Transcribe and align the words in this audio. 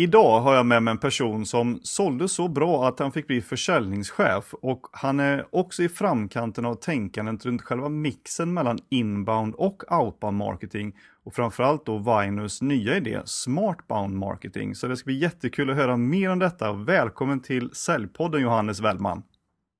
Idag 0.00 0.40
har 0.40 0.54
jag 0.54 0.66
med 0.66 0.82
mig 0.82 0.92
en 0.92 0.98
person 0.98 1.46
som 1.46 1.80
sålde 1.82 2.28
så 2.28 2.48
bra 2.48 2.88
att 2.88 2.98
han 2.98 3.12
fick 3.12 3.26
bli 3.26 3.40
försäljningschef 3.40 4.54
och 4.62 4.86
han 4.92 5.20
är 5.20 5.46
också 5.50 5.82
i 5.82 5.88
framkanten 5.88 6.64
av 6.64 6.74
tänkandet 6.74 7.46
runt 7.46 7.62
själva 7.62 7.88
mixen 7.88 8.54
mellan 8.54 8.78
inbound 8.88 9.54
och 9.54 9.92
outbound 9.92 10.36
marketing 10.36 10.96
och 11.24 11.34
framförallt 11.34 11.86
då 11.86 11.98
Vinus 11.98 12.62
nya 12.62 12.96
idé 12.96 13.20
Smartbound 13.24 14.16
marketing. 14.16 14.74
Så 14.74 14.86
det 14.86 14.96
ska 14.96 15.04
bli 15.04 15.18
jättekul 15.18 15.70
att 15.70 15.76
höra 15.76 15.96
mer 15.96 16.30
om 16.30 16.38
detta. 16.38 16.72
Välkommen 16.72 17.40
till 17.40 17.70
Säljpodden 17.72 18.42
Johannes 18.42 18.80
Wellman. 18.80 19.22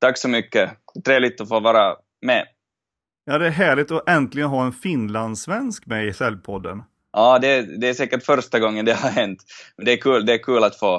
Tack 0.01 0.19
så 0.19 0.29
mycket. 0.29 0.71
Trevligt 1.05 1.41
att 1.41 1.49
få 1.49 1.61
vara 1.61 1.97
med. 2.27 2.47
Ja, 3.25 3.39
det 3.39 3.47
är 3.47 3.51
härligt 3.51 3.91
att 3.91 4.09
äntligen 4.09 4.49
ha 4.49 4.65
en 4.65 4.73
finlandssvensk 4.73 5.87
med 5.87 6.07
i 6.07 6.13
Säljpodden. 6.13 6.83
Ja, 7.13 7.39
det, 7.39 7.81
det, 7.81 7.89
är 7.89 7.95
säkert 7.95 8.25
första 8.25 8.59
gången 8.59 8.85
det 8.85 8.93
har 8.93 9.11
hänt. 9.11 9.45
Men 9.77 9.87
det 9.87 9.93
är 9.93 9.97
kul, 9.97 10.27
det 10.27 10.33
är 10.33 10.43
kul 10.43 10.65
att 10.65 10.79
få, 10.79 10.97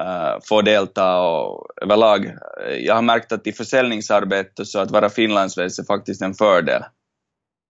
uh, 0.00 0.38
få 0.48 0.62
delta 0.62 1.20
och 1.20 1.66
överlag. 1.82 2.32
Jag 2.78 2.94
har 2.94 3.02
märkt 3.02 3.32
att 3.32 3.46
i 3.46 3.52
försäljningsarbete 3.52 4.64
så 4.64 4.78
att 4.78 4.90
vara 4.90 5.10
finlandssvensk 5.10 5.78
är 5.78 5.84
faktiskt 5.84 6.22
en 6.22 6.34
fördel. 6.34 6.82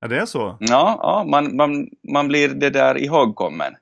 Ja, 0.01 0.09
det 0.09 0.19
är 0.19 0.27
så? 0.27 0.57
Ja, 0.61 0.99
ja 1.03 1.25
man, 1.31 1.57
man, 1.57 1.89
man 2.13 2.29
blir 2.29 2.49
det 2.49 2.71
där 2.71 2.99
ihågkommen. 2.99 3.75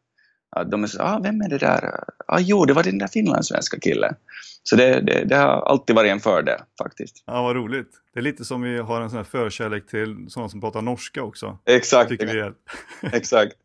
Att 0.56 0.70
de 0.70 0.82
är 0.82 0.86
så, 0.86 1.02
ah, 1.02 1.20
vem 1.22 1.40
är 1.40 1.48
det 1.48 1.58
där? 1.58 2.04
Ah, 2.26 2.38
jo, 2.40 2.64
det 2.64 2.72
var 2.72 2.82
den 2.82 2.98
där 2.98 3.06
finlandssvenska 3.06 3.80
killen. 3.80 4.14
Så 4.62 4.76
det, 4.76 5.00
det, 5.00 5.24
det, 5.24 5.36
har 5.36 5.62
alltid 5.62 5.96
varit 5.96 6.10
en 6.10 6.20
fördel 6.20 6.58
faktiskt. 6.82 7.22
Ja, 7.26 7.42
vad 7.42 7.56
roligt. 7.56 7.90
Det 8.14 8.20
är 8.20 8.22
lite 8.22 8.44
som 8.44 8.62
vi 8.62 8.78
har 8.78 9.00
en 9.00 9.10
sån 9.10 9.16
här 9.16 9.24
förkärlek 9.24 9.86
till 9.86 10.26
sådana 10.28 10.48
som 10.48 10.60
pratar 10.60 10.82
norska 10.82 11.22
också. 11.22 11.58
Exakt. 11.64 12.08
Tycker 12.08 12.26
vi 12.26 12.40
är. 12.40 12.54
Exakt. 13.12 13.56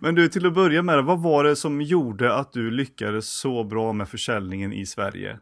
Men 0.00 0.14
du, 0.14 0.28
till 0.28 0.46
att 0.46 0.54
börja 0.54 0.82
med, 0.82 1.04
vad 1.04 1.22
var 1.22 1.44
det 1.44 1.56
som 1.56 1.82
gjorde 1.82 2.34
att 2.34 2.52
du 2.52 2.70
lyckades 2.70 3.28
så 3.28 3.64
bra 3.64 3.92
med 3.92 4.08
försäljningen 4.08 4.72
i 4.72 4.86
Sverige? 4.86 5.38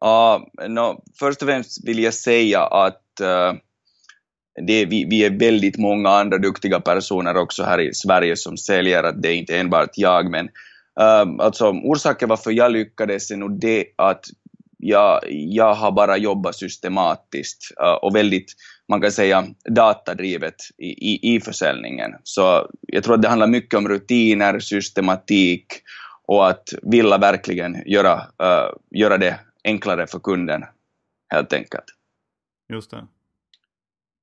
Ja, 0.00 0.48
uh, 0.62 0.68
no, 0.68 1.02
först 1.18 1.42
och 1.42 1.48
främst 1.48 1.88
vill 1.88 1.98
jag 1.98 2.14
säga 2.14 2.60
att 2.60 3.20
uh, 3.20 3.58
det, 4.62 4.86
vi, 4.86 5.04
vi, 5.04 5.24
är 5.24 5.30
väldigt 5.30 5.78
många 5.78 6.10
andra 6.10 6.38
duktiga 6.38 6.80
personer 6.80 7.36
också 7.36 7.62
här 7.62 7.80
i 7.80 7.94
Sverige 7.94 8.36
som 8.36 8.56
säljer, 8.56 9.02
att 9.02 9.22
det 9.22 9.28
är 9.28 9.34
inte 9.34 9.58
enbart 9.58 9.90
jag, 9.94 10.30
men 10.30 10.46
uh, 11.00 11.44
alltså 11.44 11.70
orsaken 11.70 12.28
varför 12.28 12.50
jag 12.50 12.72
lyckades 12.72 13.30
är 13.30 13.36
nog 13.36 13.60
det 13.60 13.86
att 13.96 14.24
jag, 14.78 15.20
jag 15.28 15.74
har 15.74 15.92
bara 15.92 16.16
jobbat 16.16 16.54
systematiskt 16.54 17.72
uh, 17.82 17.92
och 17.92 18.16
väldigt 18.16 18.52
man 18.88 19.00
kan 19.00 19.12
säga 19.12 19.46
datadrivet 19.70 20.54
i, 20.78 20.86
i, 20.86 21.34
i 21.34 21.40
försäljningen. 21.40 22.10
Så 22.22 22.68
jag 22.80 23.04
tror 23.04 23.14
att 23.14 23.22
det 23.22 23.28
handlar 23.28 23.46
mycket 23.46 23.78
om 23.78 23.88
rutiner, 23.88 24.58
systematik 24.58 25.66
och 26.26 26.48
att 26.48 26.68
vilja 26.82 27.18
verkligen 27.18 27.82
göra, 27.86 28.14
uh, 28.16 28.76
göra 28.90 29.18
det 29.18 29.40
enklare 29.64 30.06
för 30.06 30.18
kunden, 30.18 30.64
helt 31.32 31.52
enkelt. 31.52 31.84
Just 32.72 32.90
det. 32.90 33.06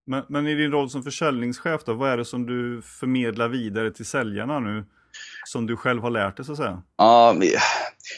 Men, 0.05 0.23
men 0.29 0.47
i 0.47 0.55
din 0.55 0.71
roll 0.71 0.89
som 0.89 1.03
försäljningschef 1.03 1.83
då, 1.85 1.93
vad 1.93 2.09
är 2.09 2.17
det 2.17 2.25
som 2.25 2.45
du 2.45 2.81
förmedlar 2.81 3.47
vidare 3.47 3.91
till 3.91 4.05
säljarna 4.05 4.59
nu? 4.59 4.85
Som 5.45 5.67
du 5.67 5.77
själv 5.77 6.01
har 6.01 6.09
lärt 6.09 6.37
dig 6.37 6.45
så 6.45 6.51
att 6.51 6.57
säga? 6.57 6.81
Ja, 6.97 7.35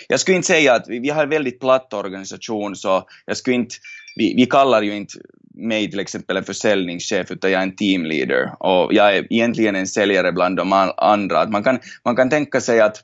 jag 0.07 0.19
skulle 0.19 0.37
inte 0.37 0.47
säga 0.47 0.73
att 0.73 0.85
vi, 0.87 0.99
vi 0.99 1.09
har 1.09 1.23
en 1.23 1.29
väldigt 1.29 1.59
platt 1.59 1.93
organisation 1.93 2.75
så 2.75 3.03
jag 3.25 3.37
skulle 3.37 3.55
inte, 3.55 3.75
vi, 4.15 4.35
vi 4.35 4.45
kallar 4.45 4.81
ju 4.81 4.95
inte 4.95 5.13
mig 5.53 5.89
till 5.89 5.99
exempel 5.99 6.37
en 6.37 6.43
försäljningschef 6.43 7.31
utan 7.31 7.51
jag 7.51 7.59
är 7.59 7.63
en 7.63 7.75
teamleader 7.75 8.51
och 8.59 8.93
jag 8.93 9.17
är 9.17 9.33
egentligen 9.33 9.75
en 9.75 9.87
säljare 9.87 10.31
bland 10.31 10.57
de 10.57 10.93
andra. 10.97 11.49
man, 11.49 11.63
kan, 11.63 11.79
man 12.05 12.15
kan 12.15 12.29
tänka 12.29 12.61
sig 12.61 12.81
att 12.81 13.03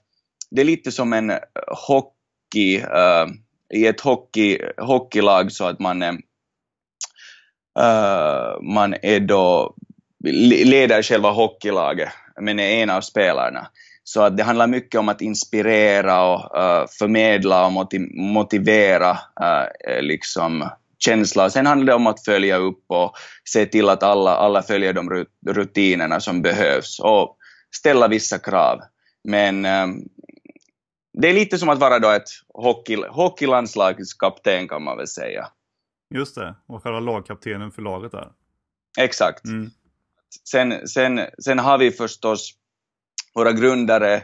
det 0.51 0.62
är 0.62 0.66
lite 0.66 0.91
som 0.91 1.13
en 1.13 1.31
hockey, 1.88 2.78
uh, 2.78 3.28
i 3.73 3.88
ett 3.88 4.01
hockey, 4.01 4.59
hockeylag 4.78 5.51
så 5.51 5.66
att 5.66 5.79
man 5.79 6.01
är, 6.01 6.12
uh, 6.12 6.19
Eh, 7.79 8.62
man 8.62 8.95
är 9.01 9.19
då 9.19 9.75
leder 10.23 11.01
själva 11.01 11.29
hockeylaget 11.29 12.09
men 12.41 12.59
är 12.59 12.84
en 12.84 12.90
av 12.90 13.01
spelarna. 13.01 13.67
Så 14.03 14.22
att 14.22 14.38
det 14.38 14.44
handlar 14.44 14.67
mycket 14.67 15.00
om 15.00 15.09
att 15.09 15.22
inspirera 15.22 16.23
och 16.23 16.39
uh, 16.39 16.88
förmedla 17.00 17.66
och 17.66 17.94
motivera 18.16 19.12
uh, 19.12 20.01
liksom 20.01 20.69
känsla. 21.00 21.50
Sen 21.50 21.66
handlar 21.66 21.85
det 21.85 21.95
om 21.95 22.07
att 22.07 22.25
följa 22.25 22.57
upp 22.57 22.84
och 22.88 23.13
se 23.44 23.66
till 23.66 23.89
att 23.89 24.03
alla, 24.03 24.35
alla 24.35 24.62
följer 24.62 24.94
de 24.94 25.25
rutinerna 25.47 26.19
som 26.19 26.41
behövs 26.41 27.00
och 27.00 27.38
ställa 27.75 28.07
vissa 28.07 28.38
krav. 28.38 28.79
Men 29.23 29.66
um, 29.66 30.03
det 31.18 31.29
är 31.29 31.34
lite 31.34 31.57
som 31.57 31.69
att 31.69 31.79
vara 31.79 32.00
då 32.00 32.09
ett 32.09 32.29
hockey, 32.53 32.97
hockeylandslagskapten 33.09 34.68
kan 34.68 34.84
man 34.84 34.97
väl 34.97 35.07
säga. 35.07 35.47
Just 36.09 36.36
det, 36.36 36.56
och 36.66 36.84
själva 36.84 37.00
lagkaptenen 37.00 37.72
för 37.72 37.81
laget 37.81 38.12
där. 38.12 38.31
Exakt. 39.00 39.46
Mm. 39.46 39.70
Sen, 40.50 40.88
sen, 40.88 41.20
sen 41.44 41.59
har 41.59 41.78
vi 41.78 41.92
förstås 41.92 42.53
våra 43.36 43.52
grundare, 43.52 44.22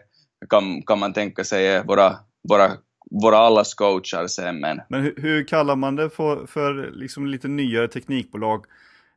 kan, 0.49 0.81
kan 0.81 0.99
man 0.99 1.13
tänka 1.13 1.43
sig, 1.43 1.83
våra, 1.83 2.19
våra 2.49 2.71
våra 3.11 3.37
allas 3.37 3.73
coachar 3.73 4.27
sen. 4.27 4.59
Men, 4.59 4.81
men 4.89 5.03
hur, 5.03 5.13
hur, 5.17 5.47
kallar 5.47 5.75
man 5.75 5.95
det 5.95 6.09
för, 6.09 6.45
för 6.45 6.91
liksom 6.91 7.27
lite 7.27 7.47
nyare 7.47 7.87
teknikbolag? 7.87 8.65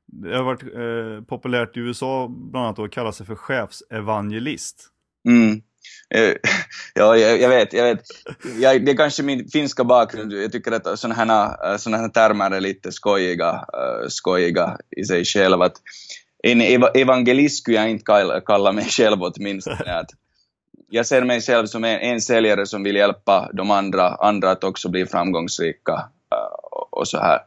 Det 0.06 0.36
har 0.36 0.44
varit 0.44 0.62
eh, 0.62 1.24
populärt 1.26 1.76
i 1.76 1.80
USA 1.80 2.28
bland 2.28 2.66
annat 2.66 2.78
att 2.78 2.90
kalla 2.90 3.12
sig 3.12 3.26
för 3.26 3.34
chefsevangelist. 3.34 4.88
Mm. 5.28 5.62
Eh, 6.14 6.32
ja, 6.94 7.16
jag, 7.16 7.40
jag, 7.40 7.48
vet, 7.48 7.72
jag 7.72 7.84
vet. 7.84 8.02
Jag, 8.60 8.84
det 8.84 8.92
är 8.92 8.96
kanske 8.96 9.22
min 9.22 9.48
finska 9.48 9.84
bakgrund. 9.84 10.32
Jag 10.32 10.52
tycker 10.52 10.72
att 10.72 10.98
sådana 10.98 11.14
här, 11.14 11.78
såna 11.78 11.96
här 11.96 12.08
termer 12.08 12.50
är 12.50 12.60
lite 12.60 12.92
skojiga, 12.92 13.50
uh, 13.52 14.08
skojiga 14.08 14.78
i 14.96 15.04
sig 15.04 15.24
själva. 15.24 15.64
Att 15.64 15.76
en 16.42 16.60
evangelist 16.94 17.58
skulle 17.58 17.76
jag 17.76 17.90
inte 17.90 18.04
kalla, 18.04 18.40
kalla 18.40 18.72
mig 18.72 18.84
själv 18.84 19.22
åtminstone. 19.22 19.98
Att 19.98 20.10
jag 20.90 21.06
ser 21.06 21.22
mig 21.22 21.40
själv 21.40 21.66
som 21.66 21.84
en, 21.84 22.00
en 22.00 22.20
säljare 22.20 22.66
som 22.66 22.82
vill 22.82 22.96
hjälpa 22.96 23.50
de 23.52 23.70
andra, 23.70 24.08
andra 24.08 24.50
att 24.50 24.64
också 24.64 24.88
bli 24.88 25.06
framgångsrika 25.06 26.08
och 26.90 27.08
så 27.08 27.18
här. 27.18 27.40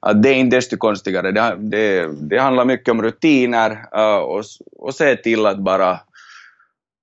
Att 0.00 0.22
det 0.22 0.28
är 0.28 0.34
inte 0.34 0.56
desto 0.56 0.76
konstigare. 0.76 1.32
Det, 1.32 1.56
det, 1.58 2.08
det 2.28 2.38
handlar 2.38 2.64
mycket 2.64 2.88
om 2.88 3.02
rutiner 3.02 3.94
och, 4.22 4.44
och 4.76 4.94
se 4.94 5.16
till 5.16 5.46
att 5.46 5.58
bara 5.58 6.00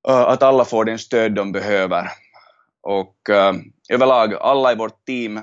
att 0.03 0.43
alla 0.43 0.65
får 0.65 0.85
den 0.85 0.99
stöd 0.99 1.31
de 1.31 1.51
behöver. 1.51 2.07
Och 2.81 3.15
överlag, 3.89 4.33
alla 4.33 4.71
i 4.71 4.75
vårt 4.75 5.05
team 5.05 5.39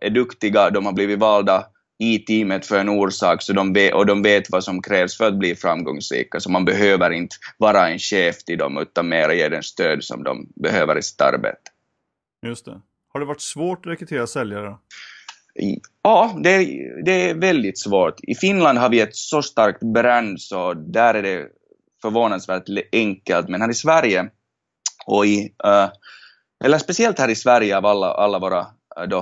är 0.00 0.10
duktiga, 0.10 0.70
de 0.70 0.86
har 0.86 0.92
blivit 0.92 1.18
valda 1.18 1.66
i 1.98 2.18
teamet 2.18 2.66
för 2.66 2.78
en 2.78 2.88
orsak 2.88 3.42
så 3.42 3.52
de 3.52 3.72
vet, 3.72 3.94
och 3.94 4.06
de 4.06 4.22
vet 4.22 4.50
vad 4.50 4.64
som 4.64 4.82
krävs 4.82 5.16
för 5.16 5.28
att 5.28 5.38
bli 5.38 5.54
framgångsrika. 5.54 6.40
Så 6.40 6.50
man 6.50 6.64
behöver 6.64 7.10
inte 7.10 7.36
vara 7.58 7.88
en 7.88 7.98
chef 7.98 8.44
till 8.44 8.58
dem 8.58 8.78
utan 8.78 9.08
mer 9.08 9.30
ge 9.30 9.48
den 9.48 9.62
stöd 9.62 10.04
som 10.04 10.22
de 10.24 10.48
behöver 10.56 10.98
i 10.98 11.02
sitt 11.02 11.20
arbete. 11.20 11.58
Just 12.46 12.64
det. 12.64 12.80
Har 13.12 13.20
det 13.20 13.26
varit 13.26 13.40
svårt 13.40 13.86
att 13.86 13.92
rekrytera 13.92 14.26
säljare? 14.26 14.76
Ja, 16.02 16.40
det, 16.42 16.58
det 17.04 17.30
är 17.30 17.34
väldigt 17.34 17.78
svårt. 17.78 18.20
I 18.22 18.34
Finland 18.34 18.78
har 18.78 18.88
vi 18.88 19.00
ett 19.00 19.16
så 19.16 19.42
starkt 19.42 19.82
brand 19.82 20.40
så 20.40 20.74
där 20.74 21.14
är 21.14 21.22
det 21.22 21.46
förvånansvärt 22.02 22.64
enkelt. 22.92 23.48
Men 23.48 23.60
här 23.60 23.70
i 23.70 23.74
Sverige 23.74 24.30
och 25.06 25.26
eh, 25.26 25.30
i, 25.30 25.44
uh, 25.66 25.88
eller 26.64 26.78
speciellt 26.78 27.18
här 27.18 27.28
i 27.28 27.34
Sverige 27.34 27.76
av 27.76 27.86
alla, 27.86 28.12
alla 28.12 28.38
våra 28.38 28.60
uh, 28.60 29.08
då, 29.08 29.18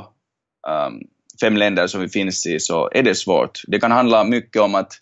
um, 0.69 1.00
fem 1.41 1.56
länder 1.56 1.86
som 1.86 2.01
vi 2.01 2.09
finns 2.09 2.47
i 2.47 2.60
så 2.60 2.91
är 2.92 3.03
det 3.03 3.15
svårt. 3.15 3.62
Det 3.66 3.80
kan 3.80 3.92
handla 3.92 4.24
mycket 4.24 4.62
om 4.62 4.74
att 4.74 4.92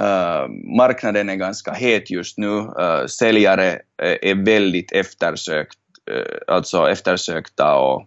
uh, 0.00 0.48
marknaden 0.76 1.28
är 1.28 1.36
ganska 1.36 1.72
het 1.72 2.10
just 2.10 2.38
nu. 2.38 2.46
Uh, 2.48 3.06
säljare 3.06 3.80
är 3.98 4.44
väldigt 4.44 4.92
eftersökt, 4.92 5.78
uh, 6.10 6.54
alltså 6.54 6.90
eftersökta 6.90 7.74
och, 7.74 8.06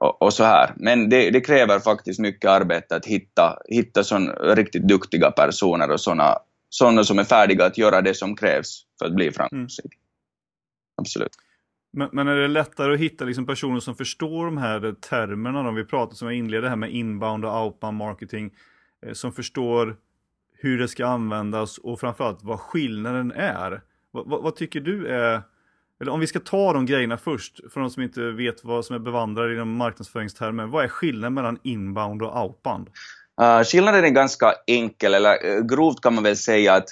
och, 0.00 0.22
och, 0.22 0.32
så 0.32 0.44
här. 0.44 0.72
Men 0.76 1.08
det, 1.08 1.30
det, 1.30 1.40
kräver 1.40 1.78
faktiskt 1.80 2.20
mycket 2.20 2.50
arbete 2.50 2.96
att 2.96 3.06
hitta, 3.06 3.58
hitta 3.68 4.04
sån 4.04 4.28
riktigt 4.28 4.88
duktiga 4.88 5.30
personer 5.30 5.90
och 5.90 6.00
såna, 6.00 6.38
sådana 6.74 7.04
som 7.04 7.18
är 7.18 7.24
färdiga 7.24 7.66
att 7.66 7.78
göra 7.78 8.02
det 8.02 8.14
som 8.14 8.36
krävs 8.36 8.82
för 8.98 9.06
att 9.06 9.14
bli 9.14 9.30
framgångsrik. 9.30 9.94
Mm. 9.94 10.02
Absolut. 10.96 11.32
Men, 11.92 12.08
men, 12.12 12.28
är 12.28 12.36
det 12.36 12.48
lättare 12.48 12.94
att 12.94 13.00
hitta 13.00 13.24
liksom 13.24 13.46
personer 13.46 13.80
som 13.80 13.94
förstår 13.94 14.44
de 14.44 14.56
här 14.56 14.94
termerna? 15.00 15.62
Då? 15.62 15.70
Vi 15.70 15.84
pratade 15.84 16.16
som 16.16 16.28
jag 16.28 16.36
inledde 16.36 16.68
här 16.68 16.76
med 16.76 16.90
inbound 16.90 17.44
och 17.44 17.64
outbound 17.64 17.96
marketing. 17.96 18.50
Eh, 19.06 19.12
som 19.12 19.32
förstår 19.32 19.96
hur 20.54 20.78
det 20.78 20.88
ska 20.88 21.06
användas 21.06 21.78
och 21.78 22.00
framförallt 22.00 22.42
vad 22.42 22.60
skillnaden 22.60 23.32
är. 23.32 23.82
Vad, 24.10 24.28
vad, 24.28 24.42
vad 24.42 24.56
tycker 24.56 24.80
du 24.80 25.06
är 25.06 25.42
eller 26.00 26.12
om 26.12 26.20
vi 26.20 26.26
ska 26.26 26.40
ta 26.40 26.72
de 26.72 26.86
grejerna 26.86 27.16
först, 27.16 27.60
för 27.72 27.80
de 27.80 27.90
som 27.90 28.02
inte 28.02 28.30
vet 28.30 28.64
vad 28.64 28.84
som 28.84 28.96
är 28.96 29.00
bevandrade 29.00 29.54
inom 29.54 29.76
marknadsföringstermer, 29.76 30.66
vad 30.66 30.84
är 30.84 30.88
skillnaden 30.88 31.34
mellan 31.34 31.58
inbound 31.62 32.22
och 32.22 32.42
outbound? 32.42 32.90
Uh, 33.40 33.64
skillnaden 33.64 34.04
är 34.04 34.08
ganska 34.08 34.54
enkel, 34.66 35.14
eller 35.14 35.46
eh, 35.46 35.60
grovt 35.60 36.00
kan 36.00 36.14
man 36.14 36.24
väl 36.24 36.36
säga 36.36 36.74
att 36.74 36.88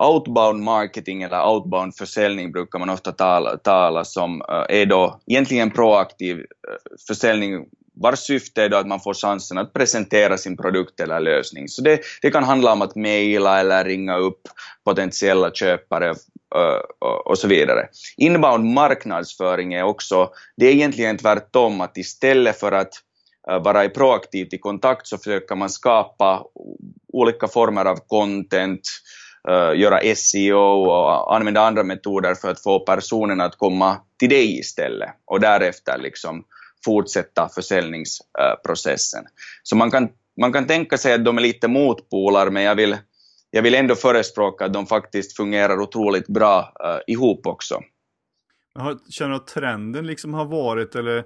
outbound 0.00 0.62
marketing 0.62 1.22
eller 1.22 1.46
outbound 1.46 1.96
försäljning 1.96 2.52
brukar 2.52 2.78
man 2.78 2.90
ofta 2.90 3.12
tala, 3.12 3.56
tala 3.56 4.04
som 4.04 4.40
uh, 4.40 4.64
är 4.68 4.86
då 4.86 5.20
egentligen 5.26 5.70
proaktiv 5.70 6.44
försäljning 7.08 7.66
vars 8.02 8.18
syfte 8.18 8.62
är 8.62 8.68
då 8.68 8.76
att 8.76 8.86
man 8.86 9.00
får 9.00 9.14
chansen 9.14 9.58
att 9.58 9.72
presentera 9.72 10.38
sin 10.38 10.56
produkt 10.56 11.00
eller 11.00 11.20
lösning. 11.20 11.68
Så 11.68 11.82
det, 11.82 12.00
det 12.22 12.30
kan 12.30 12.44
handla 12.44 12.72
om 12.72 12.82
att 12.82 12.94
mejla 12.94 13.60
eller 13.60 13.84
ringa 13.84 14.16
upp 14.16 14.40
potentiella 14.84 15.50
köpare 15.50 16.14
och 17.24 17.38
så 17.38 17.48
vidare. 17.48 17.88
Inbound 18.16 18.64
marknadsföring 18.64 19.74
är 19.74 19.82
också, 19.82 20.30
det 20.56 20.66
är 20.66 20.72
egentligen 20.72 21.16
tvärtom, 21.18 21.80
att 21.80 21.96
istället 21.96 22.60
för 22.60 22.72
att 22.72 22.92
Eh, 23.50 23.62
vara 23.62 23.88
proaktivt 23.88 24.52
i 24.52 24.58
kontakt 24.58 25.06
så 25.06 25.18
försöker 25.18 25.54
man 25.54 25.70
skapa 25.70 26.44
olika 27.12 27.48
former 27.48 27.84
av 27.84 27.96
content, 27.96 28.80
eh, 29.48 29.80
göra 29.80 30.14
SEO 30.14 30.58
och 30.58 31.36
använda 31.36 31.60
andra 31.60 31.84
metoder 31.84 32.34
för 32.34 32.50
att 32.50 32.62
få 32.62 32.80
personen 32.80 33.40
att 33.40 33.58
komma 33.58 33.96
till 34.18 34.28
dig 34.28 34.58
istället 34.58 35.10
och 35.24 35.40
därefter 35.40 35.98
liksom 35.98 36.44
fortsätta 36.84 37.48
försäljningsprocessen. 37.48 39.24
Så 39.62 39.76
man 39.76 39.90
kan, 39.90 40.08
man 40.40 40.52
kan 40.52 40.66
tänka 40.66 40.98
sig 40.98 41.14
att 41.14 41.24
de 41.24 41.38
är 41.38 41.42
lite 41.42 41.68
motpolar, 41.68 42.50
men 42.50 42.62
jag 42.62 42.74
vill, 42.74 42.96
jag 43.50 43.62
vill 43.62 43.74
ändå 43.74 43.94
förespråka 43.94 44.64
att 44.64 44.72
de 44.72 44.86
faktiskt 44.86 45.36
fungerar 45.36 45.80
otroligt 45.80 46.26
bra 46.26 46.72
eh, 46.84 47.14
ihop 47.14 47.46
också. 47.46 47.80
Känner 49.10 49.30
du 49.30 49.36
att 49.36 49.46
trenden 49.46 50.06
liksom 50.06 50.34
har 50.34 50.44
varit, 50.44 50.94
eller 50.94 51.24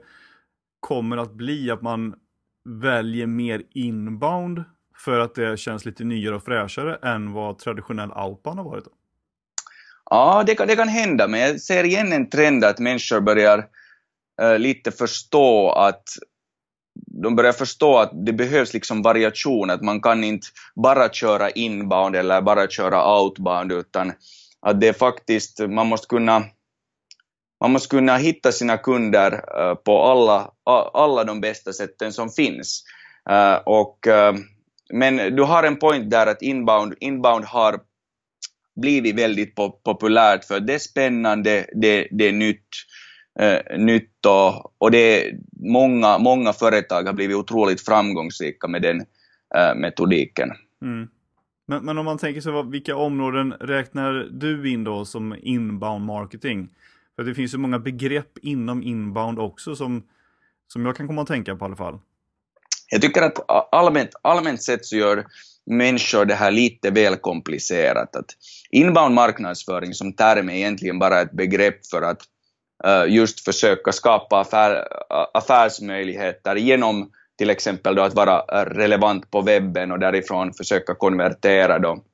kommer 0.82 1.16
att 1.16 1.32
bli, 1.32 1.70
att 1.70 1.82
man 1.82 2.14
väljer 2.82 3.26
mer 3.26 3.62
inbound 3.70 4.64
för 5.04 5.20
att 5.20 5.34
det 5.34 5.58
känns 5.58 5.84
lite 5.84 6.04
nyare 6.04 6.34
och 6.34 6.44
fräschare 6.44 6.98
än 7.02 7.32
vad 7.32 7.58
traditionell 7.58 8.12
outbound 8.12 8.58
har 8.58 8.64
varit? 8.64 8.84
Då? 8.84 8.90
Ja, 10.10 10.42
det 10.46 10.54
kan, 10.54 10.68
det 10.68 10.76
kan 10.76 10.88
hända, 10.88 11.28
men 11.28 11.40
jag 11.40 11.60
ser 11.60 11.84
igen 11.84 12.12
en 12.12 12.30
trend 12.30 12.64
att 12.64 12.78
människor 12.78 13.20
börjar 13.20 13.58
uh, 14.42 14.58
lite 14.58 14.92
förstå 14.92 15.70
att 15.70 16.04
de 17.22 17.36
börjar 17.36 17.52
förstå 17.52 17.98
att 17.98 18.26
det 18.26 18.32
behövs 18.32 18.74
liksom 18.74 19.02
variation, 19.02 19.70
att 19.70 19.82
man 19.82 20.00
kan 20.00 20.24
inte 20.24 20.46
bara 20.74 21.08
köra 21.08 21.50
inbound 21.50 22.16
eller 22.16 22.42
bara 22.42 22.68
köra 22.68 23.20
outbound, 23.20 23.72
utan 23.72 24.12
att 24.60 24.80
det 24.80 24.88
är 24.88 24.92
faktiskt, 24.92 25.60
man 25.68 25.86
måste 25.86 26.06
kunna 26.06 26.44
man 27.62 27.72
måste 27.72 27.96
kunna 27.96 28.16
hitta 28.16 28.52
sina 28.52 28.76
kunder 28.76 29.32
eh, 29.32 29.74
på 29.74 30.02
alla, 30.02 30.50
alla 30.94 31.24
de 31.24 31.40
bästa 31.40 31.72
sätten 31.72 32.12
som 32.12 32.30
finns. 32.30 32.84
Eh, 33.30 33.54
och, 33.54 34.06
eh, 34.06 34.34
men 34.92 35.36
du 35.36 35.42
har 35.42 35.62
en 35.62 35.76
point 35.76 36.10
där 36.10 36.26
att 36.26 36.42
inbound, 36.42 36.94
inbound 37.00 37.44
har 37.44 37.80
blivit 38.80 39.18
väldigt 39.18 39.54
populärt 39.84 40.44
för 40.44 40.60
det 40.60 40.74
är 40.74 40.78
spännande, 40.78 41.66
det, 41.74 42.08
det 42.10 42.28
är 42.28 42.32
nytt, 42.32 42.68
eh, 43.40 43.78
nytt 43.78 44.26
och, 44.26 44.72
och 44.78 44.90
det 44.90 44.98
är 44.98 45.38
många, 45.52 46.18
många 46.18 46.52
företag 46.52 47.02
har 47.02 47.12
blivit 47.12 47.36
otroligt 47.36 47.84
framgångsrika 47.84 48.68
med 48.68 48.82
den 48.82 49.00
eh, 49.54 49.74
metodiken. 49.74 50.50
Mm. 50.82 51.08
Men, 51.66 51.84
men, 51.84 51.98
om 51.98 52.04
man 52.04 52.18
tänker 52.18 52.40
sig, 52.40 52.52
vilka 52.70 52.96
områden 52.96 53.52
räknar 53.52 54.12
du 54.30 54.70
in 54.70 54.84
då 54.84 55.04
som 55.04 55.36
inbound 55.42 56.04
marketing? 56.04 56.68
För 57.22 57.28
det 57.28 57.34
finns 57.34 57.54
ju 57.54 57.58
många 57.58 57.78
begrepp 57.78 58.38
inom 58.42 58.82
inbound 58.82 59.38
också 59.38 59.76
som, 59.76 60.02
som 60.72 60.86
jag 60.86 60.96
kan 60.96 61.06
komma 61.06 61.22
att 61.22 61.28
tänka 61.28 61.56
på 61.56 61.64
i 61.64 61.66
alla 61.66 61.76
fall. 61.76 61.98
Jag 62.90 63.02
tycker 63.02 63.22
att 63.22 63.38
allmänt, 63.74 64.10
allmänt 64.22 64.62
sett 64.62 64.86
så 64.86 64.96
gör 64.96 65.26
människor 65.66 66.24
det 66.24 66.34
här 66.34 66.50
lite 66.50 66.90
väl 66.90 67.16
komplicerat. 67.16 68.16
Att 68.16 68.26
inbound 68.70 69.14
marknadsföring 69.14 69.94
som 69.94 70.12
term 70.12 70.48
är 70.48 70.54
egentligen 70.54 70.98
bara 70.98 71.20
ett 71.20 71.32
begrepp 71.32 71.86
för 71.86 72.02
att 72.02 72.22
uh, 72.86 73.14
just 73.14 73.44
försöka 73.44 73.92
skapa 73.92 74.40
affär, 74.40 74.88
affärsmöjligheter 75.34 76.56
genom 76.56 77.10
till 77.38 77.50
exempel 77.50 77.94
då 77.94 78.02
att 78.02 78.14
vara 78.14 78.60
eh, 78.60 78.64
relevant 78.64 79.30
på 79.30 79.40
webben 79.40 79.92
och 79.92 79.98
därifrån 79.98 80.52
försöka 80.52 80.94
konvertera 80.94 81.78
då 81.78 82.04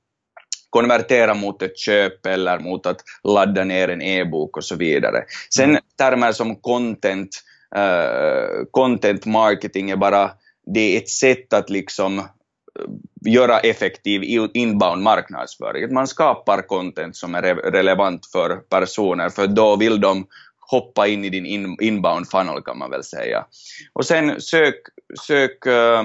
konvertera 0.70 1.34
mot 1.34 1.62
ett 1.62 1.78
köp 1.78 2.26
eller 2.26 2.58
mot 2.58 2.86
att 2.86 3.00
ladda 3.24 3.64
ner 3.64 3.88
en 3.88 4.02
e-bok 4.02 4.56
och 4.56 4.64
så 4.64 4.76
vidare. 4.76 5.24
Sen 5.54 5.70
mm. 5.70 5.82
termer 5.98 6.32
som 6.32 6.56
content, 6.56 7.28
uh, 7.76 8.64
content 8.70 9.26
marketing 9.26 9.90
är 9.90 9.96
bara 9.96 10.30
det 10.74 10.80
är 10.80 10.98
ett 10.98 11.08
sätt 11.08 11.52
att 11.52 11.70
liksom 11.70 12.22
göra 13.26 13.58
effektiv 13.60 14.22
inbound 14.54 15.02
marknadsföring. 15.02 15.94
Man 15.94 16.06
skapar 16.06 16.62
content 16.62 17.16
som 17.16 17.34
är 17.34 17.42
re 17.42 17.54
relevant 17.54 18.26
för 18.26 18.56
personer, 18.56 19.28
för 19.28 19.46
då 19.46 19.76
vill 19.76 20.00
de 20.00 20.26
hoppa 20.70 21.06
in 21.06 21.24
i 21.24 21.30
din 21.30 21.46
in, 21.46 21.76
inbound 21.80 22.28
funnel 22.30 22.62
kan 22.62 22.78
man 22.78 22.90
väl 22.90 23.04
säga. 23.04 23.46
Och 23.92 24.06
sen 24.06 24.40
sök, 24.40 24.74
sök, 25.26 25.66
uh, 25.66 26.02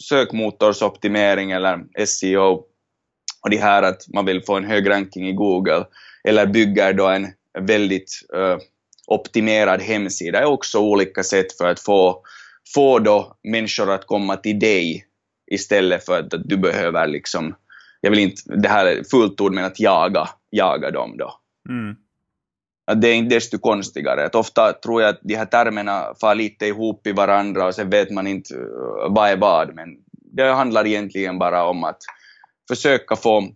sökmotorsoptimering 0.00 1.50
eller 1.50 2.06
SEO 2.06 2.64
och 3.44 3.50
det 3.50 3.56
här 3.56 3.82
att 3.82 4.08
man 4.14 4.24
vill 4.24 4.42
få 4.42 4.56
en 4.56 4.64
hög 4.64 4.90
ranking 4.90 5.28
i 5.28 5.32
Google 5.32 5.84
eller 6.28 6.46
bygger 6.46 6.92
då 6.92 7.06
en 7.06 7.26
väldigt 7.58 8.10
uh, 8.36 8.58
optimerad 9.06 9.82
hemsida 9.82 10.38
är 10.38 10.44
också 10.44 10.78
olika 10.78 11.22
sätt 11.22 11.56
för 11.56 11.70
att 11.70 11.80
få, 11.80 12.22
få 12.74 12.98
då 12.98 13.36
människor 13.42 13.90
att 13.90 14.06
komma 14.06 14.36
till 14.36 14.58
dig 14.58 15.06
istället 15.50 16.04
för 16.04 16.20
att, 16.20 16.34
du 16.44 16.56
behöver 16.56 17.06
liksom, 17.06 17.54
jag 18.00 18.10
vill 18.10 18.18
inte, 18.18 18.42
det 18.56 18.68
här 18.68 18.86
är 18.86 19.04
fullt 19.10 19.40
ord, 19.40 19.52
men 19.52 19.64
att 19.64 19.80
jaga, 19.80 20.28
jaga 20.50 20.90
dem 20.90 21.16
då. 21.16 21.34
Mm. 21.68 21.96
Att 22.86 23.00
det 23.00 23.08
är 23.08 23.14
inte 23.14 23.34
desto 23.34 23.58
konstigare. 23.58 24.24
Att 24.24 24.34
ofta 24.34 24.72
tror 24.72 25.02
jag 25.02 25.08
att 25.08 25.20
de 25.22 25.34
här 25.34 25.46
termerna 25.46 26.14
far 26.20 26.34
lite 26.34 26.66
ihop 26.66 27.06
i 27.06 27.12
varandra 27.12 27.66
och 27.66 27.74
sen 27.74 27.90
vet 27.90 28.10
man 28.10 28.26
inte 28.26 28.54
uh, 28.54 29.08
vad 29.08 29.30
är 29.30 29.36
vad, 29.36 29.74
men 29.74 29.88
det 30.12 30.52
handlar 30.52 30.86
egentligen 30.86 31.38
bara 31.38 31.64
om 31.64 31.84
att 31.84 31.98
försöka 32.68 33.16
få, 33.16 33.48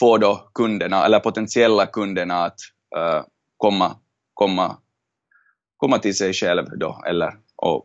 få 0.00 0.18
då 0.18 0.50
kunderna, 0.54 1.04
eller 1.04 1.20
potentiella 1.20 1.86
kunderna 1.86 2.44
att 2.44 2.58
uh, 2.96 3.24
komma, 3.56 3.96
komma, 4.34 4.76
komma 5.76 5.98
till 5.98 6.16
sig 6.16 6.32
själv 6.32 6.64
då, 6.76 7.02
eller 7.06 7.36
och 7.56 7.84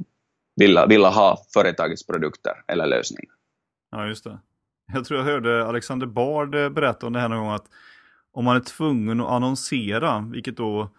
vilja, 0.56 0.86
vilja 0.86 1.10
ha 1.10 1.38
företagets 1.54 2.07
produkter 2.07 2.54
eller 2.68 2.88
lösningar. 2.88 3.33
Ja, 3.92 4.07
just 4.07 4.23
det. 4.23 4.40
Jag 4.94 5.06
tror 5.06 5.19
jag 5.19 5.26
hörde 5.26 5.66
Alexander 5.66 6.07
Bard 6.07 6.56
eh, 6.56 6.69
berätta 6.69 7.07
om 7.07 7.14
det 7.14 7.19
här 7.19 7.30
någon 7.30 7.40
gång 7.40 7.54
att 7.54 7.69
om 8.31 8.45
man 8.45 8.56
är 8.56 8.59
tvungen 8.59 9.21
att 9.21 9.30
annonsera, 9.30 10.30
vilket 10.31 10.57
då 10.57 10.90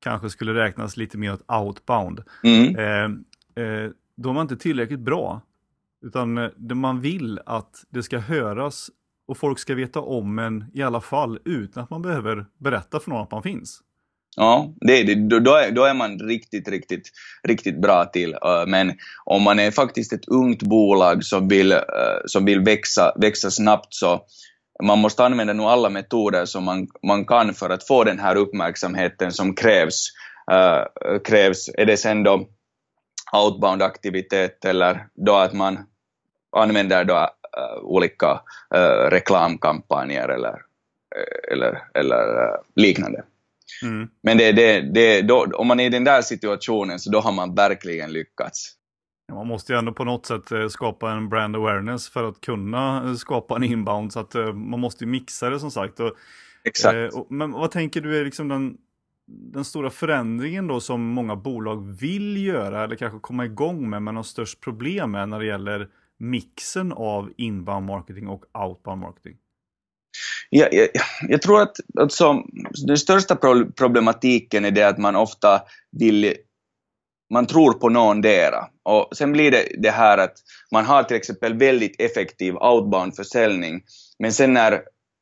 kanske 0.00 0.30
skulle 0.30 0.54
räknas 0.54 0.96
lite 0.96 1.18
mer 1.18 1.32
åt 1.32 1.50
outbound, 1.50 2.22
mm. 2.42 2.76
eh, 2.76 3.64
eh, 3.64 3.90
då 4.16 4.28
är 4.28 4.32
man 4.32 4.42
inte 4.42 4.56
tillräckligt 4.56 5.00
bra. 5.00 5.40
Utan 6.02 6.38
eh, 6.38 6.50
det 6.56 6.74
man 6.74 7.00
vill 7.00 7.40
att 7.46 7.84
det 7.90 8.02
ska 8.02 8.18
höras 8.18 8.90
och 9.28 9.38
folk 9.38 9.58
ska 9.58 9.74
veta 9.74 10.00
om 10.00 10.38
en 10.38 10.64
i 10.74 10.82
alla 10.82 11.00
fall 11.00 11.38
utan 11.44 11.82
att 11.82 11.90
man 11.90 12.02
behöver 12.02 12.46
berätta 12.58 13.00
för 13.00 13.10
någon 13.10 13.22
att 13.22 13.30
man 13.30 13.42
finns. 13.42 13.80
Ja, 14.36 14.74
det, 14.80 15.02
det, 15.02 15.40
då, 15.40 15.54
är, 15.54 15.70
då 15.70 15.84
är 15.84 15.94
man 15.94 16.18
riktigt, 16.18 16.68
riktigt, 16.68 17.10
riktigt 17.48 17.80
bra 17.80 18.04
till. 18.04 18.32
Eh, 18.32 18.66
men 18.66 18.92
om 19.24 19.42
man 19.42 19.58
är 19.58 19.70
faktiskt 19.70 20.12
ett 20.12 20.28
ungt 20.28 20.62
bolag 20.62 21.24
som 21.24 21.48
vill, 21.48 21.72
eh, 21.72 21.78
som 22.26 22.44
vill 22.44 22.60
växa, 22.60 23.12
växa 23.16 23.50
snabbt 23.50 23.94
så 23.94 24.20
man 24.82 24.98
måste 24.98 25.24
använda 25.24 25.52
nog 25.52 25.66
alla 25.66 25.88
metoder 25.88 26.44
som 26.44 26.64
man, 26.64 26.88
man 27.02 27.24
kan 27.24 27.54
för 27.54 27.70
att 27.70 27.86
få 27.86 28.04
den 28.04 28.18
här 28.18 28.36
uppmärksamheten 28.36 29.32
som 29.32 29.54
krävs. 29.54 30.06
Uh, 30.52 31.18
krävs. 31.18 31.68
Är 31.78 31.86
det 31.86 31.96
sen 31.96 32.22
då 32.22 32.48
outbound-aktivitet 33.32 34.64
eller 34.64 35.06
då 35.26 35.34
att 35.34 35.52
man 35.52 35.78
använder 36.52 37.04
då, 37.04 37.28
olika 37.82 38.40
reklamkampanjer 39.10 40.28
eller, 40.28 40.62
eller, 41.52 41.82
eller 41.94 42.56
liknande. 42.76 43.24
Mm. 43.82 44.08
Men 44.22 44.38
det, 44.38 44.52
det, 44.52 44.80
det, 44.80 45.22
då, 45.22 45.46
om 45.54 45.66
man 45.66 45.80
är 45.80 45.86
i 45.86 45.88
den 45.88 46.04
där 46.04 46.22
situationen 46.22 46.98
så 46.98 47.10
då 47.10 47.20
har 47.20 47.32
man 47.32 47.54
verkligen 47.54 48.12
lyckats. 48.12 48.76
Man 49.32 49.46
måste 49.46 49.72
ju 49.72 49.78
ändå 49.78 49.92
på 49.92 50.04
något 50.04 50.26
sätt 50.26 50.52
eh, 50.52 50.68
skapa 50.68 51.10
en 51.12 51.28
brand 51.28 51.56
awareness 51.56 52.08
för 52.08 52.28
att 52.28 52.40
kunna 52.40 53.04
eh, 53.04 53.14
skapa 53.14 53.56
en 53.56 53.64
inbound. 53.64 54.12
Så 54.12 54.20
att 54.20 54.34
eh, 54.34 54.52
man 54.52 54.80
måste 54.80 55.04
ju 55.04 55.10
mixa 55.10 55.50
det 55.50 55.60
som 55.60 55.70
sagt. 55.70 56.00
Och, 56.00 56.12
Exakt. 56.64 57.14
och, 57.14 57.26
men 57.30 57.52
vad 57.52 57.70
tänker 57.70 58.00
du 58.00 58.20
är 58.20 58.24
liksom 58.24 58.48
den, 58.48 58.76
den 59.26 59.64
stora 59.64 59.90
förändringen 59.90 60.66
då 60.66 60.80
som 60.80 61.00
många 61.00 61.36
bolag 61.36 61.96
vill 62.00 62.46
göra 62.46 62.84
eller 62.84 62.96
kanske 62.96 63.18
komma 63.18 63.44
igång 63.44 63.90
med 63.90 64.02
men 64.02 64.16
har 64.16 64.22
störst 64.22 64.60
problem 64.60 65.10
med 65.10 65.28
när 65.28 65.38
det 65.38 65.46
gäller 65.46 65.88
mixen 66.20 66.92
av 66.92 67.32
inbound 67.36 67.86
marketing 67.86 68.28
och 68.28 68.44
outbound 68.58 69.00
marketing? 69.00 69.36
Jag, 70.50 70.74
jag, 70.74 70.88
jag 71.28 71.42
tror 71.42 71.62
att 71.62 71.76
alltså, 71.98 72.42
den 72.86 72.98
största 72.98 73.36
problematiken 73.76 74.64
är 74.64 74.70
det 74.70 74.82
att 74.82 74.98
man 74.98 75.16
ofta 75.16 75.62
vill 75.92 76.34
man 77.32 77.46
tror 77.46 77.72
på 77.72 77.88
någondera. 77.88 78.66
Och 78.82 79.16
sen 79.16 79.32
blir 79.32 79.50
det 79.50 79.68
det 79.78 79.90
här 79.90 80.18
att 80.18 80.34
man 80.72 80.84
har 80.84 81.02
till 81.02 81.16
exempel 81.16 81.54
väldigt 81.54 82.00
effektiv 82.00 82.54
outbound-försäljning, 82.54 83.82
men 84.18 84.32
sen 84.32 84.52
när 84.52 84.72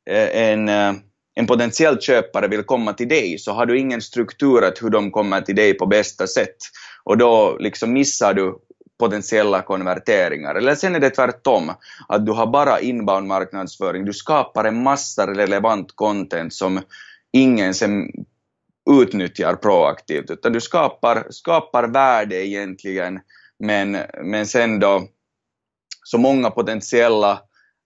eh, 0.09 0.49
en, 0.49 0.69
eh, 0.69 0.93
en 1.35 1.47
potentiell 1.47 2.01
köpare 2.01 2.47
vill 2.47 2.63
komma 2.63 2.93
till 2.93 3.07
dig 3.07 3.39
så 3.39 3.51
har 3.51 3.65
du 3.65 3.79
ingen 3.79 4.01
struktur 4.01 4.63
att 4.63 4.83
hur 4.83 4.89
de 4.89 5.11
kommer 5.11 5.41
till 5.41 5.55
dig 5.55 5.73
på 5.73 5.85
bästa 5.85 6.27
sätt. 6.27 6.57
Och 7.03 7.17
då 7.17 7.57
liksom 7.59 7.93
missar 7.93 8.33
du 8.33 8.59
potentiella 8.99 9.61
konverteringar. 9.61 10.55
Eller 10.55 10.75
sen 10.75 10.95
är 10.95 10.99
det 10.99 11.09
tvärtom, 11.09 11.71
att 12.07 12.25
du 12.25 12.31
har 12.31 12.47
bara 12.47 12.79
inbound 12.79 13.27
marknadsföring, 13.27 14.05
du 14.05 14.13
skapar 14.13 14.65
en 14.65 14.83
massa 14.83 15.27
relevant 15.27 15.95
content 15.95 16.53
som 16.53 16.81
ingen 17.31 17.73
sen 17.73 18.11
utnyttjar 18.91 19.55
proaktivt, 19.55 20.31
utan 20.31 20.53
du 20.53 20.61
skapar, 20.61 21.27
skapar 21.29 21.87
värde 21.87 22.47
egentligen, 22.47 23.19
men, 23.59 23.97
men 24.23 24.47
sen 24.47 24.79
då 24.79 25.07
så 26.03 26.17
många 26.17 26.49
potentiella 26.49 27.31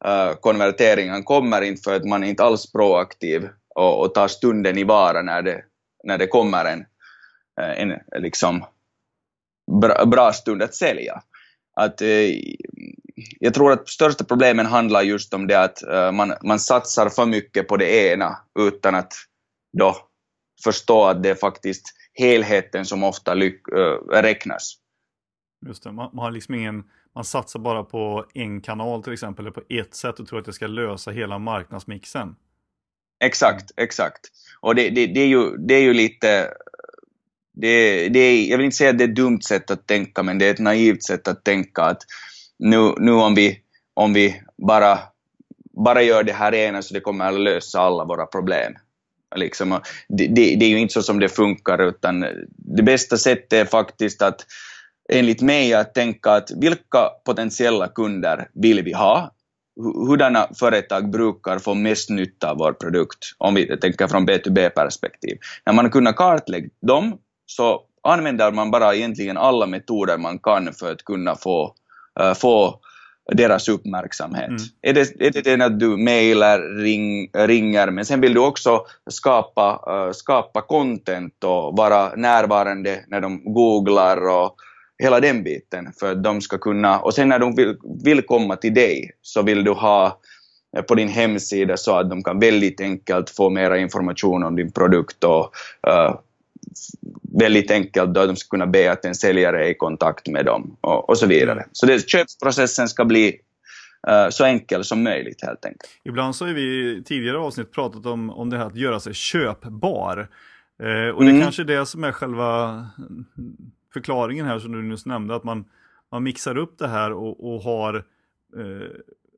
uh, 0.07 0.33
konverteringar 0.39 1.21
kommer 1.21 1.61
inte 1.61 1.81
för 1.81 1.95
att 1.95 2.05
man 2.05 2.23
är 2.23 2.27
inte 2.27 2.43
alls 2.43 2.71
proaktiv 2.71 3.49
och, 3.75 4.01
och 4.01 4.13
tar 4.13 4.27
stunden 4.27 4.77
i 4.77 4.83
vara 4.83 5.21
när 5.21 5.41
det, 5.41 5.63
när 6.03 6.17
det 6.17 6.27
kommer 6.27 6.65
en, 6.65 6.79
eh, 7.61 7.81
en 7.81 7.99
liksom 8.21 8.65
bra, 9.81 10.05
bra 10.05 10.33
stund 10.33 10.63
att 10.63 10.75
sälja. 10.75 11.21
Att, 11.75 12.01
eh, 12.01 12.29
jag 13.39 13.53
tror 13.53 13.71
att 13.71 13.89
största 13.89 14.23
problemen 14.23 14.65
handlar 14.65 15.01
just 15.01 15.33
om 15.33 15.47
det 15.47 15.59
att 15.63 15.83
eh, 15.83 16.11
man, 16.11 16.33
man 16.43 16.59
satsar 16.59 17.09
för 17.09 17.25
mycket 17.25 17.67
på 17.67 17.77
det 17.77 18.11
ena 18.11 18.37
utan 18.59 18.95
att 18.95 19.13
då 19.77 19.97
förstå 20.63 21.05
att 21.05 21.23
det 21.23 21.29
är 21.29 21.35
faktiskt 21.35 21.95
helheten 22.13 22.85
som 22.85 23.03
ofta 23.03 23.33
lyck, 23.33 23.61
äh, 23.67 24.21
räknas. 24.21 24.73
Just 25.65 25.83
det, 25.83 25.91
man, 25.91 26.09
man, 26.13 26.23
har 26.23 26.31
liksom 26.31 26.55
ingen, 26.55 26.83
man 27.15 27.23
satsar 27.23 27.59
bara 27.59 27.83
på 27.83 28.25
en 28.33 28.61
kanal 28.61 29.03
till 29.03 29.13
exempel, 29.13 29.45
eller 29.45 29.51
på 29.51 29.61
ett 29.69 29.95
sätt 29.95 30.19
och 30.19 30.27
tror 30.27 30.39
att 30.39 30.45
det 30.45 30.53
ska 30.53 30.67
lösa 30.67 31.11
hela 31.11 31.39
marknadsmixen. 31.39 32.35
Exakt, 33.23 33.71
exakt. 33.77 34.21
Och 34.59 34.75
det, 34.75 34.89
det, 34.89 35.07
det, 35.07 35.19
är, 35.19 35.27
ju, 35.27 35.57
det 35.57 35.73
är 35.73 35.81
ju 35.81 35.93
lite, 35.93 36.53
det, 37.53 38.09
det 38.09 38.19
är, 38.19 38.49
jag 38.49 38.57
vill 38.57 38.65
inte 38.65 38.77
säga 38.77 38.89
att 38.89 38.97
det 38.97 39.03
är 39.03 39.07
ett 39.07 39.15
dumt 39.15 39.41
sätt 39.41 39.71
att 39.71 39.87
tänka, 39.87 40.23
men 40.23 40.37
det 40.37 40.45
är 40.45 40.51
ett 40.51 40.59
naivt 40.59 41.03
sätt 41.03 41.27
att 41.27 41.43
tänka 41.43 41.81
att 41.81 42.01
nu, 42.59 42.93
nu 42.97 43.11
om 43.11 43.35
vi, 43.35 43.59
om 43.93 44.13
vi 44.13 44.41
bara, 44.57 44.99
bara 45.85 46.01
gör 46.01 46.23
det 46.23 46.33
här 46.33 46.53
ena 46.53 46.81
så 46.81 46.93
det 46.93 46.99
kommer 46.99 47.25
att 47.25 47.39
lösa 47.39 47.79
alla 47.79 48.05
våra 48.05 48.25
problem. 48.25 48.73
Liksom, 49.35 49.79
det, 50.09 50.27
det, 50.27 50.55
det, 50.55 50.65
är 50.65 50.69
ju 50.69 50.79
inte 50.79 50.93
så 50.93 51.01
som 51.01 51.19
det 51.19 51.29
funkar, 51.29 51.81
utan 51.81 52.25
det 52.57 52.83
bästa 52.83 53.17
sättet 53.17 53.53
är 53.53 53.65
faktiskt 53.65 54.21
att 54.21 54.45
enligt 55.09 55.41
mig 55.41 55.73
att 55.73 55.93
tänka 55.93 56.31
att 56.31 56.51
vilka 56.51 57.09
potentiella 57.25 57.87
kunder 57.87 58.49
vill 58.53 58.83
vi 58.83 58.93
ha? 58.93 59.31
Hurdana 60.07 60.49
företag 60.59 61.11
brukar 61.11 61.59
få 61.59 61.73
mest 61.73 62.09
nytta 62.09 62.51
av 62.51 62.57
vår 62.57 62.73
produkt, 62.73 63.17
om 63.37 63.55
vi 63.55 63.77
tänker 63.77 64.07
från 64.07 64.27
B2B-perspektiv. 64.27 65.37
När 65.65 65.73
man 65.73 65.85
har 65.85 65.91
kunnat 65.91 66.15
kartlägga 66.15 66.69
dem 66.81 67.17
så 67.55 67.81
använder 68.03 68.51
man 68.51 68.71
bara 68.71 68.95
egentligen 68.95 69.37
alla 69.37 69.65
metoder 69.65 70.17
man 70.17 70.39
kan 70.39 70.73
för 70.73 70.91
att 70.91 71.03
kunna 71.03 71.35
få, 71.35 71.73
uh, 72.21 72.33
få 72.33 72.79
deras 73.31 73.69
uppmärksamhet. 73.69 74.49
Mm. 74.49 74.61
Är, 74.81 74.93
det, 74.93 75.21
är 75.27 75.31
det 75.31 75.41
den 75.41 75.61
att 75.61 75.79
du 75.79 75.97
mejlar, 75.97 76.59
ring, 76.59 77.29
ringer, 77.33 77.91
men 77.91 78.05
sen 78.05 78.21
vill 78.21 78.33
du 78.33 78.39
också 78.39 78.85
skapa, 79.09 79.79
uh, 79.89 80.11
skapa 80.11 80.61
content 80.61 81.43
och 81.43 81.77
vara 81.77 82.15
närvarande 82.15 83.03
när 83.07 83.21
de 83.21 83.53
googlar 83.53 84.27
och 84.29 84.55
hela 85.03 85.19
den 85.19 85.43
biten 85.43 85.93
för 85.99 86.11
att 86.11 86.23
de 86.23 86.41
ska 86.41 86.57
kunna, 86.57 86.99
och 86.99 87.13
sen 87.13 87.29
när 87.29 87.39
de 87.39 87.55
vill, 87.55 87.77
vill 88.03 88.21
komma 88.21 88.55
till 88.55 88.73
dig 88.73 89.11
så 89.21 89.41
vill 89.41 89.63
du 89.63 89.71
ha 89.71 90.19
eh, 90.77 90.83
på 90.83 90.95
din 90.95 91.07
hemsida 91.07 91.77
så 91.77 91.95
att 91.95 92.09
de 92.09 92.23
kan 92.23 92.39
väldigt 92.39 92.81
enkelt 92.81 93.29
få 93.29 93.49
mera 93.49 93.77
information 93.77 94.43
om 94.43 94.55
din 94.55 94.71
produkt 94.71 95.23
och 95.23 95.51
uh, 95.87 96.15
väldigt 97.39 97.71
enkelt 97.71 98.13
då 98.13 98.25
de 98.25 98.35
ska 98.35 98.49
kunna 98.49 98.67
be 98.67 98.91
att 98.91 99.05
en 99.05 99.15
säljare 99.15 99.65
är 99.65 99.69
i 99.69 99.73
kontakt 99.73 100.27
med 100.27 100.45
dem 100.45 100.77
och, 100.81 101.09
och 101.09 101.17
så 101.17 101.27
vidare. 101.27 101.59
Mm. 101.59 101.69
Så 101.71 101.85
det, 101.85 102.09
köpprocessen 102.09 102.87
ska 102.87 103.05
bli 103.05 103.39
uh, 104.09 104.29
så 104.29 104.45
enkel 104.45 104.83
som 104.83 105.03
möjligt 105.03 105.41
helt 105.41 105.65
enkelt. 105.65 105.89
Ibland 106.03 106.35
så 106.35 106.45
har 106.45 106.53
vi 106.53 106.61
i 106.61 107.03
tidigare 107.03 107.37
avsnitt 107.37 107.71
pratat 107.71 108.05
om, 108.05 108.29
om 108.29 108.49
det 108.49 108.57
här 108.57 108.65
att 108.65 108.75
göra 108.75 108.99
sig 108.99 109.13
köpbar. 109.13 110.17
Uh, 110.83 111.09
och 111.09 111.23
det 111.23 111.29
är 111.29 111.33
mm. 111.33 111.41
kanske 111.41 111.61
är 111.61 111.65
det 111.65 111.85
som 111.85 112.03
är 112.03 112.11
själva 112.11 112.87
förklaringen 113.93 114.45
här 114.45 114.59
som 114.59 114.71
du 114.71 114.81
nyss 114.81 115.05
nämnde, 115.05 115.35
att 115.35 115.43
man, 115.43 115.65
man 116.11 116.23
mixar 116.23 116.57
upp 116.57 116.77
det 116.77 116.87
här 116.87 117.11
och, 117.11 117.53
och 117.53 117.61
har 117.61 117.95
uh, 118.57 118.87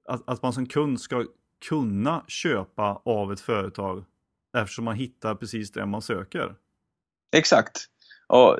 att, 0.09 0.29
att 0.29 0.41
man 0.41 0.53
som 0.53 0.65
kund 0.65 1.01
ska 1.01 1.25
kunna 1.69 2.23
köpa 2.27 3.01
av 3.05 3.33
ett 3.33 3.39
företag 3.39 4.03
eftersom 4.57 4.85
man 4.85 4.95
hittar 4.95 5.35
precis 5.35 5.71
det 5.71 5.85
man 5.85 6.01
söker. 6.01 6.55
Exakt. 7.35 7.85
Och 8.27 8.59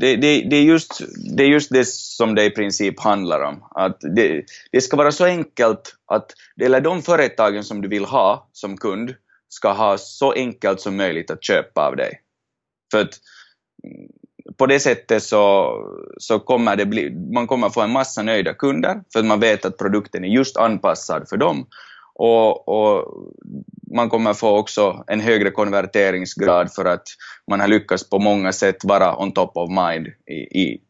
det, 0.00 0.16
det, 0.16 0.42
det, 0.50 0.56
är 0.56 0.62
just, 0.62 1.00
det 1.36 1.42
är 1.42 1.48
just 1.48 1.72
det 1.72 1.88
som 1.88 2.34
det 2.34 2.44
i 2.44 2.50
princip 2.50 3.00
handlar 3.00 3.40
om. 3.42 3.64
Att 3.70 4.00
det, 4.16 4.44
det 4.72 4.80
ska 4.80 4.96
vara 4.96 5.12
så 5.12 5.24
enkelt 5.24 5.96
att, 6.06 6.32
eller 6.60 6.80
de 6.80 7.02
företagen 7.02 7.64
som 7.64 7.80
du 7.80 7.88
vill 7.88 8.04
ha 8.04 8.48
som 8.52 8.76
kund 8.76 9.14
ska 9.48 9.72
ha 9.72 9.98
så 9.98 10.32
enkelt 10.32 10.80
som 10.80 10.96
möjligt 10.96 11.30
att 11.30 11.44
köpa 11.44 11.86
av 11.86 11.96
dig. 11.96 12.20
För 12.90 13.00
att 13.00 13.20
på 14.56 14.66
det 14.66 14.80
sättet 14.80 15.22
så, 15.22 15.74
så 16.16 16.38
kommer 16.40 16.76
det 16.76 16.86
bli, 16.86 17.10
man 17.34 17.46
kommer 17.46 17.70
få 17.70 17.80
en 17.80 17.92
massa 17.92 18.22
nöjda 18.22 18.54
kunder 18.54 19.02
för 19.12 19.20
att 19.20 19.26
man 19.26 19.40
vet 19.40 19.64
att 19.64 19.78
produkten 19.78 20.24
är 20.24 20.28
just 20.28 20.56
anpassad 20.56 21.28
för 21.28 21.36
dem. 21.36 21.66
Och, 22.14 22.68
och 22.68 23.04
man 23.94 24.08
kommer 24.08 24.34
få 24.34 24.58
också 24.58 25.04
en 25.06 25.20
högre 25.20 25.50
konverteringsgrad 25.50 26.72
för 26.72 26.84
att 26.84 27.06
man 27.50 27.60
har 27.60 27.68
lyckats 27.68 28.10
på 28.10 28.18
många 28.18 28.52
sätt 28.52 28.84
vara 28.84 29.22
on 29.22 29.32
top 29.32 29.56
of 29.56 29.70
mind 29.70 30.06
i, 30.26 30.60
i, 30.62 30.82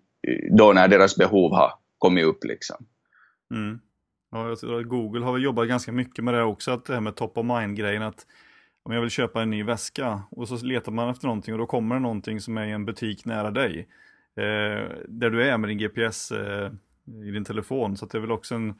då 0.59 0.73
när 0.73 0.89
deras 0.89 1.17
behov 1.17 1.53
har 1.53 1.73
kommit 1.99 2.25
upp. 2.25 2.45
Liksom. 2.45 2.77
Mm. 3.55 3.81
Ja, 4.31 4.57
Google 4.83 5.25
har 5.25 5.39
jobbat 5.39 5.69
ganska 5.69 5.93
mycket 5.93 6.25
med 6.25 6.35
det 6.35 6.43
också, 6.43 6.71
att 6.71 6.85
det 6.85 6.95
här 6.95 7.01
med 7.01 7.17
top 7.17 7.39
of 7.39 7.47
mind-grejen, 7.47 8.03
att 8.03 8.27
om 8.83 8.95
jag 8.95 9.01
vill 9.01 9.11
köpa 9.11 9.43
en 9.43 9.51
ny 9.51 9.63
väska 9.63 10.23
och 10.31 10.49
så 10.49 10.67
letar 10.67 10.93
man 10.93 11.11
efter 11.11 11.27
någonting 11.27 11.55
och 11.55 11.59
då 11.59 11.67
kommer 11.67 11.95
det 11.95 12.01
någonting 12.01 12.41
som 12.41 12.59
är 12.59 12.67
i 12.67 12.71
en 12.71 12.85
butik 12.85 13.25
nära 13.25 13.51
dig. 13.51 13.89
Eh, 14.37 14.89
där 15.09 15.31
du 15.31 15.43
är 15.43 15.59
med 15.59 15.71
din 15.71 15.79
GPS 15.79 16.33
eh, 16.33 16.71
i 17.27 17.31
din 17.31 17.45
telefon. 17.45 17.97
Så 17.97 18.07
det 18.07 18.19
är 18.19 18.21
väl 18.21 18.33
också 18.33 18.55
en, 18.55 18.71
eh, 18.71 18.75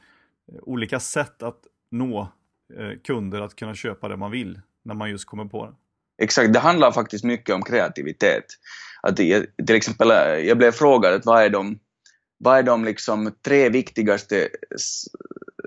olika 0.61 0.99
sätt 0.99 1.43
att 1.43 1.59
nå 1.93 2.27
eh, 2.79 2.99
kunder 3.03 3.41
att 3.41 3.55
kunna 3.55 3.75
köpa 3.75 4.07
det 4.07 4.17
man 4.17 4.31
vill 4.31 4.59
när 4.83 4.93
man 4.93 5.09
just 5.09 5.25
kommer 5.25 5.45
på 5.45 5.65
det. 5.65 5.73
Exakt, 6.23 6.53
det 6.53 6.59
handlar 6.59 6.91
faktiskt 6.91 7.23
mycket 7.23 7.55
om 7.55 7.63
kreativitet. 7.63 8.45
Att 9.01 9.19
jag, 9.19 9.45
till 9.67 9.75
exempel, 9.75 10.11
eh, 10.11 10.17
jag 10.17 10.57
blev 10.57 10.71
frågad 10.71 11.13
att 11.13 11.25
vad 11.25 11.43
är 11.43 11.49
de, 11.49 11.79
vad 12.37 12.57
är 12.57 12.63
de 12.63 12.85
liksom 12.85 13.31
tre 13.45 13.69
viktigaste, 13.69 14.49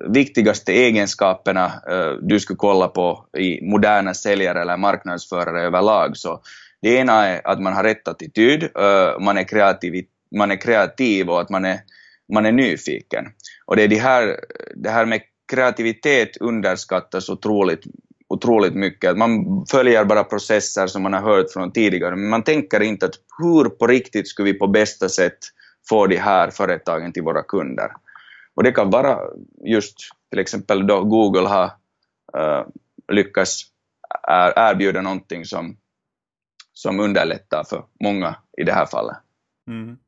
viktigaste 0.09 0.73
egenskaperna 0.73 1.65
eh, 1.65 2.13
du 2.23 2.41
skulle 2.41 2.57
kolla 2.57 2.89
på 2.89 3.27
i 3.39 3.71
moderna 3.71 4.15
säljare 4.15 4.61
eller 4.61 4.77
marknadsförare 4.77 5.63
överlag. 5.63 6.17
Så 6.17 6.43
det 6.83 6.97
ena 6.97 7.27
är 7.27 7.47
att 7.47 7.61
man 7.61 7.73
har 7.73 7.83
rätt 7.85 8.09
attityd, 8.09 8.69
man, 9.21 9.39
är 9.39 9.49
kreativ, 9.49 10.05
man 10.37 10.51
är 10.51 10.57
kreativ 10.57 11.31
och 11.31 11.41
att 11.41 11.51
man 11.51 11.65
är, 11.65 11.81
man 12.33 12.47
är 12.47 12.53
nyfiken. 12.53 13.27
Och 13.65 13.77
det 13.77 13.83
är 13.83 13.89
det 13.89 13.99
här, 13.99 14.41
det 14.75 14.91
här 14.91 15.07
med 15.07 15.21
kreativitet 15.47 16.37
underskattas 16.41 17.29
otroligt, 17.29 17.85
otroligt 18.29 18.75
mycket. 18.75 19.19
Man 19.19 19.65
följer 19.71 20.05
bara 20.05 20.25
processer 20.25 20.87
som 20.87 21.03
man 21.03 21.13
har 21.13 21.21
hört 21.21 21.53
från 21.53 21.73
tidigare, 21.73 22.17
men 22.17 22.29
man 22.29 22.43
tänker 22.43 22.81
inte 22.81 23.07
att 23.07 23.15
hur 23.39 23.69
på 23.69 23.87
riktigt 23.87 24.29
skulle 24.29 24.53
vi 24.53 24.59
på 24.59 24.67
bästa 24.67 25.09
sätt 25.09 25.39
få 25.89 26.07
de 26.07 26.17
här 26.17 26.51
företagen 26.51 27.13
till 27.13 27.23
våra 27.23 27.43
kunder. 27.43 27.91
Och 28.55 28.63
det 28.63 28.73
kan 28.73 28.91
vara 28.91 29.19
just 29.65 29.97
till 30.31 30.39
exempel 30.39 30.87
då 30.87 31.05
Google 31.05 31.49
har 31.49 31.65
uh, 32.37 32.67
lyckats 33.13 33.63
erbjuda 34.57 35.01
någonting 35.01 35.45
som, 35.45 35.77
som 36.73 37.01
underlättar 37.01 37.65
för 37.65 37.85
många 38.01 38.37
i 38.59 38.65
det 38.65 38.73
här 38.73 38.87
fallet. 38.87 39.17
Mm. 39.69 39.99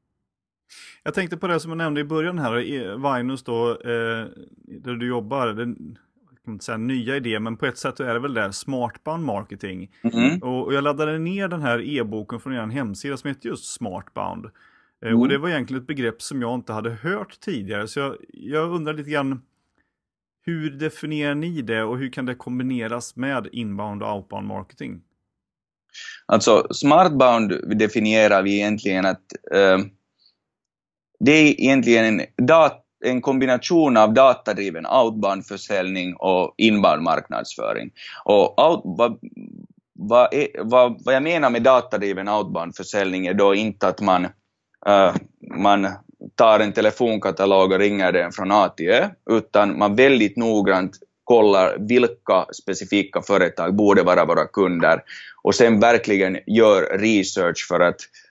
Jag 1.03 1.15
tänkte 1.15 1.37
på 1.37 1.47
det 1.47 1.61
som 1.61 1.71
jag 1.71 1.79
nämnde 1.79 2.01
i 2.01 2.05
början 2.05 2.39
här, 2.39 3.17
Vinus 3.17 3.43
då, 3.43 3.71
eh, 3.71 4.27
där 4.65 4.95
du 4.95 5.09
jobbar. 5.09 5.47
Det, 5.47 5.63
jag 6.31 6.45
kan 6.45 6.55
inte 6.55 6.65
säga 6.65 6.79
nya 6.79 7.17
idé, 7.17 7.41
men 7.41 7.57
på 7.57 7.67
ett 7.67 7.79
sätt 7.79 8.01
är 8.01 8.15
det 8.15 8.21
väl 8.21 8.35
det, 8.35 8.53
smartbound 8.53 9.25
marketing. 9.25 9.91
Mm. 10.03 10.39
Och, 10.39 10.75
jag 10.75 10.85
laddade 10.85 11.19
ner 11.19 11.49
den 11.49 11.63
här 11.63 11.99
e-boken 11.99 12.41
från 12.41 12.55
er 12.55 12.67
hemsida 12.67 13.17
som 13.17 13.29
heter 13.29 13.49
just 13.49 13.75
smartbound. 13.75 14.47
Eh, 15.03 15.09
mm. 15.09 15.21
Och 15.21 15.29
det 15.29 15.39
var 15.39 15.49
egentligen 15.49 15.83
ett 15.83 15.89
begrepp 15.89 16.23
som 16.23 16.43
jag 16.43 16.55
inte 16.55 16.73
hade 16.73 16.91
hört 16.91 17.41
tidigare, 17.41 17.89
så 17.89 18.01
jag, 18.01 18.17
jag 18.29 18.71
undrar 18.71 18.95
lite 18.95 19.11
grann 19.11 19.43
hur 20.49 20.71
definierar 20.71 21.35
ni 21.35 21.63
det 21.63 21.83
och 21.83 21.99
hur 21.99 22.11
kan 22.11 22.27
det 22.27 22.35
kombineras 22.35 23.17
med 23.17 23.49
inbound 23.53 24.03
och 24.03 24.17
outbound 24.17 24.47
marketing? 24.47 25.01
Alltså, 26.27 26.67
smartbound 26.71 27.79
definierar 27.79 28.43
vi 28.43 28.55
egentligen 28.55 29.07
att 29.07 29.23
uh, 29.55 29.87
det 31.21 31.33
är 31.33 31.61
egentligen 31.61 32.05
en, 32.05 32.47
dat 32.47 32.85
en 33.05 33.21
kombination 33.21 33.97
av 33.97 34.15
datadriven 34.15 34.87
outbound-försäljning 34.87 36.15
och 36.17 36.55
inbound 36.57 37.03
marknadsföring. 37.03 37.91
Och 38.25 38.71
out, 38.71 38.83
vad, 38.85 39.19
vad, 39.99 40.35
är, 40.35 40.49
vad, 40.63 41.05
vad 41.05 41.15
jag 41.15 41.23
menar 41.23 41.51
med 41.51 41.63
datadriven 41.63 42.29
outbound-försäljning 42.29 43.27
är 43.27 43.35
då 43.35 43.55
inte 43.55 43.89
att 43.89 44.01
man, 44.01 44.25
uh, 44.25 45.15
man 45.55 45.89
tar 46.35 46.61
en 46.61 46.73
telefonkatalog 46.73 47.73
och 47.73 47.79
ringer 47.79 48.13
den 48.13 48.33
från 48.33 48.53
A 48.53 48.69
till 48.69 48.89
Ö, 48.89 49.09
utan 49.31 49.79
man 49.79 49.97
väldigt 49.97 50.37
noggrant 50.37 50.97
kollar 51.25 51.77
vilka 51.79 52.47
specifika 52.63 53.23
företag 53.23 53.77
borde 53.77 54.03
vara 54.03 54.25
våra 54.25 54.47
kunder 54.47 55.03
och 55.43 55.55
sen 55.55 55.81
verkligen 55.81 56.39
gör 56.47 56.99
research 56.99 57.67
för 57.69 57.81
att 57.81 58.01
uh, 58.01 58.28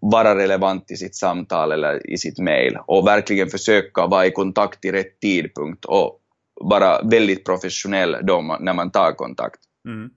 vara 0.00 0.36
relevant 0.36 0.90
i 0.90 0.96
sitt 0.96 1.16
samtal 1.16 1.72
eller 1.72 2.10
i 2.10 2.18
sitt 2.18 2.38
mail 2.38 2.78
och 2.86 3.06
verkligen 3.06 3.48
försöka 3.48 4.06
vara 4.06 4.26
i 4.26 4.30
kontakt 4.30 4.84
i 4.84 4.92
rätt 4.92 5.20
tidpunkt 5.20 5.84
och 5.84 6.18
vara 6.60 7.02
väldigt 7.02 7.44
professionell 7.44 8.16
då 8.22 8.56
när 8.60 8.72
man 8.72 8.90
tar 8.90 9.12
kontakt. 9.12 9.60
Mm. 9.88 10.10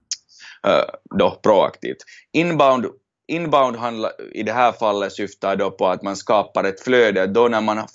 Då 1.18 1.30
proaktivt. 1.42 1.96
Inbound 2.32 2.86
Inbound 3.28 3.76
handlar, 3.76 4.12
i 4.32 4.42
det 4.42 4.52
här 4.52 4.72
fallet 4.72 5.12
syftar 5.12 5.56
då 5.56 5.70
på 5.70 5.86
att 5.86 6.02
man 6.02 6.16
skapar 6.16 6.64
ett 6.64 6.80
flöde 6.80 7.26
då 7.26 7.48
när 7.48 7.60
man 7.60 7.86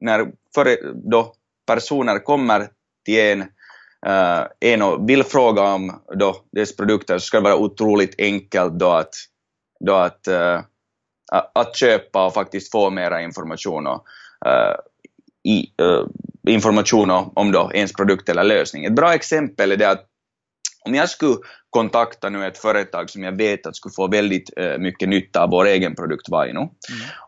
när 0.00 0.32
för, 0.54 0.78
då 1.10 1.32
personer 1.66 2.18
kommer 2.18 2.68
till 3.04 3.20
en, 3.20 3.40
uh, 4.06 4.46
en 4.60 4.82
och 4.82 5.10
vill 5.10 5.24
fråga 5.24 5.62
om 5.62 6.02
då 6.18 6.36
dess 6.52 6.76
produkter 6.76 7.18
så 7.18 7.26
ska 7.26 7.36
det 7.36 7.44
vara 7.44 7.56
otroligt 7.56 8.14
enkelt 8.18 8.78
då 8.78 8.90
att, 8.90 9.14
då 9.86 9.94
att, 9.94 10.28
uh, 10.28 10.60
att 11.54 11.76
köpa 11.76 12.26
och 12.26 12.34
faktiskt 12.34 12.72
få 12.72 12.90
mera 12.90 13.22
information 13.22 13.86
och, 13.86 14.06
uh, 14.46 14.74
i, 15.44 15.72
information 16.48 17.10
om 17.10 17.52
då 17.52 17.70
ens 17.74 17.92
produkt 17.92 18.28
eller 18.28 18.44
lösning. 18.44 18.84
Ett 18.84 18.94
bra 18.94 19.14
exempel 19.14 19.72
är 19.72 19.76
det 19.76 19.90
att 19.90 20.04
om 20.84 20.94
jag 20.94 21.10
skulle 21.10 21.36
kontakta 21.70 22.28
nu 22.28 22.46
ett 22.46 22.58
företag 22.58 23.10
som 23.10 23.22
jag 23.22 23.36
vet 23.36 23.66
att 23.66 23.76
skulle 23.76 23.92
få 23.92 24.08
väldigt 24.08 24.50
uh, 24.60 24.78
mycket 24.78 25.08
nytta 25.08 25.42
av 25.42 25.50
vår 25.50 25.66
egen 25.66 25.94
produkt 25.94 26.28
Vaino, 26.28 26.60
mm. 26.60 26.72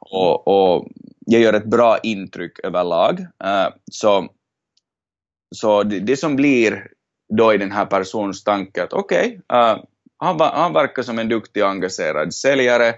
och, 0.00 0.48
och 0.48 0.88
jag 1.26 1.40
gör 1.40 1.52
ett 1.52 1.70
bra 1.70 1.98
intryck 1.98 2.58
överlag, 2.64 3.20
uh, 3.20 3.68
så, 3.92 4.28
så 5.56 5.82
det, 5.82 6.00
det, 6.00 6.16
som 6.16 6.36
blir 6.36 6.86
då 7.38 7.54
i 7.54 7.58
den 7.58 7.72
här 7.72 7.86
persons 7.86 8.44
tanke 8.44 8.82
att 8.82 8.92
okej, 8.92 9.40
okay, 9.48 9.82
han, 10.20 10.40
han 10.40 10.72
verkar 10.72 11.02
som 11.02 11.18
en 11.18 11.28
duktig 11.28 11.62
och 11.62 11.70
engagerad 11.70 12.34
säljare, 12.34 12.94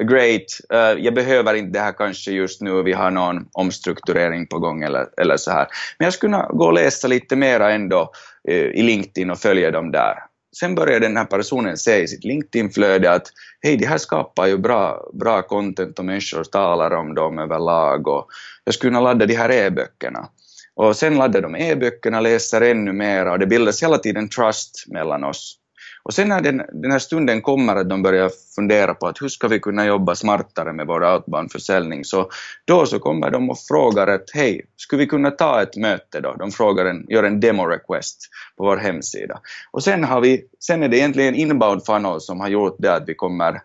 great, 0.00 0.60
uh, 0.72 1.04
jag 1.04 1.14
behöver 1.14 1.54
inte 1.54 1.78
det 1.78 1.84
här 1.84 1.92
kanske 1.92 2.30
just 2.30 2.60
nu, 2.60 2.82
vi 2.82 2.92
har 2.92 3.10
någon 3.10 3.48
omstrukturering 3.52 4.46
på 4.46 4.58
gång 4.58 4.82
eller, 4.82 5.06
eller 5.16 5.36
så 5.36 5.50
här. 5.50 5.66
Men 5.98 6.06
jag 6.06 6.14
skulle 6.14 6.32
kunna 6.32 6.46
gå 6.48 6.64
och 6.64 6.72
läsa 6.72 7.08
lite 7.08 7.36
mera 7.36 7.72
ändå 7.72 8.10
uh, 8.50 8.54
i 8.54 8.82
LinkedIn 8.82 9.30
och 9.30 9.38
följa 9.38 9.70
dem 9.70 9.90
där. 9.90 10.14
Sen 10.60 10.74
börjar 10.74 11.00
den 11.00 11.16
här 11.16 11.24
personen 11.24 11.76
se 11.76 12.02
i 12.02 12.08
sitt 12.08 12.24
LinkedIn-flöde 12.24 13.12
att 13.12 13.26
hej, 13.62 13.76
det 13.76 13.86
här 13.86 13.98
skapar 13.98 14.46
ju 14.46 14.58
bra, 14.58 15.10
bra 15.12 15.42
content 15.42 15.98
och 15.98 16.04
människor 16.04 16.44
talar 16.44 16.90
om 16.90 17.14
dem 17.14 17.38
överlag 17.38 18.08
och 18.08 18.26
jag 18.64 18.74
skulle 18.74 18.90
kunna 18.90 19.00
ladda 19.00 19.26
de 19.26 19.34
här 19.34 19.50
e-böckerna. 19.50 20.28
Och 20.76 20.96
sen 20.96 21.14
laddar 21.14 21.40
de 21.40 21.56
e-böckerna, 21.56 22.20
läser 22.20 22.60
ännu 22.60 22.92
mer 22.92 23.26
och 23.26 23.38
det 23.38 23.46
bildas 23.46 23.82
hela 23.82 23.98
tiden 23.98 24.28
trust 24.28 24.84
mellan 24.86 25.24
oss. 25.24 25.58
Och 26.04 26.14
sen 26.14 26.28
när 26.28 26.40
den, 26.40 26.62
den 26.72 26.90
här 26.90 26.98
stunden 26.98 27.42
kommer 27.42 27.76
att 27.76 27.88
de 27.88 28.02
börjar 28.02 28.30
fundera 28.54 28.94
på 28.94 29.06
att 29.06 29.22
hur 29.22 29.28
ska 29.28 29.48
vi 29.48 29.60
kunna 29.60 29.86
jobba 29.86 30.14
smartare 30.14 30.72
med 30.72 30.86
vår 30.86 31.14
outbound-försäljning, 31.14 32.04
så 32.04 32.30
då 32.64 32.86
så 32.86 32.98
kommer 32.98 33.30
de 33.30 33.50
och 33.50 33.58
frågar 33.58 34.06
att 34.06 34.30
hej, 34.34 34.66
skulle 34.76 35.02
vi 35.02 35.06
kunna 35.06 35.30
ta 35.30 35.62
ett 35.62 35.76
möte 35.76 36.20
då? 36.20 36.34
De 36.38 36.50
frågar 36.50 36.84
en, 36.84 37.06
gör 37.08 37.22
en 37.22 37.40
demo-request 37.40 38.18
på 38.56 38.64
vår 38.64 38.76
hemsida. 38.76 39.40
Och 39.70 39.82
sen, 39.82 40.04
har 40.04 40.20
vi, 40.20 40.44
sen 40.60 40.82
är 40.82 40.88
det 40.88 40.98
egentligen 40.98 41.34
inbound 41.34 41.86
funnel 41.86 42.20
som 42.20 42.40
har 42.40 42.48
gjort 42.48 42.76
det 42.78 42.94
att 42.94 43.08
vi 43.08 43.14
kommer 43.14 43.60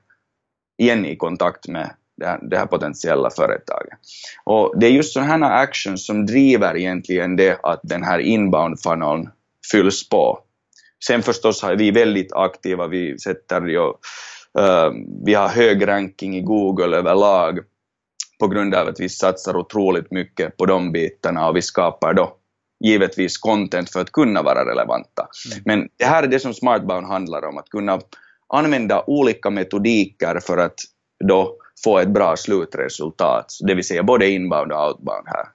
igen 0.77 1.05
i 1.05 1.15
kontakt 1.15 1.67
med 1.67 1.91
det 2.17 2.25
här, 2.25 2.39
det 2.41 2.57
här 2.57 2.65
potentiella 2.65 3.29
företaget. 3.29 3.99
Och 4.43 4.79
det 4.79 4.85
är 4.85 4.91
just 4.91 5.13
sådana 5.13 5.47
här 5.47 5.63
actions 5.63 6.05
som 6.05 6.25
driver 6.25 6.77
egentligen 6.77 7.35
det 7.35 7.59
att 7.63 7.79
den 7.83 8.03
här 8.03 8.19
inbound 8.19 8.79
funneln 8.81 9.29
fylls 9.71 10.09
på. 10.09 10.39
Sen 11.07 11.23
förstås 11.23 11.63
är 11.63 11.75
vi 11.75 11.91
väldigt 11.91 12.33
aktiva, 12.33 12.87
vi 12.87 13.19
sätter 13.19 13.61
ju, 13.61 13.79
uh, 13.79 14.91
vi 15.25 15.33
har 15.33 15.47
hög 15.47 15.87
ranking 15.87 16.37
i 16.37 16.41
Google 16.41 16.97
överlag 16.97 17.59
på 18.39 18.47
grund 18.47 18.75
av 18.75 18.87
att 18.87 18.99
vi 18.99 19.09
satsar 19.09 19.57
otroligt 19.57 20.11
mycket 20.11 20.57
på 20.57 20.65
de 20.65 20.91
bitarna 20.91 21.47
och 21.47 21.55
vi 21.55 21.61
skapar 21.61 22.13
då 22.13 22.35
givetvis 22.85 23.37
content 23.37 23.89
för 23.89 24.01
att 24.01 24.11
kunna 24.11 24.41
vara 24.41 24.65
relevanta. 24.65 25.27
Mm. 25.51 25.63
Men 25.65 25.89
det 25.97 26.05
här 26.05 26.23
är 26.23 26.27
det 26.27 26.39
som 26.39 26.53
Smartbound 26.53 27.07
handlar 27.07 27.45
om, 27.45 27.57
att 27.57 27.69
kunna 27.69 27.99
använda 28.53 29.03
olika 29.07 29.49
metodiker 29.49 30.39
för 30.39 30.57
att 30.57 30.79
då 31.27 31.55
få 31.83 31.99
ett 31.99 32.09
bra 32.09 32.35
slutresultat, 32.37 33.45
det 33.67 33.75
vill 33.75 33.87
säga 33.87 34.03
både 34.03 34.29
inbound 34.29 34.71
och 34.71 34.87
outbound 34.87 35.27
här. 35.27 35.45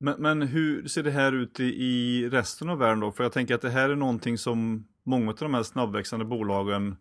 Men, 0.00 0.14
men 0.18 0.42
hur 0.42 0.88
ser 0.88 1.02
det 1.02 1.10
här 1.10 1.32
ut 1.32 1.60
i, 1.60 1.64
i, 1.64 2.28
resten 2.28 2.70
av 2.70 2.78
världen 2.78 3.00
då? 3.00 3.12
För 3.12 3.24
jag 3.24 3.32
tänker 3.32 3.54
att 3.54 3.62
det 3.62 3.70
här 3.70 3.88
är 3.88 3.96
någonting 3.96 4.38
som 4.38 4.86
många 5.04 5.30
av 5.30 5.36
de 5.36 5.54
här 5.54 5.62
snabbväxande 5.62 6.24
bolagen 6.24 6.96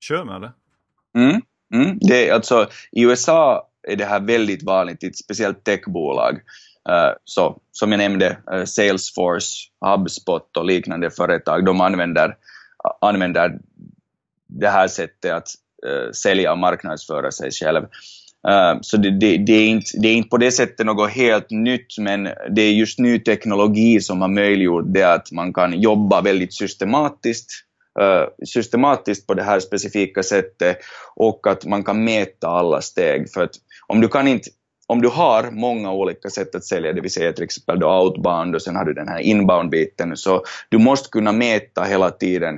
kör 0.00 0.24
med 0.24 0.36
eller? 0.36 0.52
Mm, 1.14 1.40
mm. 1.74 1.98
det 2.00 2.28
är 2.28 2.34
alltså, 2.34 2.68
I 2.92 3.04
USA 3.04 3.68
är 3.88 3.96
det 3.96 4.04
här 4.04 4.20
väldigt 4.20 4.62
vanligt, 4.62 5.04
i 5.04 5.06
ett 5.06 5.16
speciellt 5.16 5.64
techbolag. 5.64 6.34
Uh, 6.88 7.12
så, 7.24 7.60
som 7.72 7.92
jag 7.92 7.98
nämnde, 7.98 8.38
uh, 8.54 8.64
Salesforce, 8.64 9.56
HubSpot 9.80 10.56
och 10.56 10.64
liknande 10.64 11.10
företag, 11.10 11.64
de 11.64 11.80
använder, 11.80 12.36
använder 13.00 13.58
det 14.46 14.68
här 14.68 14.88
sättet 14.88 15.32
att 15.32 15.48
uh, 15.86 16.12
sälja 16.12 16.52
och 16.52 16.58
marknadsföra 16.58 17.30
sig 17.30 17.50
själv. 17.50 17.86
Ehm, 18.48 18.78
så 18.82 18.96
det, 18.96 19.10
det, 19.10 19.36
det, 19.36 19.52
är 19.52 19.66
inte, 19.66 19.90
det 19.98 20.08
är 20.08 20.14
inte 20.14 20.28
på 20.28 20.36
det 20.36 20.52
sättet 20.52 20.86
något 20.86 21.10
helt 21.10 21.50
nytt, 21.50 21.98
men 21.98 22.28
det 22.50 22.62
är 22.62 22.72
just 22.72 22.98
ny 22.98 23.18
teknologi 23.18 24.00
som 24.00 24.20
har 24.20 24.28
möjliggjort 24.28 24.84
det 24.86 25.02
att 25.02 25.32
man 25.32 25.52
kan 25.52 25.80
jobba 25.80 26.20
väldigt 26.20 26.54
systematiskt, 26.54 27.50
uh, 28.00 28.46
systematiskt 28.46 29.26
på 29.26 29.34
det 29.34 29.42
här 29.42 29.60
specifika 29.60 30.22
sättet 30.22 30.78
och 31.16 31.46
att 31.46 31.66
man 31.66 31.84
kan 31.84 32.04
mäta 32.04 32.48
alla 32.48 32.80
steg. 32.80 33.32
För 33.32 33.42
att 33.42 33.54
om 33.86 34.00
du 34.00 34.08
kan 34.08 34.28
inte 34.28 34.50
om 34.86 35.02
du 35.02 35.08
har 35.08 35.50
många 35.50 35.92
olika 35.92 36.30
sätt 36.30 36.54
att 36.54 36.64
sälja, 36.64 36.92
det 36.92 37.00
vill 37.00 37.12
säga 37.12 37.32
till 37.32 37.44
exempel 37.44 37.80
då 37.80 38.00
outbound 38.00 38.54
och 38.54 38.62
sen 38.62 38.76
har 38.76 38.84
du 38.84 38.92
den 38.92 39.08
här 39.08 39.20
inbound-biten, 39.20 40.16
så 40.16 40.44
du 40.68 40.78
måste 40.78 41.08
kunna 41.08 41.32
mäta 41.32 41.84
hela 41.84 42.10
tiden 42.10 42.54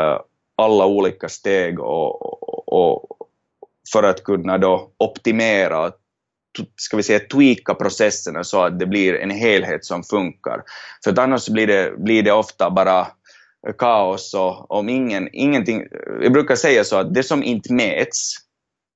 uh, 0.00 0.18
alla 0.56 0.86
olika 0.86 1.28
steg 1.28 1.80
och, 1.80 2.72
och, 2.72 3.13
för 3.92 4.02
att 4.02 4.24
kunna 4.24 4.58
då 4.58 4.90
optimera 4.98 5.92
ska 6.76 6.96
vi 6.96 7.02
säga 7.02 7.20
tweaka 7.20 7.74
processerna 7.74 8.44
så 8.44 8.62
att 8.62 8.78
det 8.78 8.86
blir 8.86 9.14
en 9.14 9.30
helhet 9.30 9.84
som 9.84 10.02
funkar. 10.02 10.62
För 11.04 11.10
att 11.10 11.18
annars 11.18 11.48
blir 11.48 11.66
det, 11.66 11.94
blir 11.98 12.22
det 12.22 12.32
ofta 12.32 12.70
bara 12.70 13.06
kaos 13.78 14.34
och 14.34 14.70
om 14.70 14.88
ingen, 14.88 15.28
ingenting, 15.32 15.82
jag 16.22 16.32
brukar 16.32 16.56
säga 16.56 16.84
så 16.84 16.96
att 16.96 17.14
det 17.14 17.22
som 17.22 17.42
inte 17.42 17.72
mäts 17.72 18.36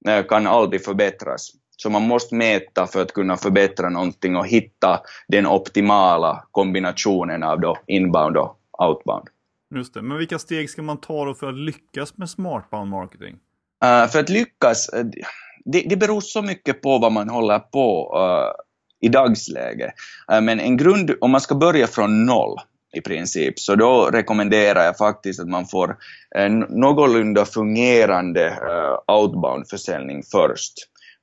eh, 0.09 0.27
kan 0.27 0.47
aldrig 0.47 0.85
förbättras. 0.85 1.51
Så 1.77 1.91
man 1.91 2.03
måste 2.03 2.35
mäta 2.35 2.87
för 2.87 3.03
att 3.03 3.13
kunna 3.13 3.37
förbättra 3.37 3.89
någonting 3.89 4.37
och 4.37 4.47
hitta 4.47 5.01
den 5.29 5.47
optimala 5.47 6.45
kombinationen 6.51 7.43
av 7.43 7.61
då 7.61 7.77
inbound 7.87 8.37
och 8.37 8.59
outbound. 8.79 9.29
Just 9.75 9.95
det, 9.95 10.03
men 10.03 10.19
vilka 10.19 10.39
steg 10.39 10.71
ska 10.71 10.83
man 10.83 11.01
ta 11.01 11.25
då 11.25 11.35
för 11.35 11.49
att 11.49 11.59
lyckas 11.59 12.17
med 12.17 12.31
smartbound 12.31 12.91
marketing? 12.91 13.37
Eh, 13.85 14.07
för 14.09 14.21
att 14.21 14.29
lyckas, 14.29 14.89
eh, 14.89 15.05
det, 15.65 15.83
det 15.89 15.97
beror 15.97 16.21
så 16.21 16.43
mycket 16.43 16.83
på 16.83 16.99
vad 16.99 17.13
man 17.13 17.29
håller 17.29 17.59
på 17.59 18.17
uh, 18.19 18.53
i 19.01 19.09
dagsläget. 19.09 19.91
men 20.29 20.61
en 20.61 20.77
grund, 20.77 21.15
om 21.21 21.31
man 21.31 21.41
ska 21.41 21.55
börja 21.55 21.87
från 21.87 22.27
noll 22.27 22.59
i 22.93 23.01
princip, 23.01 23.59
så 23.59 23.75
då 23.75 24.11
rekommenderar 24.13 24.85
jag 24.85 24.97
faktiskt 24.97 25.41
att 25.41 25.49
man 25.49 25.67
får 25.67 25.97
en 26.37 26.59
någorlunda 26.59 27.45
fungerande 27.45 28.59
outbound-försäljning 29.07 30.23
först. 30.33 30.73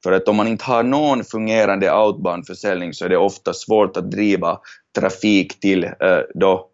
För 0.03 0.11
att 0.11 0.27
om 0.27 0.35
man 0.35 0.47
inte 0.47 0.65
har 0.65 0.83
någon 0.83 1.23
fungerande 1.23 1.93
outbound-försäljning 1.93 2.93
så 2.93 3.05
är 3.05 3.09
det 3.09 3.17
ofta 3.17 3.53
svårt 3.53 3.97
att 3.97 4.11
driva 4.11 4.59
trafik 4.99 5.59
till 5.59 5.89
då 6.33 6.67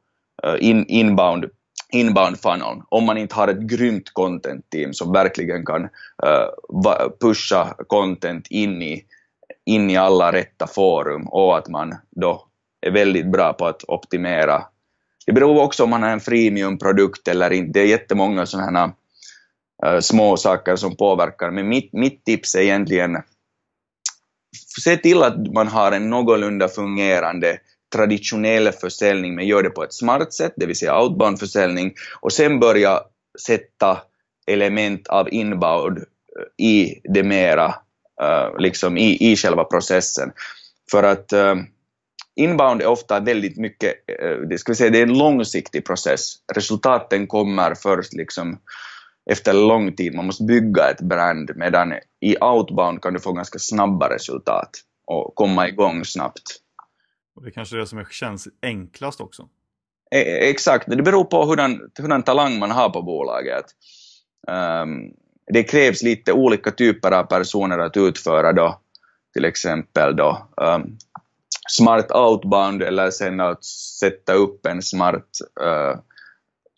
in, 0.60 0.86
inbound 0.88 1.46
inbound 1.91 2.39
funnel 2.39 2.82
om 2.89 3.04
man 3.04 3.17
inte 3.17 3.36
har 3.36 3.47
ett 3.47 3.60
grymt 3.60 4.13
content-team 4.13 4.93
som 4.93 5.12
verkligen 5.12 5.65
kan 5.65 5.84
uh, 5.84 7.10
pusha 7.21 7.73
content 7.88 8.47
in 8.47 8.82
i, 8.82 9.06
in 9.65 9.89
i 9.89 9.97
alla 9.97 10.32
rätta 10.32 10.67
forum 10.67 11.27
och 11.27 11.58
att 11.58 11.67
man 11.67 11.95
då 12.10 12.47
är 12.82 12.91
väldigt 12.91 13.32
bra 13.32 13.54
på 13.54 13.65
att 13.65 13.84
optimera. 13.88 14.63
Det 15.25 15.34
beror 15.34 15.62
också 15.62 15.84
om 15.84 15.89
man 15.89 16.04
har 16.04 16.10
en 16.10 16.19
freemium-produkt 16.19 17.27
eller 17.27 17.51
inte. 17.51 17.80
Det 17.80 17.80
är 17.80 17.88
jättemånga 17.88 18.45
sådana 18.45 18.80
här 18.80 18.91
uh, 19.93 19.99
små 19.99 20.38
saker 20.38 20.75
som 20.75 20.95
påverkar, 20.95 21.51
men 21.51 21.67
mitt, 21.67 21.93
mitt 21.93 22.25
tips 22.25 22.56
är 22.56 22.62
egentligen 22.62 23.17
se 24.84 24.97
till 24.97 25.23
att 25.23 25.54
man 25.54 25.67
har 25.67 25.91
en 25.91 26.10
någorlunda 26.10 26.67
fungerande 26.67 27.60
traditionell 27.91 28.71
försäljning, 28.71 29.36
men 29.36 29.47
gör 29.47 29.63
det 29.63 29.69
på 29.69 29.84
ett 29.84 29.93
smart 29.93 30.34
sätt, 30.34 30.54
det 30.56 30.65
vill 30.65 30.75
säga 30.75 31.01
outbound-försäljning, 31.01 31.93
och 32.19 32.34
sen 32.34 32.60
börja 32.60 32.99
sätta 33.47 33.97
element 34.47 35.08
av 35.08 35.34
inbound 35.34 35.97
eh, 35.97 36.65
i 36.65 37.01
det 37.04 37.23
mera, 37.23 37.65
eh, 38.21 38.60
liksom 38.60 38.97
i, 38.97 39.32
i 39.32 39.36
själva 39.36 39.63
processen. 39.63 40.32
För 40.91 41.04
att 41.04 41.34
eh, 41.34 41.56
inbound 42.36 42.82
är 42.82 42.88
ofta 42.88 43.19
väldigt 43.19 43.58
mycket, 43.58 43.93
det 44.49 44.58
ska 44.58 44.71
vi 44.71 44.75
säga, 44.75 44.89
det 44.89 44.99
är 44.99 45.04
en 45.04 45.17
långsiktig 45.17 45.86
process. 45.86 46.34
Resultaten 46.54 47.27
kommer 47.27 47.75
först 47.75 48.13
liksom 48.13 48.60
efter 49.32 49.54
lång 49.54 49.95
tid, 49.95 50.15
man 50.15 50.25
måste 50.25 50.43
bygga 50.43 50.89
ett 50.89 51.01
brand, 51.01 51.51
medan 51.56 51.93
i 52.21 52.38
outbound 52.41 53.01
kan 53.01 53.13
du 53.13 53.19
få 53.19 53.32
ganska 53.32 53.60
snabba 53.60 54.10
resultat 54.10 54.69
och 55.08 55.36
komma 55.36 55.67
igång 55.67 56.06
snabbt. 56.06 56.41
Och 57.36 57.44
det 57.44 57.50
är 57.50 57.52
kanske 57.52 57.76
är 57.76 57.80
det 57.80 57.88
som 57.88 58.06
känns 58.12 58.48
enklast 58.62 59.22
också? 59.22 59.50
E-, 60.12 60.50
exakt, 60.50 60.88
det 60.88 61.04
beror 61.04 61.24
på 61.24 61.46
hurdan, 61.46 61.91
hurdan 62.00 62.24
talang 62.24 62.60
man 62.60 62.72
har 62.72 62.89
på 62.89 63.02
bolaget. 63.02 63.65
Um, 64.48 65.13
det 65.54 65.63
krävs 65.63 66.04
lite 66.04 66.34
olika 66.34 66.72
typer 66.72 67.12
av 67.12 67.24
personer 67.24 67.80
att 67.80 67.98
utföra 67.98 68.54
då, 68.54 68.82
till 69.34 69.46
exempel 69.46 70.15
då 70.15 70.48
um, 70.58 70.98
smart 71.70 72.12
outbound 72.12 72.84
eller 72.84 73.12
sen 73.12 73.39
att 73.39 73.65
sätta 74.00 74.34
upp 74.34 74.65
en 74.65 74.82
smart 74.82 75.28
uh, 75.62 76.00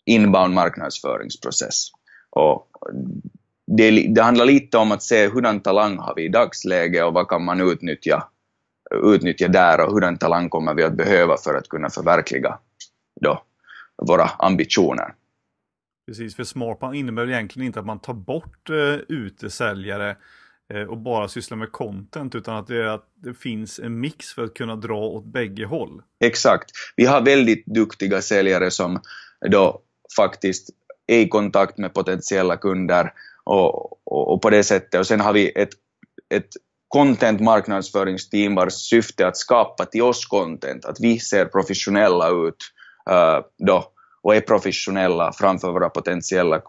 inbound 0.04 0.54
marknadsföringsprocess. 0.54 1.88
Och 2.30 2.68
det, 3.66 4.14
det, 4.14 4.22
handlar 4.22 4.44
lite 4.46 4.78
om 4.78 4.92
att 4.92 5.02
se 5.02 5.28
hurdan 5.28 5.60
talang 5.60 5.98
har 5.98 6.14
vi 6.14 6.24
i 6.24 6.28
dagsläget 6.28 7.04
och 7.04 7.14
vad 7.14 7.28
kan 7.28 7.44
man 7.44 7.60
utnyttja, 7.60 8.28
utnyttja 8.94 9.48
där 9.48 9.80
och 9.80 9.92
hurdan 9.92 10.18
talang 10.18 10.48
kommer 10.48 10.74
vi 10.74 10.82
att 10.82 10.96
behöva 10.96 11.36
för 11.36 11.54
att 11.54 11.68
kunna 11.68 11.90
förverkliga 11.90 12.58
då 13.20 13.42
våra 13.96 14.24
ambitioner. 14.38 15.14
Precis, 16.06 16.36
för 16.36 16.44
Smartplan 16.44 16.94
innebär 16.94 17.30
egentligen 17.30 17.66
inte 17.66 17.80
att 17.80 17.86
man 17.86 17.98
tar 17.98 18.14
bort 18.14 18.70
uh, 18.70 18.98
utesäljare 19.08 20.16
uh, 20.74 20.82
och 20.82 20.98
bara 20.98 21.28
sysslar 21.28 21.58
med 21.58 21.72
content, 21.72 22.34
utan 22.34 22.56
att 22.56 22.66
det, 22.66 22.76
är 22.76 22.86
att 22.86 23.08
det 23.14 23.34
finns 23.34 23.78
en 23.78 24.00
mix 24.00 24.32
för 24.32 24.44
att 24.44 24.54
kunna 24.54 24.76
dra 24.76 24.98
åt 24.98 25.24
bägge 25.24 25.64
håll. 25.64 26.02
Exakt. 26.20 26.70
Vi 26.96 27.04
har 27.04 27.20
väldigt 27.20 27.66
duktiga 27.66 28.22
säljare 28.22 28.70
som 28.70 29.00
då 29.50 29.80
faktiskt 30.16 30.70
är 31.06 31.18
i 31.18 31.28
kontakt 31.28 31.78
med 31.78 31.94
potentiella 31.94 32.56
kunder 32.56 33.12
och, 33.44 33.92
och, 34.06 34.32
och, 34.32 34.42
på 34.42 34.50
det 34.50 34.64
sättet. 34.64 35.00
Och 35.00 35.06
sen 35.06 35.20
har 35.20 35.32
vi 35.32 35.48
ett, 35.48 35.72
ett 36.34 36.48
content 36.94 37.40
marknadsföringsteam 37.40 38.54
vars 38.54 38.72
syfte 38.72 39.22
är 39.22 39.26
att 39.26 39.36
skapa 39.36 39.84
till 39.84 40.02
oss 40.02 40.26
content, 40.26 40.84
att 40.84 41.00
vi 41.00 41.18
ser 41.18 41.46
professionella 41.46 42.28
ut 42.28 42.56
uh, 43.10 43.44
då 43.58 43.84
och 44.22 44.34
är 44.34 44.40
professionella 44.40 45.32
framför 45.32 45.72
våra 45.72 45.88
potentiella 45.88 46.56
eh, 46.56 46.62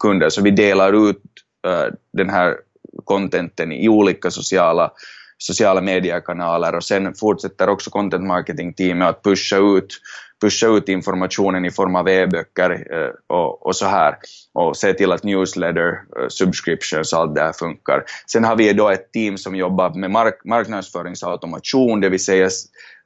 kunder. 0.00 0.30
Så 0.30 0.42
vi 0.42 0.50
delar 0.50 1.10
ut 1.10 1.22
uh, 1.66 1.94
den 2.12 2.30
här 2.30 2.56
contenten 3.04 3.72
i 3.72 3.88
olika 3.88 4.30
sociala, 4.30 4.92
sociala 5.38 5.80
mediekanaler 5.80 6.74
och 6.74 6.84
sen 6.84 7.14
fortsätter 7.14 7.68
också 7.68 7.90
content 7.90 8.26
marketing 8.26 8.74
teamet 8.74 9.08
att 9.08 9.22
pusha 9.22 9.56
ut 9.56 10.00
pusha 10.40 10.66
ut 10.66 10.88
informationen 10.88 11.64
i 11.64 11.70
form 11.70 11.96
av 11.96 12.08
e-böcker 12.08 12.86
eh, 12.90 13.36
och, 13.36 13.66
och, 13.66 13.76
så 13.76 13.86
här 13.86 14.16
och 14.52 14.76
se 14.76 14.92
till 14.92 15.12
att 15.12 15.24
newsletter, 15.24 15.88
eh, 16.18 16.28
subscriptions, 16.28 17.12
allt 17.12 17.34
det 17.34 17.40
här 17.40 17.52
funkar. 17.52 18.04
Sen 18.32 18.44
har 18.44 18.56
vi 18.56 18.72
då 18.72 18.88
ett 18.88 19.12
team 19.12 19.38
som 19.38 19.56
jobbar 19.56 19.90
med 19.90 20.10
mark 20.10 20.40
marknadsföringsautomation, 20.44 22.00
det 22.00 22.08
vill 22.08 22.24
säga 22.24 22.50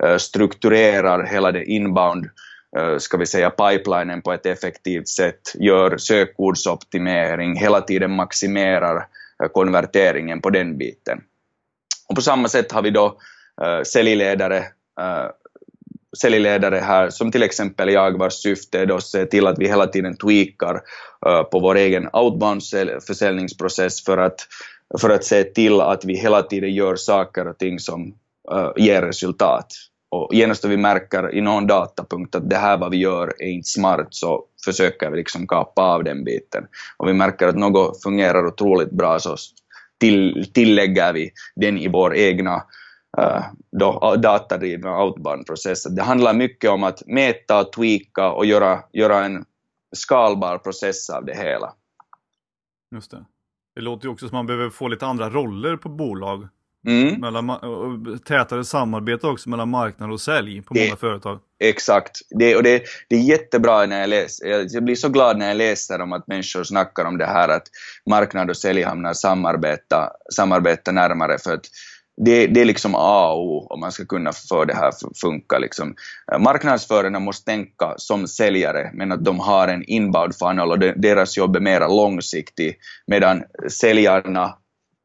eh, 0.04 0.16
strukturerar 0.16 1.26
hela 1.26 1.52
det 1.52 1.64
inbound 1.64 2.24
eh, 2.76 2.98
ska 2.98 3.16
vi 3.16 3.26
säga 3.26 3.50
pipelinen 3.50 4.22
på 4.22 4.32
ett 4.32 4.46
effektivt 4.46 5.08
sätt, 5.08 5.40
gör 5.54 5.96
sökordsoptimering, 5.96 7.56
hela 7.56 7.80
tiden 7.80 8.10
maximerar 8.10 8.96
eh, 9.42 9.48
konverteringen 9.48 10.40
på 10.40 10.50
den 10.50 10.78
biten. 10.78 11.20
Och 12.08 12.14
på 12.14 12.22
samma 12.22 12.48
sätt 12.48 12.72
har 12.72 12.82
vi 12.82 12.90
då 12.90 13.06
uh, 13.62 13.82
säljledare 13.82 14.64
säljledare 16.18 16.76
här, 16.76 17.10
som 17.10 17.32
till 17.32 17.42
exempel 17.42 17.92
jag, 17.92 18.18
vars 18.18 18.32
syfte 18.32 18.80
är 18.80 18.96
att 18.96 19.04
se 19.04 19.26
till 19.26 19.46
att 19.46 19.58
vi 19.58 19.68
hela 19.68 19.86
tiden 19.86 20.16
tweakar 20.16 20.74
uh, 21.26 21.42
på 21.42 21.60
vår 21.60 21.76
egen 21.76 22.08
outbound-försäljningsprocess 22.12 24.04
för 24.04 24.18
att, 24.18 24.46
för 25.00 25.10
att 25.10 25.24
se 25.24 25.44
till 25.44 25.80
att 25.80 26.04
vi 26.04 26.16
hela 26.16 26.42
tiden 26.42 26.74
gör 26.74 26.96
saker 26.96 27.48
och 27.48 27.58
ting 27.58 27.78
som 27.78 28.14
uh, 28.52 28.72
ger 28.76 29.02
resultat. 29.02 29.66
Och 30.10 30.34
genast 30.34 30.62
då 30.62 30.68
vi 30.68 30.76
märker 30.76 31.34
i 31.34 31.40
någon 31.40 31.66
datapunkt 31.66 32.34
att 32.34 32.50
det 32.50 32.56
här 32.56 32.78
vad 32.78 32.90
vi 32.90 32.96
gör 32.96 33.34
är 33.38 33.48
inte 33.48 33.68
smart 33.68 34.06
så 34.10 34.44
försöker 34.64 35.10
vi 35.10 35.16
liksom 35.16 35.46
kapa 35.46 35.82
av 35.82 36.04
den 36.04 36.24
biten. 36.24 36.66
Och 36.96 37.08
vi 37.08 37.12
märker 37.12 37.48
att 37.48 37.56
något 37.56 38.02
fungerar 38.02 38.46
otroligt 38.46 38.90
bra 38.90 39.18
så 39.18 39.36
till, 40.00 40.50
tillägger 40.54 41.12
vi 41.12 41.30
den 41.56 41.78
i 41.78 41.88
vår 41.88 42.16
egna 42.16 42.54
uh, 42.54 42.62
då, 43.70 44.16
datadrivna 44.16 45.02
outbound-processer. 45.02 45.90
Det 45.90 46.02
handlar 46.02 46.34
mycket 46.34 46.70
om 46.70 46.84
att 46.84 47.06
mäta, 47.06 47.64
tweaka 47.64 48.30
och 48.30 48.46
göra, 48.46 48.80
göra 48.92 49.24
en 49.24 49.44
skalbar 49.96 50.58
process 50.58 51.10
av 51.10 51.24
det 51.24 51.36
hela. 51.36 51.72
Just 52.94 53.10
det. 53.10 53.24
Det 53.74 53.80
låter 53.80 54.06
ju 54.06 54.12
också 54.12 54.28
som 54.28 54.36
att 54.36 54.38
man 54.38 54.46
behöver 54.46 54.70
få 54.70 54.88
lite 54.88 55.06
andra 55.06 55.30
roller 55.30 55.76
på 55.76 55.88
bolag. 55.88 56.48
Mm. 56.86 57.20
Mellan, 57.20 57.48
tätare 58.24 58.64
samarbete 58.64 59.26
också 59.26 59.50
mellan 59.50 59.68
marknad 59.68 60.12
och 60.12 60.20
sälj 60.20 60.62
på 60.62 60.74
det, 60.74 60.86
många 60.86 60.96
företag. 60.96 61.40
Exakt. 61.58 62.20
Det, 62.30 62.56
och 62.56 62.62
det, 62.62 62.82
det 63.08 63.16
är 63.16 63.20
jättebra 63.20 63.86
när 63.86 64.00
jag 64.00 64.08
läser, 64.08 64.66
jag 64.70 64.84
blir 64.84 64.94
så 64.94 65.08
glad 65.08 65.38
när 65.38 65.48
jag 65.48 65.56
läser 65.56 66.00
om 66.00 66.12
att 66.12 66.26
människor 66.26 66.64
snackar 66.64 67.04
om 67.04 67.18
det 67.18 67.26
här 67.26 67.48
att 67.48 67.62
marknad 68.10 68.50
och 68.50 68.56
sälj 68.56 68.82
hamnar 68.82 69.12
samarbeta, 69.12 70.10
samarbeta 70.32 70.92
närmare 70.92 71.38
för 71.38 71.54
att 71.54 71.66
det, 72.16 72.46
det, 72.46 72.60
är 72.60 72.64
liksom 72.64 72.94
A 72.94 73.32
och 73.32 73.46
O 73.46 73.66
om 73.70 73.80
man 73.80 73.92
ska 73.92 74.04
kunna 74.04 74.32
få 74.32 74.64
det 74.64 74.74
här 74.74 74.88
att 74.88 75.18
funka. 75.20 75.58
Liksom. 75.58 75.94
Eh, 76.32 76.38
marknadsförarna 76.38 77.20
måste 77.20 77.44
tänka 77.44 77.94
som 77.96 78.28
säljare, 78.28 78.90
men 78.94 79.12
att 79.12 79.24
de 79.24 79.40
har 79.40 79.68
en 79.68 79.84
inbound 79.84 80.36
funnel 80.36 80.70
och 80.70 80.78
deras 80.78 81.36
jobb 81.36 81.56
är 81.56 81.60
mera 81.60 81.88
långsiktigt, 81.88 82.76
medan 83.06 83.42
säljarna, 83.68 84.54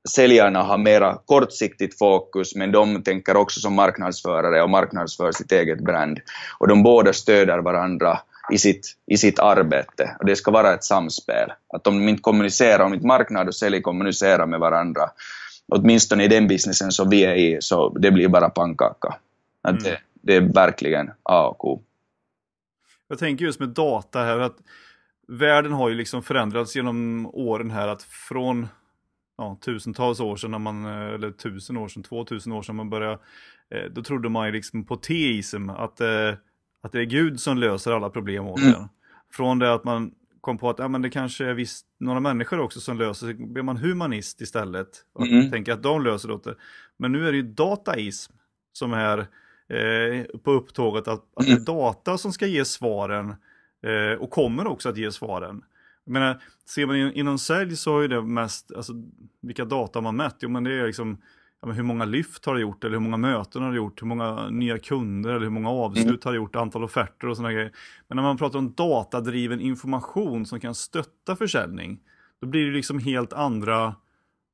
säljarna 0.10 0.64
har 0.64 0.78
mera 0.78 1.18
kortsiktigt 1.26 1.98
fokus, 1.98 2.56
men 2.56 2.72
de 2.72 3.04
tänker 3.04 3.38
också 3.38 3.60
som 3.60 3.74
marknadsförare 3.74 4.64
och 4.64 4.70
marknadsför 4.70 5.32
sitt 5.32 5.52
eget 5.52 5.80
brand. 5.80 6.20
Och 6.60 6.68
de 6.68 6.84
båda 6.84 7.14
stöder 7.14 7.60
varandra 7.60 8.20
i 8.52 8.58
sitt, 8.58 8.88
i 9.08 9.18
sitt 9.18 9.40
arbete. 9.40 10.16
Och 10.20 10.26
det 10.26 10.36
ska 10.36 10.52
vara 10.52 10.74
ett 10.74 10.84
samspel. 10.84 11.52
Att 11.74 11.88
om 11.88 12.00
de 12.00 12.10
inte 12.10 12.22
kommunicerar, 12.22 12.86
om 12.86 12.94
inte 12.94 13.08
marknad 13.08 13.48
och 13.48 13.56
sälj 13.56 13.82
kommunicerar 13.82 14.46
med 14.46 14.60
varandra, 14.60 15.10
åtminstone 15.72 16.24
i 16.24 16.28
den 16.28 16.48
businessen 16.48 16.92
som 16.92 17.10
vi 17.10 17.26
är 17.26 17.36
i, 17.36 17.58
så 17.62 17.90
det 17.90 18.12
blir 18.12 18.28
bara 18.28 18.50
pannkaka. 18.50 19.16
Att 19.62 19.72
mm. 19.72 19.84
det, 19.84 20.00
det, 20.22 20.36
är 20.36 20.42
verkligen 20.42 21.12
A 21.24 21.48
och 21.48 21.72
O. 21.72 21.84
Jag 23.08 23.20
tänker 23.20 23.46
just 23.46 23.60
med 23.60 23.70
data 23.70 24.20
här, 24.20 24.40
att 24.40 24.58
världen 25.28 25.72
har 25.72 25.90
ju 25.90 25.96
liksom 25.96 26.24
förändrats 26.24 26.76
genom 26.76 27.30
åren 27.34 27.72
här, 27.72 27.88
att 27.88 28.04
från 28.04 28.68
ja, 29.38 29.58
tusentals 29.62 30.20
år 30.20 30.36
sedan, 30.36 30.52
när 30.52 30.60
man, 30.60 30.86
eller 30.86 31.32
tusen 31.32 31.78
år 31.78 31.88
sedan, 31.88 32.04
två 32.04 32.26
tusen 32.26 32.54
år 32.54 32.62
sedan 32.62 32.76
man 32.76 32.90
började, 32.90 33.20
eh, 33.70 33.92
då 33.92 34.04
trodde 34.04 34.30
man 34.30 34.46
ju 34.46 34.52
liksom 34.52 34.86
på 34.86 34.96
teism, 34.96 35.70
att, 35.70 36.02
eh, 36.02 36.34
att 36.82 36.92
det 36.92 37.00
är 37.00 37.06
Gud 37.06 37.40
som 37.40 37.58
löser 37.58 37.92
alla 37.92 38.10
problem 38.10 38.48
åt 38.48 38.60
mm. 38.60 38.82
Från 39.32 39.60
det 39.60 39.74
att 39.74 39.84
man 39.84 40.12
kom 40.42 40.58
på 40.58 40.70
att 40.70 40.80
ja, 40.80 40.88
men 40.88 41.02
det 41.02 41.10
kanske 41.10 41.46
är 41.46 41.54
visst 41.54 41.86
några 42.00 42.20
människor 42.20 42.60
också 42.60 42.80
som 42.80 42.98
löser 42.98 43.26
sig, 43.26 43.36
blir 43.36 43.64
man 43.64 43.78
humanist 43.78 44.42
istället 44.42 45.06
och 45.14 45.28
mm. 45.28 45.52
tänker 45.52 45.74
att 45.74 45.84
de 45.84 46.04
löser 46.04 46.40
det. 46.44 46.56
Men 46.98 47.12
nu 47.12 47.28
är 47.28 47.32
det 47.32 47.38
ju 47.38 47.44
dataism 47.44 48.34
som 48.74 48.94
är 48.94 49.20
eh, 49.70 50.26
på 50.44 50.52
upptåget, 50.52 51.08
att, 51.08 51.26
att 51.36 51.46
det 51.46 51.52
är 51.52 51.52
mm. 51.52 51.66
data 51.66 52.18
som 52.18 52.34
ska 52.34 52.48
ge 52.48 52.66
svaren 52.66 53.36
eh, 53.84 54.20
och 54.20 54.30
kommer 54.30 54.68
också 54.68 54.90
att 54.90 54.98
ge 54.98 55.12
svaren. 55.12 55.64
Jag 56.06 56.14
menar, 56.14 56.42
ser 56.70 56.86
man 56.86 56.96
in, 56.96 57.12
inom 57.12 57.40
sälj 57.40 57.76
så 57.76 58.00
är 58.00 58.08
det 58.08 58.22
mest, 58.22 58.72
alltså 58.76 58.94
vilka 59.42 59.66
data 59.66 60.02
man 60.02 60.16
mätt, 60.16 60.36
jo 60.40 60.50
men 60.50 60.64
det 60.64 60.74
är 60.74 60.88
liksom 60.88 61.22
ja, 61.62 61.72
hur 61.72 61.84
många 61.84 62.06
lyft 62.06 62.46
har 62.46 62.56
du 62.56 62.62
gjort 62.62 62.84
eller 62.84 62.94
hur 62.94 63.02
många 63.02 63.18
möten 63.18 63.62
har 63.62 63.70
du 63.70 63.78
gjort, 63.78 64.02
hur 64.02 64.08
många 64.08 64.50
nya 64.50 64.78
kunder 64.78 65.30
eller 65.30 65.44
hur 65.44 65.50
många 65.50 65.70
avslut 65.70 66.06
mm. 66.06 66.20
har 66.24 66.32
du 66.32 66.38
gjort, 66.38 66.56
antal 66.56 66.84
offerter 66.84 67.28
och 67.28 67.36
sådana 67.36 67.54
grejer. 67.54 67.72
Men 68.08 68.16
när 68.16 68.24
man 68.24 68.38
pratar 68.38 68.60
om 68.60 68.74
datadriven 68.74 69.62
information 69.62 70.46
som 70.46 70.60
kan 70.60 70.76
stötta 70.76 71.36
försäljning, 71.36 72.00
då 72.42 72.48
blir 72.48 72.66
det 72.66 72.72
liksom 72.72 73.00
helt 73.00 73.34
andra 73.34 73.96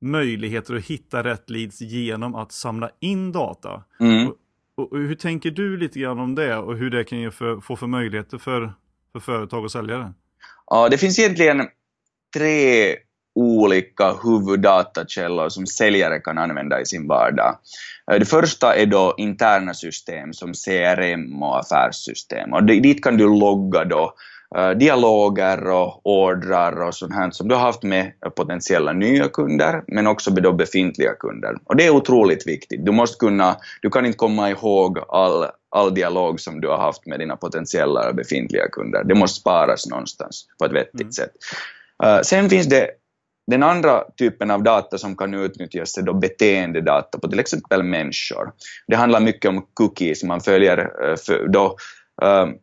möjligheter 0.02 0.76
att 0.76 0.86
hitta 0.86 1.24
rätt 1.24 1.50
leads 1.50 1.82
genom 1.82 2.36
att 2.36 2.52
samla 2.52 2.89
in 3.00 3.32
data. 3.32 3.84
Mm. 4.00 4.32
Och 4.78 4.98
hur 4.98 5.15
tänker 5.15 5.52
du 5.52 5.78
lite 5.78 6.00
grann 6.00 6.20
om 6.20 6.36
det 6.36 6.58
och 6.58 6.78
hur 6.78 6.89
det 6.89 7.04
kan 7.04 7.20
ge 7.20 7.32
för, 7.32 7.60
få 7.60 7.76
för 7.76 7.88
möjligheter 7.88 8.38
för, 8.38 8.74
för 9.12 9.20
företag 9.20 9.63
och 9.63 9.72
säljare? 9.72 10.13
Ja, 10.68 10.89
det 10.89 10.98
finns 10.98 11.20
egentligen 11.20 11.68
tre 12.38 12.96
olika 13.36 14.13
huvuddatakällor 14.24 15.50
som 15.50 15.65
säljare 15.67 16.19
kan 16.19 16.38
använda 16.38 16.82
i 16.82 16.86
sin 16.86 17.08
vardag. 17.08 17.58
Eh, 18.12 18.19
det 18.19 18.26
första 18.26 18.76
är 18.76 18.86
då 18.86 19.13
interna 19.17 19.74
system 19.74 20.34
som 20.34 20.54
CRM 20.54 21.43
och 21.43 21.60
affärssystem 21.60 22.54
och 22.54 22.63
dit 22.63 23.04
kan 23.04 23.17
du 23.17 23.39
logga 23.39 23.86
då 23.86 24.13
uh, 24.58 24.69
dialoger 24.69 25.69
och 25.69 26.02
ordrar 26.04 26.88
och 26.88 26.95
sånt 26.95 27.13
här 27.13 27.32
som 27.32 27.48
du 27.48 27.56
har 27.56 27.62
haft 27.62 27.84
med 27.84 28.12
potentiella 28.36 28.93
nya 28.93 29.28
kunder 29.28 29.84
men 29.88 30.08
också 30.08 30.34
med 30.34 30.56
befintliga 30.56 31.13
kunder. 31.13 31.56
Och 31.63 31.76
det 31.76 31.86
är 31.86 31.89
otroligt 31.89 32.48
viktigt. 32.48 32.86
Du 32.86 32.91
måste 32.91 33.17
kunna, 33.17 33.56
du 33.82 33.89
kan 33.89 34.06
inte 34.06 34.17
komma 34.17 34.50
ihåg 34.50 35.00
all, 35.08 35.45
all 35.69 35.93
dialog 35.93 36.39
som 36.39 36.62
du 36.62 36.67
har 36.67 36.78
haft 36.78 37.06
med 37.06 37.19
dina 37.19 37.36
potentiella 37.36 38.13
befintliga 38.13 38.67
kunder. 38.71 39.04
Det 39.04 39.15
måste 39.15 39.39
sparas 39.39 39.88
någonstans 39.88 40.45
på 40.60 40.65
ett 40.65 40.71
vettigt 40.71 41.02
mm. 41.02 41.12
sätt. 41.12 41.32
Uh, 42.06 42.21
sen 42.21 42.50
finns 42.50 42.67
det 42.67 42.89
den 43.47 43.63
andra 43.63 44.03
typen 44.17 44.51
av 44.51 44.63
data 44.63 44.97
som 44.97 45.15
kan 45.15 45.34
utnyttjas 45.34 45.97
är 45.97 46.01
då 46.01 46.13
beteendedata 46.13 47.19
på 47.19 47.27
till 47.27 47.39
exempel 47.39 47.84
människor. 47.84 48.51
Det 48.88 48.95
handlar 48.95 49.19
mycket 49.19 49.49
om 49.49 49.65
cookies, 49.73 50.23
man 50.23 50.41
följer 50.41 50.77
eh, 50.77 51.36
då, 51.49 51.77
um, 52.21 52.55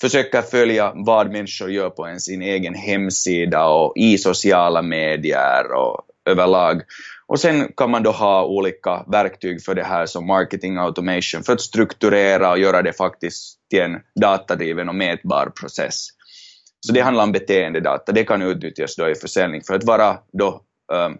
försöker 0.00 0.42
följa 0.42 0.92
vad 0.94 1.32
människor 1.32 1.70
gör 1.70 1.90
på 1.90 2.06
en 2.06 2.20
sin 2.20 2.42
egen 2.42 2.74
hemsida 2.74 3.66
och 3.66 3.92
i 3.96 4.18
sociala 4.18 4.82
medier 4.82 5.72
och 5.72 6.00
överlag. 6.24 6.82
Och 7.26 7.40
sen 7.40 7.72
kan 7.76 7.90
man 7.90 8.02
då 8.02 8.10
ha 8.10 8.44
olika 8.44 9.04
verktyg 9.06 9.64
för 9.64 9.74
det 9.74 9.84
här 9.84 10.06
som 10.06 10.26
marketing 10.26 10.76
automation 10.76 11.42
för 11.42 11.52
att 11.52 11.60
strukturera 11.60 12.50
och 12.50 12.58
göra 12.58 12.82
det 12.82 12.92
faktiskt 12.92 13.58
till 13.70 13.80
en 13.80 14.00
datadriven 14.20 14.88
och 14.88 14.94
mätbar 14.94 15.52
process. 15.60 16.08
Så 16.86 16.92
det 16.92 17.00
handlar 17.00 17.24
om 17.24 17.32
beteendedata, 17.32 18.12
det 18.12 18.24
kan 18.24 18.42
utnyttjas 18.42 18.96
då 18.96 19.08
i 19.08 19.14
försäljning 19.14 19.62
för 19.62 19.74
att 19.74 19.84
vara 19.84 20.18
då 20.32 20.60
um, 20.92 21.18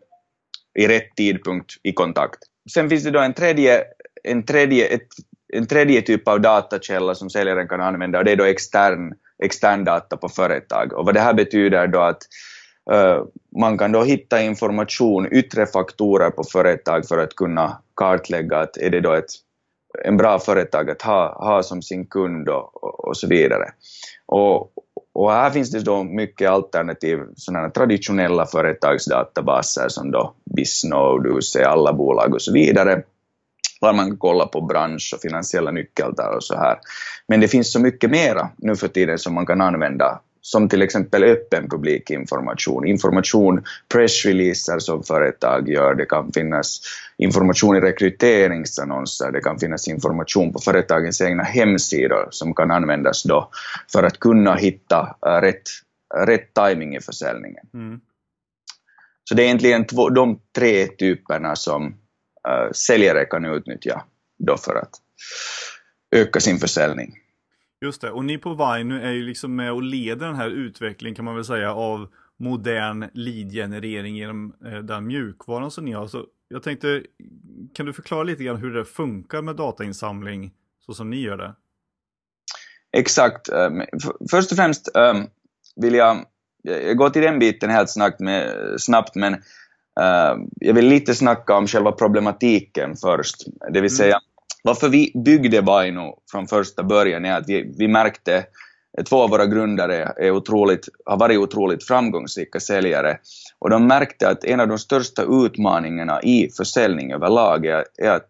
i 0.79 0.89
rätt 0.89 1.17
tidpunkt 1.17 1.73
i 1.83 1.93
kontakt. 1.93 2.39
Sen 2.73 2.89
finns 2.89 3.05
det 3.05 3.11
då 3.11 3.21
en 3.21 3.35
tredje, 3.35 3.85
en 4.25 4.43
tredje, 4.43 4.87
ett, 4.87 5.09
en 5.53 5.67
tredje 5.67 6.03
typ 6.03 6.29
av 6.29 6.41
datakälla 6.41 7.15
som 7.15 7.31
säljaren 7.31 7.69
kan 7.69 7.81
använda 7.81 8.19
och 8.19 8.25
det 8.25 8.33
är 8.33 8.37
då 8.37 8.45
extern, 8.45 9.13
extern 9.45 9.85
data 9.85 10.17
på 10.17 10.29
företag. 10.29 10.93
Och 10.93 11.05
vad 11.07 11.15
det 11.15 11.21
här 11.21 11.35
betyder 11.35 11.87
då 11.87 12.01
att 12.01 12.23
uh, 12.93 13.25
man 13.61 13.79
kan 13.79 13.93
då 13.93 14.03
hitta 14.03 14.43
information, 14.43 15.29
yttre 15.33 15.67
faktorer 15.67 16.31
på 16.31 16.45
företag 16.45 17.09
för 17.09 17.19
att 17.19 17.37
kunna 17.37 17.83
kartlägga 17.97 18.59
att 18.59 18.77
är 18.77 18.91
det 18.91 19.01
då 19.01 19.13
ett 19.13 19.31
en 20.05 20.17
bra 20.17 20.39
företag 20.39 20.91
att 20.91 21.03
ha, 21.03 21.45
ha 21.45 21.63
som 21.63 21.83
sin 21.83 22.07
kund 22.07 22.49
och, 22.49 23.09
och 23.09 23.17
så 23.17 23.27
vidare. 23.27 23.65
Och, 24.27 24.71
och 25.15 25.33
här 25.33 25.51
finns 25.51 25.71
det 25.71 25.81
då 25.81 26.05
mycket 26.05 26.51
alternativ, 26.51 27.19
sådana 27.37 27.71
traditionella 27.71 28.47
företagsdatabaser 28.47 29.89
som 29.89 30.11
då 30.11 30.35
Bisnode, 30.57 31.29
UC, 31.29 31.57
alla 31.57 31.93
bolag 31.93 32.35
och 32.35 32.43
så 32.43 32.53
vidare, 32.53 33.03
där 33.81 33.93
man 33.93 34.09
kan 34.09 34.17
kolla 34.17 34.47
på 34.47 34.61
bransch 34.61 35.13
och 35.15 35.21
finansiella 35.21 35.71
nyckeltal 35.71 36.37
och 36.37 36.45
så 36.45 36.55
här. 36.55 36.79
Men 37.29 37.41
det 37.41 37.49
finns 37.49 37.73
så 37.73 37.81
mycket 37.81 38.11
mera 38.11 38.49
nu 38.57 38.77
för 38.77 38.89
tiden 38.89 39.19
som 39.19 39.35
man 39.35 39.47
kan 39.47 39.61
använda 39.61 40.21
som 40.47 40.69
till 40.69 40.83
exempel 40.83 41.25
öppen 41.25 41.69
publikinformation, 41.71 42.87
information, 42.87 43.65
pressreleaser 43.93 44.79
som 44.79 45.03
företag 45.03 45.69
gör, 45.69 45.95
det 45.95 46.05
kan 46.07 46.33
finnas 46.33 46.81
information 47.19 47.77
i 47.77 47.81
rekryteringsannonser, 47.81 49.33
det 49.33 49.41
kan 49.41 49.59
finnas 49.59 49.89
information 49.89 50.53
på 50.53 50.59
företagens 50.59 51.21
egna 51.21 51.43
hemsidor 51.43 52.29
som 52.31 52.55
kan 52.55 52.71
användas 52.71 53.23
då 53.23 53.51
för 53.93 54.03
att 54.03 54.21
kunna 54.21 54.55
hitta 54.55 55.17
äh, 55.27 55.41
rätt, 55.41 55.63
rätt 56.27 56.55
timing 56.55 56.97
i 56.97 57.01
försäljningen. 57.01 57.67
Mm. 57.75 58.01
Så 59.29 59.35
det 59.35 59.43
är 59.43 59.45
egentligen 59.45 59.87
två, 59.87 60.09
de 60.09 60.41
tre 60.57 60.87
typerna 60.87 61.57
som 61.57 61.87
äh, 62.49 62.73
säljare 62.73 63.25
kan 63.25 63.45
utnyttja 63.45 64.05
då 64.39 64.57
för 64.57 64.75
att 64.75 64.91
öka 66.17 66.41
sin 66.41 66.59
försäljning. 66.59 67.24
Just 67.85 68.01
det, 68.01 68.11
och 68.11 68.25
ni 68.25 68.39
på 68.39 68.51
Vine 68.55 69.01
är 69.01 69.13
ju 69.13 69.23
liksom 69.23 69.57
med 69.57 69.73
och 69.73 69.83
leder 69.83 70.27
den 70.27 70.37
här 70.37 70.51
utvecklingen 70.51 71.15
kan 71.15 71.25
man 71.25 71.35
väl 71.35 71.45
säga 71.45 71.75
av 71.75 72.09
modern 72.37 73.11
lead-generering 73.15 74.17
genom 74.17 74.55
eh, 74.67 74.79
den 74.79 75.07
mjukvaran 75.07 75.71
som 75.71 75.85
ni 75.85 75.93
har. 75.93 76.07
Så 76.07 76.27
jag 76.49 76.63
tänkte, 76.63 77.03
kan 77.75 77.87
du 77.87 77.93
förklara 77.93 78.23
lite 78.23 78.45
grann 78.45 78.57
hur 78.57 78.75
det 78.75 78.85
funkar 78.85 79.43
med 79.43 79.57
datainsamling 79.57 80.53
så 80.87 80.95
som 80.95 81.11
ni 81.11 81.21
gör 81.21 81.37
det? 81.37 81.55
Exakt. 82.97 83.49
Ehm, 83.49 83.83
först 84.31 84.53
och 84.53 84.57
främst 84.57 84.97
ehm, 84.97 85.27
vill 85.77 85.95
jag, 85.95 86.25
jag 86.63 86.97
går 86.97 87.11
till 87.11 87.23
den 87.23 87.39
biten 87.39 87.71
helt 87.71 87.91
snabbt, 87.91 88.21
med, 88.21 88.57
snabbt 88.79 89.15
men 89.15 89.35
ehm, 90.01 90.49
jag 90.57 90.75
vill 90.75 90.87
lite 90.87 91.15
snacka 91.15 91.55
om 91.55 91.67
själva 91.67 91.93
problematiken 91.93 92.97
först. 92.97 93.37
Det 93.73 93.81
vill 93.81 94.01
mm 94.01 94.21
varför 94.65 94.89
vi 94.89 95.13
byggde 95.25 95.61
Vaino 95.61 96.19
från 96.31 96.47
första 96.47 96.83
början 96.83 97.25
är 97.25 97.39
att 97.39 97.49
vi, 97.49 97.75
vi 97.79 97.89
märkte 97.89 98.45
Två 99.09 99.23
av 99.23 99.31
våra 99.31 99.47
grundare 99.47 100.13
är 100.17 100.31
otroligt, 100.31 100.89
har 101.05 101.17
varit 101.17 101.39
otroligt 101.39 101.85
framgångsrika 101.85 102.61
säljare 102.61 103.19
och 103.59 103.71
de 103.71 103.87
märkte 103.87 104.29
att 104.29 104.45
en 104.45 104.61
av 104.61 104.69
de 104.69 104.79
största 104.79 105.23
utmaningarna 105.23 106.23
i 106.23 106.51
försäljning 106.57 107.13
överlag 107.13 107.67
är, 107.67 107.85
är 107.99 108.11
att 108.11 108.29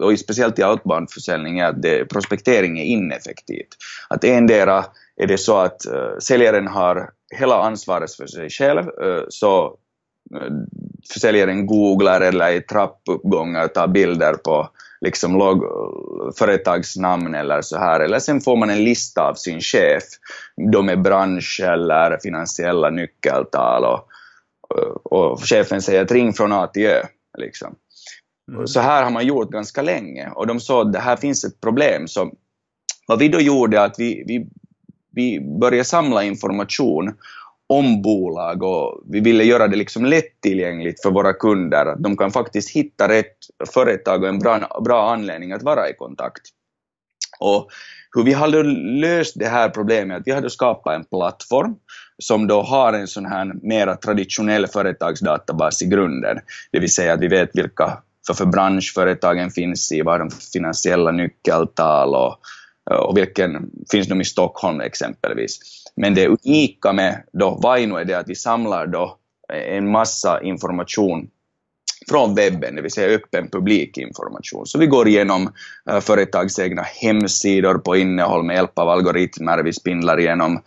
och 0.00 0.18
speciellt 0.18 0.58
i 0.58 0.64
outbound-försäljning 0.64 1.58
är 1.58 1.64
att 1.64 1.82
det, 1.82 2.04
prospektering 2.04 2.78
är 2.78 2.84
ineffektivt. 2.84 3.68
Att 4.08 4.24
endera 4.24 4.84
är 5.16 5.26
det 5.26 5.38
så 5.38 5.58
att 5.58 5.86
uh, 5.86 6.18
säljaren 6.18 6.66
har 6.66 7.10
hela 7.38 7.62
ansvaret 7.62 8.14
för 8.14 8.26
sig 8.26 8.50
själv, 8.50 8.86
uh, 9.04 9.24
så 9.28 9.66
uh, 10.34 10.52
försäljaren 11.12 11.66
googlar 11.66 12.20
eller 12.20 12.52
i 12.52 12.60
trappuppgångar 12.60 13.68
tar 13.68 13.88
bilder 13.88 14.34
på 14.34 14.68
liksom 15.04 15.38
log, 15.38 15.62
företagsnamn 16.38 17.34
eller 17.34 17.62
så 17.62 17.78
här, 17.78 18.00
eller 18.00 18.18
sen 18.18 18.40
får 18.40 18.56
man 18.56 18.70
en 18.70 18.84
lista 18.84 19.22
av 19.28 19.34
sin 19.34 19.60
chef, 19.60 20.02
då 20.72 20.82
med 20.82 21.02
bransch 21.02 21.60
eller 21.64 22.18
finansiella 22.22 22.90
nyckeltal 22.90 23.84
och, 23.84 24.08
och 25.04 25.40
chefen 25.40 25.82
säger 25.82 26.02
att 26.02 26.12
ring 26.12 26.32
från 26.32 26.52
A 26.52 26.66
till 26.66 26.86
Ö. 26.86 27.02
Liksom. 27.38 27.74
Mm. 28.52 28.66
Så 28.66 28.80
här 28.80 29.02
har 29.02 29.10
man 29.10 29.26
gjort 29.26 29.50
ganska 29.50 29.82
länge 29.82 30.30
och 30.34 30.46
de 30.46 30.60
sa 30.60 30.82
att 30.82 30.92
det 30.92 30.98
här 30.98 31.16
finns 31.16 31.44
ett 31.44 31.60
problem. 31.60 32.08
Så 32.08 32.30
vad 33.06 33.18
vi 33.18 33.28
då 33.28 33.40
gjorde 33.40 33.78
är 33.78 33.84
att 33.84 33.98
vi, 33.98 34.24
vi, 34.26 34.46
vi 35.12 35.40
började 35.60 35.84
samla 35.84 36.24
information 36.24 37.14
om 37.66 38.02
bolag 38.02 38.62
och 38.62 39.02
vi 39.10 39.20
ville 39.20 39.44
göra 39.44 39.68
det 39.68 39.76
liksom 39.76 40.04
lättillgängligt 40.04 41.02
för 41.02 41.10
våra 41.10 41.32
kunder, 41.32 41.86
att 41.86 42.02
de 42.02 42.16
kan 42.16 42.30
faktiskt 42.30 42.70
hitta 42.70 43.08
rätt 43.08 43.36
företag 43.74 44.22
och 44.22 44.28
en 44.28 44.38
bra, 44.38 44.80
bra 44.84 45.12
anledning 45.12 45.52
att 45.52 45.62
vara 45.62 45.88
i 45.88 45.94
kontakt. 45.94 46.42
Och 47.40 47.68
hur 48.14 48.22
vi 48.22 48.32
hade 48.32 48.62
löst 49.00 49.38
det 49.38 49.48
här 49.48 49.68
problemet, 49.68 50.20
att 50.20 50.26
vi 50.26 50.32
hade 50.32 50.50
skapat 50.50 50.94
en 50.94 51.04
plattform 51.04 51.76
som 52.18 52.46
då 52.46 52.62
har 52.62 52.92
en 52.92 53.08
sån 53.08 53.26
här 53.26 53.52
mera 53.62 53.96
traditionell 53.96 54.66
företagsdatabas 54.66 55.82
i 55.82 55.86
grunden, 55.86 56.38
det 56.72 56.80
vill 56.80 56.94
säga 56.94 57.12
att 57.12 57.20
vi 57.20 57.28
vet 57.28 57.50
vilka 57.54 57.98
för, 58.26 58.34
för 58.34 58.46
bransch 58.46 58.92
företagen 58.94 59.50
finns 59.50 59.92
i, 59.92 60.02
vad 60.02 60.20
de 60.20 60.30
finansiella 60.52 61.10
nyckeltal 61.10 62.14
och, 62.14 62.38
Eh, 62.90 62.96
och 62.96 63.16
vilken 63.16 63.70
finns 63.90 64.08
de 64.08 64.20
i 64.20 64.24
Stockholm 64.24 64.80
exempelvis. 64.80 65.58
Men 65.96 66.14
det 66.14 66.28
unika 66.28 66.92
med 66.92 67.22
då 67.32 67.50
Vaino 67.62 67.96
är 67.96 68.04
det 68.04 68.14
att 68.14 68.28
vi 68.28 68.34
samlar 68.34 68.86
då 68.86 69.16
eh, 69.52 69.76
en 69.76 69.90
massa 69.90 70.42
information 70.42 71.28
från 72.08 72.34
webben, 72.34 72.74
det 72.74 72.82
vill 72.82 72.90
säga 72.90 73.16
öppen 73.16 73.48
publikinformation. 73.48 74.66
Så 74.66 74.78
vi 74.78 74.86
går 74.86 75.08
igenom 75.08 75.52
eh, 75.90 76.00
företags 76.00 76.58
egna 76.58 76.82
hemsidor 76.82 77.74
på 77.74 77.96
innehåll 77.96 78.42
med 78.42 78.56
hjälp 78.56 78.78
av 78.78 78.88
algoritmer, 78.88 79.62
vi 79.62 79.72
spindlar 79.72 80.20
igenom 80.20 80.62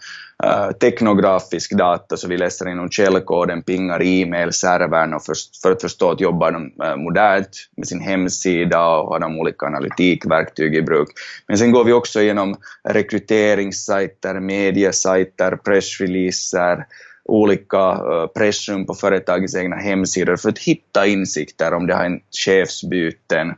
uh, 0.46 0.72
teknografisk 0.72 1.78
data, 1.78 2.18
så 2.18 2.28
vi 2.28 2.38
läser 2.38 2.66
igenom 2.66 2.90
källkoden, 2.90 3.64
pingar 3.64 4.04
e-mail-servern 4.04 5.14
och 5.14 5.24
för, 5.26 5.36
för, 5.62 5.72
att 5.72 5.82
förstå 5.82 6.12
att 6.12 6.22
jobbar 6.22 6.52
de 6.52 6.72
uh, 6.86 6.96
modernt 6.96 7.50
med 7.78 7.88
sin 7.88 8.02
hemsida 8.02 8.88
och 8.88 9.08
har 9.08 9.20
de 9.20 9.40
olika 9.40 9.66
analytikverktyg 9.66 10.76
i 10.76 10.82
bruk. 10.82 11.10
Men 11.48 11.58
sen 11.58 11.72
går 11.72 11.84
vi 11.84 11.94
också 11.94 12.22
igenom 12.22 12.56
rekryteringssajter, 12.90 14.40
mediasajter, 14.40 15.56
pressreleaser, 15.56 16.86
olika 17.28 17.92
eh, 17.92 18.28
pressrum 18.28 18.86
på 18.86 18.94
företagets 18.94 19.56
egna 19.56 19.76
hemsidor 19.76 20.36
för 20.36 20.50
att 20.50 20.60
hitta 20.60 21.08
insikter 21.08 21.74
om 21.74 21.88
det 21.88 21.96
har 21.96 22.06
en 22.06 22.20
chefsbyten, 22.46 23.54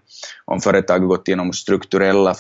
om 0.46 0.60
företaget 0.60 1.08
gått 1.08 1.28
igenom 1.28 1.54
strukturella 1.54 2.36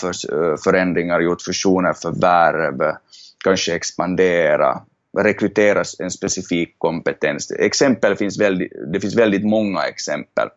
förändringar, 0.64 1.20
gjort 1.20 1.42
fusioner, 1.42 1.94
förvärv, 1.94 2.96
kanske 3.44 3.76
expandera, 3.76 4.82
rekrytera 5.18 5.84
en 6.00 6.12
specifik 6.12 6.76
kompetens. 6.78 7.52
Exempel 7.52 8.16
finns 8.16 8.40
väldigt, 8.40 8.72
det 8.94 9.00
finns 9.00 9.16
väldigt 9.16 9.46
många 9.46 9.82
exempel. 9.82 10.50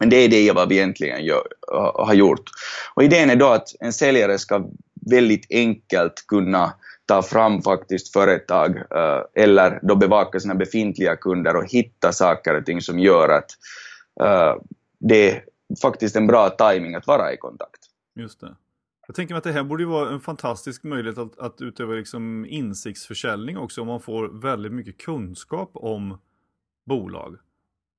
Men 0.00 0.10
det 0.10 0.16
är 0.16 0.28
det 0.28 0.52
vad 0.52 0.68
vi 0.68 0.76
egentligen 0.76 1.24
gör, 1.24 1.46
har 1.94 2.14
gjort. 2.14 2.50
Och 2.94 3.04
idén 3.04 3.30
är 3.30 3.36
då 3.36 3.48
att 3.48 3.68
en 3.80 3.92
säljare 3.92 4.38
ska 4.38 4.68
väldigt 5.10 5.46
enkelt 5.50 6.24
kunna 6.28 6.72
ta 7.06 7.22
fram 7.22 7.62
faktiskt 7.62 8.12
företag 8.12 8.76
eh, 8.76 9.42
eller 9.42 9.80
då 9.82 9.96
bevaka 9.96 10.40
sina 10.40 10.54
befintliga 10.54 11.16
kunder 11.16 11.56
och 11.56 11.70
hitta 11.70 12.12
saker 12.12 12.54
och 12.54 12.66
ting 12.66 12.80
som 12.80 12.98
gör 12.98 13.28
att 13.28 13.50
eh, 14.20 14.62
det 14.98 15.30
är 15.30 15.44
faktiskt 15.82 16.16
en 16.16 16.26
bra 16.26 16.50
timing 16.50 16.94
att 16.94 17.06
vara 17.06 17.32
i 17.32 17.36
kontakt. 17.36 17.80
Just 18.16 18.40
det. 18.40 18.54
Jag 19.06 19.16
tänker 19.16 19.34
mig 19.34 19.38
att 19.38 19.44
det 19.44 19.52
här 19.52 19.62
borde 19.62 19.82
ju 19.82 19.88
vara 19.88 20.10
en 20.10 20.20
fantastisk 20.20 20.84
möjlighet 20.84 21.18
att, 21.18 21.38
att 21.38 21.60
utöva 21.60 21.92
liksom 21.92 22.46
insiktsförsäljning 22.48 23.58
också 23.58 23.80
om 23.80 23.86
man 23.86 24.00
får 24.00 24.42
väldigt 24.42 24.72
mycket 24.72 24.98
kunskap 24.98 25.70
om 25.74 26.18
bolag. 26.86 27.36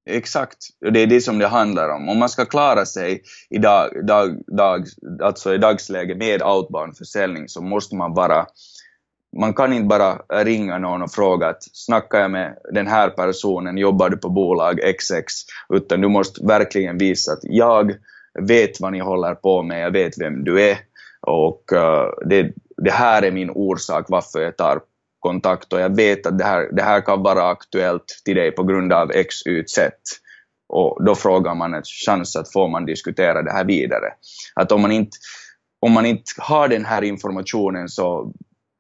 Exakt, 0.10 0.58
det 0.92 1.00
är 1.00 1.08
det 1.08 1.22
som 1.22 1.40
det 1.40 1.48
handlar 1.48 1.90
om. 1.90 2.10
Om 2.10 2.20
man 2.20 2.30
ska 2.30 2.46
klara 2.46 2.86
sig 2.86 3.24
i, 3.50 3.58
dag, 3.58 4.06
dag, 4.08 4.38
dag, 4.48 4.86
alltså 5.22 5.54
i 5.54 5.58
dagsläget 5.58 6.18
med 6.18 6.42
outbound-försäljning 6.42 7.48
så 7.50 7.62
måste 7.62 7.96
man 7.96 8.14
bara 8.14 8.46
man 9.38 9.54
kan 9.54 9.74
inte 9.74 9.88
bara 9.88 10.44
ringa 10.44 10.78
någon 10.78 11.02
och 11.02 11.12
fråga 11.12 11.48
att 11.48 11.64
snackar 11.64 12.20
jag 12.20 12.32
med 12.32 12.58
den 12.74 12.88
här 12.88 13.10
personen, 13.10 13.78
jobbar 13.78 14.10
du 14.10 14.18
på 14.18 14.30
bolag 14.30 14.80
XX, 14.98 15.34
utan 15.70 16.02
du 16.02 16.08
måste 16.08 16.46
verkligen 16.46 16.98
visa 16.98 17.32
att 17.32 17.40
jag 17.42 17.94
vet 18.40 18.80
vad 18.80 18.92
ni 18.92 19.00
håller 19.00 19.36
på 19.36 19.64
med, 19.64 19.82
jag 19.82 19.92
vet 19.92 20.22
vem 20.22 20.44
du 20.44 20.62
är 20.62 20.78
och 21.26 21.64
uh, 21.74 22.28
det, 22.30 22.54
det 22.78 22.92
här 22.92 23.22
är 23.22 23.32
min 23.32 23.50
orsak 23.50 24.06
varför 24.10 24.42
jag 24.42 24.58
tar 24.58 24.82
kontakt 25.20 25.74
och 25.74 25.80
jag 25.80 25.96
vet 25.96 26.26
att 26.26 26.38
det 26.38 26.44
här, 26.44 26.70
det 26.72 26.82
här 26.82 27.02
kan 27.02 27.24
vara 27.24 27.50
aktuellt 27.50 28.22
till 28.26 28.36
dig 28.36 28.52
på 28.52 28.64
grund 28.64 28.94
av 28.94 29.12
X, 29.12 29.36
Y, 29.46 29.64
Z. 29.68 29.92
Och 30.68 31.06
då 31.06 31.16
frågar 31.16 31.56
man 31.56 31.74
en 31.74 31.84
chans 31.84 32.36
att 32.36 32.52
få 32.54 32.68
man 32.68 32.86
diskutera 32.86 33.42
det 33.42 33.52
här 33.52 33.66
vidare. 33.66 34.14
Att 34.56 34.72
om 34.72 34.82
man 34.82 34.92
inte, 34.92 35.18
om 35.80 35.92
man 35.92 36.06
inte 36.06 36.32
har 36.38 36.68
den 36.68 36.86
här 36.86 37.02
informationen 37.02 37.90
så 37.90 38.34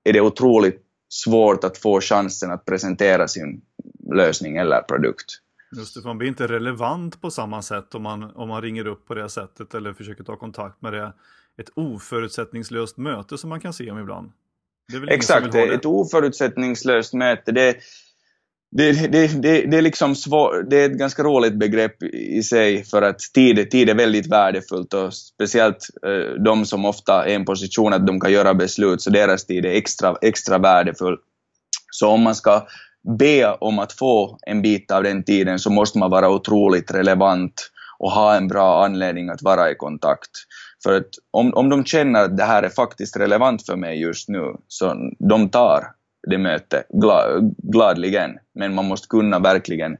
är 0.03 0.13
det 0.13 0.21
otroligt 0.21 0.81
svårt 1.09 1.63
att 1.63 1.77
få 1.77 2.01
chansen 2.01 2.51
att 2.51 2.65
presentera 2.65 3.27
sin 3.27 3.61
lösning 4.13 4.57
eller 4.57 4.81
produkt. 4.81 5.25
Just 5.77 5.95
det, 5.95 6.01
för 6.01 6.07
man 6.07 6.17
blir 6.17 6.27
inte 6.27 6.47
relevant 6.47 7.21
på 7.21 7.31
samma 7.31 7.61
sätt 7.61 7.95
om 7.95 8.03
man, 8.03 8.23
om 8.23 8.47
man 8.47 8.61
ringer 8.61 8.87
upp 8.87 9.07
på 9.07 9.13
det 9.13 9.29
sättet 9.29 9.73
eller 9.73 9.93
försöker 9.93 10.23
ta 10.23 10.35
kontakt 10.35 10.81
med 10.81 10.93
det. 10.93 11.13
Ett 11.61 11.69
oförutsättningslöst 11.75 12.97
möte 12.97 13.37
som 13.37 13.49
man 13.49 13.59
kan 13.59 13.73
se 13.73 13.91
om 13.91 13.99
ibland. 13.99 14.31
Exakt, 15.07 15.55
ett 15.55 15.85
oförutsättningslöst 15.85 17.13
möte. 17.13 17.51
Det, 17.51 17.75
det, 18.71 18.91
det, 18.91 19.41
det, 19.41 19.61
det, 19.61 19.77
är 19.77 19.81
liksom 19.81 20.15
svår, 20.15 20.65
det 20.69 20.77
är 20.77 20.89
ett 20.89 20.97
ganska 20.97 21.23
roligt 21.23 21.53
begrepp 21.53 22.03
i 22.03 22.43
sig 22.43 22.83
för 22.83 23.01
att 23.01 23.19
tid, 23.19 23.71
tid 23.71 23.89
är 23.89 23.95
väldigt 23.95 24.27
värdefullt 24.27 24.93
och 24.93 25.13
speciellt 25.13 25.87
eh, 26.05 26.43
de 26.43 26.65
som 26.65 26.85
ofta 26.85 27.25
är 27.25 27.29
i 27.29 27.33
en 27.33 27.45
position 27.45 27.93
att 27.93 28.07
de 28.07 28.19
kan 28.19 28.31
göra 28.31 28.53
beslut, 28.53 29.01
så 29.01 29.09
deras 29.09 29.45
tid 29.45 29.65
är 29.65 29.69
extra, 29.69 30.15
extra 30.21 30.57
värdefull. 30.57 31.17
Så 31.91 32.09
om 32.09 32.21
man 32.21 32.35
ska 32.35 32.67
be 33.19 33.53
om 33.53 33.79
att 33.79 33.93
få 33.93 34.37
en 34.41 34.61
bit 34.61 34.91
av 34.91 35.03
den 35.03 35.23
tiden 35.23 35.59
så 35.59 35.69
måste 35.69 35.97
man 35.97 36.11
vara 36.11 36.29
otroligt 36.29 36.91
relevant 36.91 37.71
och 37.99 38.11
ha 38.11 38.35
en 38.35 38.47
bra 38.47 38.85
anledning 38.85 39.29
att 39.29 39.41
vara 39.41 39.71
i 39.71 39.75
kontakt. 39.75 40.31
För 40.85 40.97
att 40.97 41.09
om, 41.31 41.53
om 41.53 41.69
de 41.69 41.85
känner 41.85 42.23
att 42.23 42.37
det 42.37 42.43
här 42.43 42.63
är 42.63 42.69
faktiskt 42.69 43.17
relevant 43.17 43.65
för 43.65 43.75
mig 43.75 44.01
just 44.01 44.29
nu, 44.29 44.55
så 44.67 45.11
de 45.19 45.49
tar 45.49 45.83
det 46.27 46.37
mötet 46.37 46.87
gla, 46.89 47.39
gladligen. 47.57 48.37
Men 48.53 48.75
man 48.75 48.85
måste 48.85 49.07
kunna 49.07 49.39
verkligen 49.39 49.97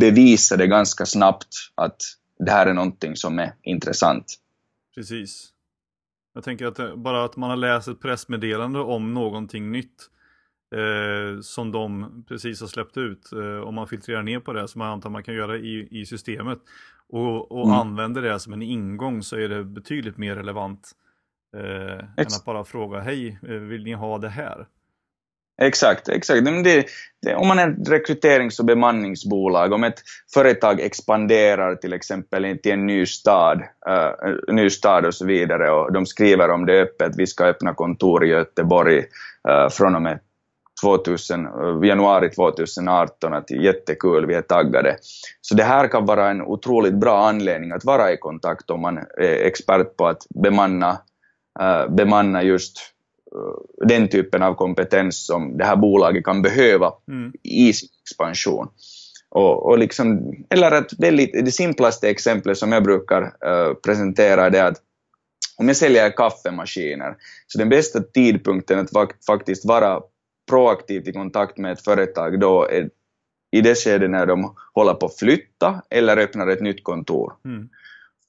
bevisa 0.00 0.56
det 0.56 0.66
ganska 0.66 1.06
snabbt 1.06 1.48
att 1.74 1.96
det 2.38 2.50
här 2.50 2.66
är 2.66 2.74
någonting 2.74 3.16
som 3.16 3.38
är 3.38 3.54
intressant. 3.62 4.24
Precis. 4.94 5.48
Jag 6.34 6.44
tänker 6.44 6.66
att 6.66 6.98
bara 6.98 7.24
att 7.24 7.36
man 7.36 7.50
har 7.50 7.56
läst 7.56 7.88
ett 7.88 8.00
pressmeddelande 8.00 8.78
om 8.78 9.14
någonting 9.14 9.72
nytt 9.72 10.10
eh, 10.72 11.40
som 11.40 11.72
de 11.72 12.24
precis 12.28 12.60
har 12.60 12.68
släppt 12.68 12.96
ut. 12.96 13.32
Eh, 13.32 13.68
om 13.68 13.74
man 13.74 13.88
filtrerar 13.88 14.22
ner 14.22 14.40
på 14.40 14.52
det 14.52 14.68
som 14.68 14.78
man 14.78 14.88
antar 14.88 15.10
man 15.10 15.22
kan 15.22 15.34
göra 15.34 15.56
i, 15.56 15.88
i 15.90 16.06
systemet 16.06 16.58
och, 17.08 17.52
och 17.52 17.66
mm. 17.66 17.78
använder 17.78 18.22
det 18.22 18.40
som 18.40 18.52
en 18.52 18.62
ingång 18.62 19.22
så 19.22 19.36
är 19.36 19.48
det 19.48 19.64
betydligt 19.64 20.18
mer 20.18 20.36
relevant 20.36 20.90
eh, 21.56 21.98
än 22.16 22.26
att 22.26 22.44
bara 22.44 22.64
fråga 22.64 23.00
hej, 23.00 23.38
eh, 23.48 23.54
vill 23.54 23.84
ni 23.84 23.92
ha 23.92 24.18
det 24.18 24.28
här? 24.28 24.66
Exakt, 25.62 26.08
exakt. 26.08 26.44
Det, 26.44 26.86
det, 27.22 27.34
om 27.34 27.48
man 27.48 27.58
är 27.58 27.70
ett 27.70 27.88
rekryterings 27.88 28.58
och 28.58 28.64
bemanningsbolag, 28.64 29.72
om 29.72 29.84
ett 29.84 30.02
företag 30.34 30.80
expanderar 30.80 31.74
till 31.74 31.92
exempel 31.92 32.58
till 32.62 32.72
en 32.72 32.86
ny 32.86 33.06
stad, 33.06 33.62
uh, 33.88 34.54
ny 34.54 34.70
stad 34.70 35.06
och 35.06 35.14
så 35.14 35.26
vidare 35.26 35.70
och 35.70 35.92
de 35.92 36.06
skriver 36.06 36.50
om 36.50 36.66
det 36.66 36.82
öppet, 36.82 37.12
vi 37.16 37.26
ska 37.26 37.44
öppna 37.44 37.74
kontor 37.74 38.24
i 38.24 38.28
Göteborg 38.28 38.98
uh, 38.98 39.68
från 39.70 39.94
och 39.94 40.02
med 40.02 40.18
2000, 40.82 41.48
januari 41.84 42.30
2018 42.30 43.34
att 43.34 43.50
jättekul, 43.50 44.26
vi 44.26 44.34
är 44.34 44.42
taggade. 44.42 44.96
Så 45.40 45.54
det 45.54 45.62
här 45.62 45.88
kan 45.88 46.06
vara 46.06 46.30
en 46.30 46.42
otroligt 46.42 46.94
bra 46.94 47.28
anledning 47.28 47.72
att 47.72 47.84
vara 47.84 48.12
i 48.12 48.16
kontakt 48.16 48.70
om 48.70 48.80
man 48.80 48.98
är 48.98 49.46
expert 49.46 49.96
på 49.96 50.06
att 50.06 50.26
bemanna, 50.42 50.98
uh, 51.60 51.94
bemanna 51.94 52.42
just 52.42 52.78
uh, 53.36 53.86
den 53.86 54.08
typen 54.08 54.42
av 54.42 54.54
kompetens 54.54 55.26
som 55.26 55.58
det 55.58 55.64
här 55.64 55.76
bolaget 55.76 56.24
kan 56.24 56.42
behöva 56.42 56.92
mm. 57.08 57.32
i 57.42 57.72
sin 57.72 57.88
expansion. 58.02 58.68
Och, 59.30 59.66
och 59.66 59.78
liksom, 59.78 60.34
eller 60.50 60.72
ett 60.72 60.92
väldigt, 60.98 61.44
det 61.44 61.52
simplaste 61.52 62.10
exemplet 62.10 62.58
som 62.58 62.72
jag 62.72 62.84
brukar 62.84 63.22
uh, 63.22 63.74
presentera 63.74 64.46
är 64.46 64.64
att 64.64 64.76
om 65.56 65.68
jag 65.68 65.76
säljer 65.76 66.10
kaffemaskiner, 66.10 67.16
så 67.46 67.58
den 67.58 67.68
bästa 67.68 68.00
tidpunkten 68.00 68.78
att 68.78 68.90
faktiskt 69.26 69.64
vara 69.64 70.00
proaktivt 70.50 71.08
i 71.08 71.12
kontakt 71.12 71.58
med 71.58 71.72
ett 71.72 71.84
företag 71.84 72.40
då 72.40 72.68
är 72.68 72.90
i 73.50 73.60
det 73.60 73.74
skedet 73.74 74.10
när 74.10 74.26
de 74.26 74.54
håller 74.74 74.94
på 74.94 75.06
att 75.06 75.18
flytta 75.18 75.82
eller 75.90 76.16
öppnar 76.16 76.46
ett 76.46 76.60
nytt 76.60 76.84
kontor. 76.84 77.32
Mm. 77.44 77.68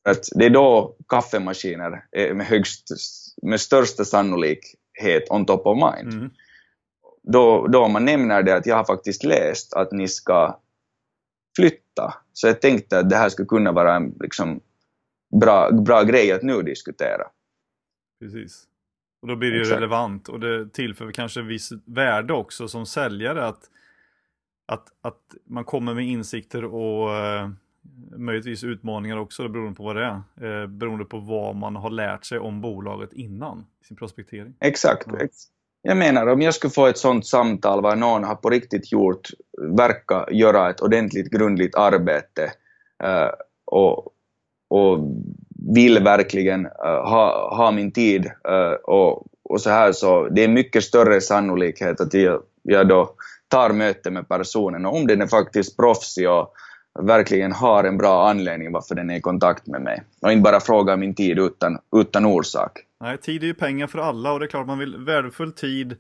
Att 0.10 0.26
det 0.36 0.46
är 0.46 0.50
då 0.50 0.96
kaffemaskiner 1.08 2.06
är 2.12 2.34
med, 2.34 2.46
högst, 2.46 2.88
med 3.42 3.62
största 3.62 4.06
sannolikhet 4.06 5.30
on 5.30 5.46
top 5.46 5.66
of 5.66 5.78
mind. 5.78 6.14
Mm. 6.14 6.30
Då, 7.24 7.68
då 7.68 7.88
man 7.88 8.06
nämner 8.06 8.44
det 8.44 8.56
att 8.56 8.66
jag 8.66 8.76
har 8.76 8.84
faktiskt 8.84 9.24
läst 9.24 9.74
att 9.74 9.92
ni 9.92 10.08
ska 10.08 10.60
flytta, 11.56 12.14
så 12.34 12.48
jag 12.48 12.62
tänkte 12.62 13.00
att 13.00 13.10
det 13.10 13.16
här 13.16 13.30
skulle 13.30 13.46
kunna 13.46 13.72
vara 13.72 13.96
en 13.96 14.16
liksom, 14.20 14.60
bra, 15.40 15.72
bra 15.72 16.04
grej 16.04 16.32
att 16.32 16.44
nu 16.44 16.62
diskutera. 16.62 17.28
Precis. 18.20 18.68
Och 19.24 19.30
då 19.30 19.36
blir 19.36 19.50
det 19.50 19.56
ju 19.56 19.62
Exakt. 19.62 19.78
relevant 19.78 20.30
och 20.30 20.40
det 20.40 20.74
tillför 20.74 21.12
kanske 21.12 21.42
viss 21.42 21.72
värde 21.86 22.34
också 22.34 22.68
som 22.68 22.86
säljare 22.86 23.46
att, 23.46 23.70
att, 24.66 24.88
att 25.02 25.22
man 25.46 25.64
kommer 25.64 25.94
med 25.94 26.06
insikter 26.06 26.66
och 26.66 27.16
eh, 27.16 27.50
möjligtvis 28.18 28.64
utmaningar 28.64 29.18
också 29.18 29.48
beroende 29.48 29.78
på 29.78 29.84
vad 29.84 29.96
det 29.96 30.06
är. 30.06 30.62
Eh, 30.62 30.68
beroende 30.68 31.06
på 31.06 31.20
vad 31.20 31.56
man 31.56 31.76
har 31.76 31.90
lärt 31.90 32.26
sig 32.26 32.40
om 32.40 32.62
bolaget 32.62 33.14
innan 33.14 33.66
sin 33.88 33.98
prospektering. 33.98 34.54
Exakt. 34.60 35.08
Ja. 35.08 35.28
Jag 35.82 35.98
menar, 35.98 36.28
om 36.28 36.42
jag 36.42 36.54
skulle 36.54 36.72
få 36.72 36.88
ett 36.88 36.98
sånt 36.98 37.26
samtal 37.26 37.82
var 37.82 37.96
någon 37.96 38.24
har 38.24 38.36
på 38.36 38.50
riktigt 38.50 38.92
gjort, 38.92 39.30
verkar 39.78 40.32
göra 40.32 40.70
ett 40.70 40.82
ordentligt 40.82 41.32
grundligt 41.32 41.76
arbete 41.76 42.52
eh, 43.04 43.30
och, 43.66 44.14
och 44.70 45.00
vill 45.74 46.04
verkligen 46.04 46.66
uh, 46.66 46.72
ha, 46.84 47.56
ha 47.56 47.72
min 47.72 47.92
tid 47.92 48.26
uh, 48.26 48.74
och, 48.84 49.28
och 49.44 49.62
så 49.62 49.70
här 49.70 49.92
så 49.92 50.30
det 50.30 50.44
är 50.44 50.48
mycket 50.48 50.84
större 50.84 51.22
sannolikhet 51.22 52.02
att 52.02 52.14
jag, 52.14 52.42
jag 52.62 52.88
då 52.88 53.16
tar 53.48 53.70
möte 53.70 54.12
med 54.12 54.28
personen 54.28 54.86
och 54.86 54.96
om 54.96 55.08
den 55.08 55.22
är 55.22 55.28
faktiskt 55.28 55.78
proffsig 55.78 56.30
och 56.30 56.54
verkligen 57.00 57.52
har 57.52 57.84
en 57.84 57.98
bra 57.98 58.30
anledning 58.30 58.72
varför 58.72 58.96
den 58.96 59.10
är 59.10 59.16
i 59.16 59.22
kontakt 59.22 59.68
med 59.68 59.82
mig 59.82 60.04
och 60.22 60.32
inte 60.32 60.44
bara 60.44 60.60
frågar 60.60 60.98
min 60.98 61.16
tid 61.16 61.40
utan, 61.40 61.80
utan 61.96 62.26
orsak. 62.26 62.72
Nej, 63.02 63.18
tid 63.18 63.44
är 63.44 63.48
ju 63.48 63.54
pengar 63.54 63.88
för 63.88 64.00
alla 64.00 64.32
och 64.32 64.40
det 64.40 64.46
är 64.46 64.48
klart 64.48 64.68
man 64.68 64.80
vill 64.80 64.98
värdefull 64.98 65.52
tid 65.52 65.92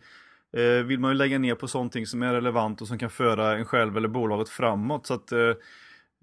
eh, 0.57 0.85
vill 0.85 0.99
man 0.99 1.11
ju 1.11 1.17
lägga 1.17 1.39
ner 1.39 1.55
på 1.55 1.67
sånt 1.67 2.07
som 2.07 2.23
är 2.23 2.33
relevant 2.33 2.81
och 2.81 2.87
som 2.87 2.97
kan 2.97 3.09
föra 3.09 3.57
en 3.57 3.65
själv 3.65 3.97
eller 3.97 4.07
bolaget 4.07 4.49
framåt. 4.49 5.07
Så 5.07 5.13
att 5.13 5.31
Eh, 5.31 5.39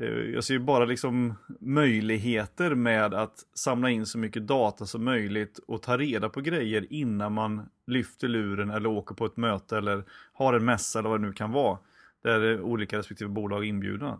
Eh, 0.01 0.35
jag 0.35 0.45
ser 0.45 0.55
ju 0.55 0.61
bara 0.61 0.85
liksom 0.85 1.35
möjligheter 1.61 2.75
med 2.75 3.15
att 3.15 3.35
samla 3.55 3.91
in 3.91 4.07
så 4.07 4.19
mycket 4.19 4.47
data 4.47 4.87
som 4.87 5.05
möjligt 5.05 5.59
och 5.67 5.83
ta 5.83 5.97
reda 5.97 6.29
på 6.29 6.41
grejer 6.41 6.87
innan 6.91 7.33
man 7.33 7.69
lyfter 7.87 8.29
luren 8.29 8.71
eller 8.71 8.89
åker 8.89 9.15
på 9.15 9.27
ett 9.27 9.37
möte 9.37 9.77
eller 9.77 10.05
har 10.33 10.55
en 10.55 10.65
mässa 10.65 10.99
eller 10.99 11.09
vad 11.09 11.21
det 11.21 11.27
nu 11.27 11.33
kan 11.33 11.53
vara. 11.53 11.79
Där 12.25 12.61
olika 12.61 12.99
respektive 12.99 13.31
bolag 13.31 13.65
är 13.65 13.69
inbjudna. 13.69 14.19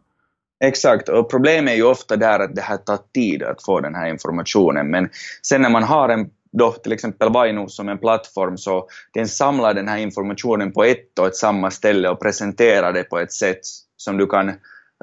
Exakt, 0.65 1.09
och 1.09 1.31
problemet 1.31 1.73
är 1.73 1.77
ju 1.77 1.83
ofta 1.83 2.17
där 2.17 2.41
att 2.41 2.55
det 2.55 2.63
här 2.63 2.77
tar 2.77 2.99
tid 3.15 3.43
att 3.43 3.65
få 3.65 3.81
den 3.81 3.95
här 3.95 4.09
informationen, 4.09 4.91
men 4.91 5.09
sen 5.43 5.63
när 5.63 5.71
man 5.71 5.83
har 5.83 6.09
en 6.09 6.31
då 6.53 6.73
till 6.73 6.93
exempel 6.93 7.33
Vainu 7.33 7.69
som 7.69 7.89
en 7.89 7.99
plattform 7.99 8.57
så 8.57 8.89
den 9.15 9.29
samlar 9.29 9.75
den 9.75 9.89
här 9.89 9.99
informationen 9.99 10.73
på 10.73 10.85
ett 10.85 11.19
och 11.19 11.27
ett 11.27 11.37
samma 11.37 11.71
ställe 11.71 12.09
och 12.09 12.21
presenterar 12.21 12.93
det 12.93 13.03
på 13.03 13.19
ett 13.19 13.33
sätt 13.33 13.61
som 13.97 14.17
du 14.17 14.27
kan 14.27 14.53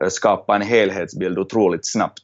Eh, 0.01 0.09
skapa 0.09 0.55
en 0.55 0.61
helhetsbild 0.61 1.39
otroligt 1.39 1.85
snabbt. 1.85 2.23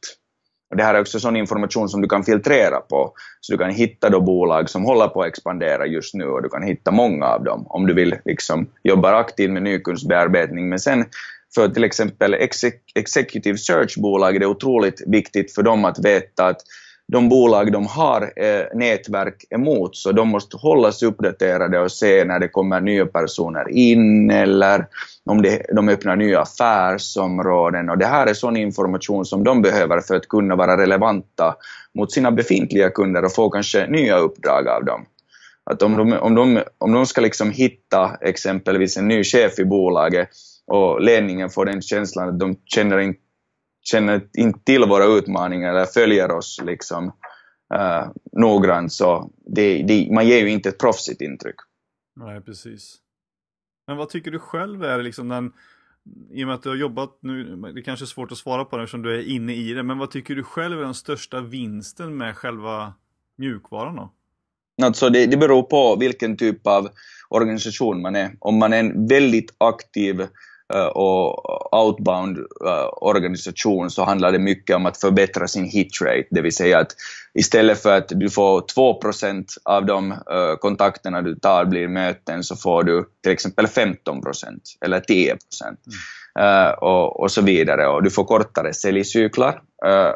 Och 0.70 0.78
det 0.78 0.84
här 0.84 0.96
är 0.96 1.02
också 1.02 1.20
sån 1.20 1.36
information 1.36 1.90
som 1.90 2.02
du 2.02 2.08
kan 2.08 2.24
filtrera 2.24 2.80
på, 2.80 3.14
så 3.42 3.54
du 3.54 3.58
kan 3.58 3.70
hitta 3.70 4.10
då 4.10 4.22
bolag 4.22 4.70
som 4.70 4.86
håller 4.86 5.08
på 5.08 5.22
att 5.22 5.28
expandera 5.28 5.86
just 5.86 6.14
nu 6.14 6.26
och 6.26 6.44
du 6.44 6.50
kan 6.50 6.64
hitta 6.64 6.92
många 6.92 7.26
av 7.26 7.44
dem 7.44 7.66
om 7.68 7.88
du 7.88 7.94
vill 7.94 8.16
liksom 8.26 8.68
jobba 8.84 9.16
aktivt 9.16 9.52
med 9.52 9.64
nykundsbearbetning. 9.64 10.70
Men 10.70 10.80
sen 10.80 11.06
för 11.56 11.68
till 11.68 11.84
exempel 11.84 12.34
executive 12.96 13.58
search-bolag 13.58 14.36
är 14.36 14.40
det 14.40 14.46
otroligt 14.46 15.04
viktigt 15.08 15.56
för 15.56 15.64
dem 15.64 15.86
att 15.86 16.06
veta 16.06 16.48
att 16.48 16.62
de 17.14 17.30
bolag 17.30 17.72
de 17.72 17.88
har 17.88 18.22
eh, 18.22 18.66
nätverk 18.74 19.46
emot, 19.50 19.96
så 19.96 20.12
de 20.12 20.30
måste 20.30 20.58
hållas 20.58 21.04
uppdaterade 21.04 21.80
och 21.80 21.92
se 21.92 22.26
när 22.26 22.40
det 22.40 22.48
kommer 22.48 22.82
nya 22.82 23.06
personer 23.06 23.70
in 23.70 24.32
eller 24.32 24.86
om 25.26 25.42
det, 25.42 25.66
de 25.76 25.90
öppnar 25.90 26.16
nya 26.16 26.42
affärsområden. 26.42 27.90
Och 27.90 27.98
det 27.98 28.06
här 28.06 28.28
är 28.28 28.34
sån 28.34 28.58
information 28.58 29.26
som 29.26 29.44
de 29.44 29.62
behöver 29.62 30.02
för 30.02 30.16
att 30.16 30.28
kunna 30.28 30.56
vara 30.56 30.78
relevanta 30.78 31.56
mot 31.98 32.12
sina 32.12 32.32
befintliga 32.32 32.90
kunder 32.90 33.26
och 33.26 33.34
få 33.34 33.50
kanske 33.50 33.88
nya 33.88 34.18
uppdrag 34.18 34.68
av 34.68 34.86
dem. 34.86 35.06
Att 35.64 35.82
om 35.82 35.98
de, 35.98 36.14
om 36.14 36.36
de, 36.36 36.62
om 36.78 36.92
de 36.92 37.06
ska 37.06 37.22
liksom 37.22 37.52
hitta 37.52 38.18
exempelvis 38.22 38.98
en 38.98 39.08
ny 39.08 39.24
chef 39.24 39.60
i 39.60 39.66
bolaget 39.66 40.30
och 40.68 41.02
ledningen 41.02 41.50
får 41.50 41.66
den 41.66 41.82
känslan 41.82 42.30
att 42.30 42.40
de 42.40 42.56
känner 42.66 43.00
inte 43.00 43.23
känner 43.84 44.22
inte 44.38 44.60
till 44.60 44.86
våra 44.86 45.06
utmaningar 45.06 45.70
eller 45.70 45.86
följer 45.86 46.32
oss 46.32 46.62
liksom 46.64 47.06
uh, 47.76 48.12
noggrant 48.32 48.94
så 48.94 49.32
det, 49.46 49.84
det, 49.84 50.08
man 50.12 50.28
ger 50.28 50.40
ju 50.40 50.50
inte 50.50 50.70
ett 50.70 50.80
proffsigt 50.80 51.22
intryck. 51.22 51.56
Nej, 52.16 52.42
precis. 52.42 52.98
Men 53.88 53.98
vad 53.98 54.10
tycker 54.10 54.32
du 54.32 54.40
själv 54.40 54.84
är 54.84 55.04
liksom 55.04 55.30
den, 55.30 55.54
i 56.32 56.44
och 56.44 56.48
med 56.48 56.56
att 56.56 56.64
du 56.64 56.70
har 56.70 56.76
jobbat 56.76 57.18
nu, 57.22 57.56
det 57.76 57.82
kanske 57.82 58.06
är 58.06 58.08
svårt 58.08 58.32
att 58.32 58.38
svara 58.38 58.66
på 58.66 58.78
det 58.78 58.84
eftersom 58.84 59.02
du 59.02 59.16
är 59.16 59.28
inne 59.28 59.56
i 59.56 59.74
det, 59.74 59.84
men 59.84 59.98
vad 59.98 60.12
tycker 60.12 60.36
du 60.36 60.44
själv 60.44 60.80
är 60.80 60.84
den 60.84 60.94
största 60.94 61.42
vinsten 61.42 62.18
med 62.18 62.38
själva 62.38 62.94
mjukvaran 63.38 63.96
då? 63.96 64.14
Alltså 64.82 65.10
det, 65.10 65.26
det 65.26 65.38
beror 65.38 65.64
på 65.64 65.96
vilken 66.00 66.38
typ 66.38 66.68
av 66.68 66.90
organisation 67.30 68.02
man 68.02 68.16
är. 68.16 68.36
Om 68.40 68.58
man 68.58 68.74
är 68.74 68.80
en 68.80 69.08
väldigt 69.08 69.56
aktiv 69.58 70.28
och 70.80 71.76
outbound-organisation 71.76 73.86
eh, 73.86 73.90
så 73.90 74.04
handlar 74.04 74.32
det 74.32 74.40
mycket 74.40 74.76
om 74.76 74.86
att 74.86 75.00
förbättra 75.00 75.48
sin 75.48 75.66
hitrate, 75.66 76.26
det 76.32 76.42
vill 76.42 76.56
säga 76.56 76.80
att 76.80 76.96
istället 77.34 77.82
för 77.82 77.98
att 77.98 78.10
du 78.10 78.30
får 78.30 78.62
2% 78.62 79.46
av 79.64 79.86
de 79.86 80.12
eh, 80.12 80.56
kontakterna 80.60 81.22
du 81.22 81.36
tar 81.36 81.66
blir 81.66 81.88
möten 81.88 82.44
så 82.44 82.56
får 82.56 82.84
du 82.84 83.06
till 83.24 83.32
exempel 83.32 83.66
15% 83.66 84.22
eller 84.86 85.00
10 85.00 85.38
mm. 85.66 85.78
och, 86.82 87.20
och 87.20 87.32
så 87.32 87.42
vidare. 87.42 87.88
Och 87.88 88.04
du 88.04 88.12
får 88.12 88.24
kortare 88.24 88.74
säljcyklar, 88.74 89.62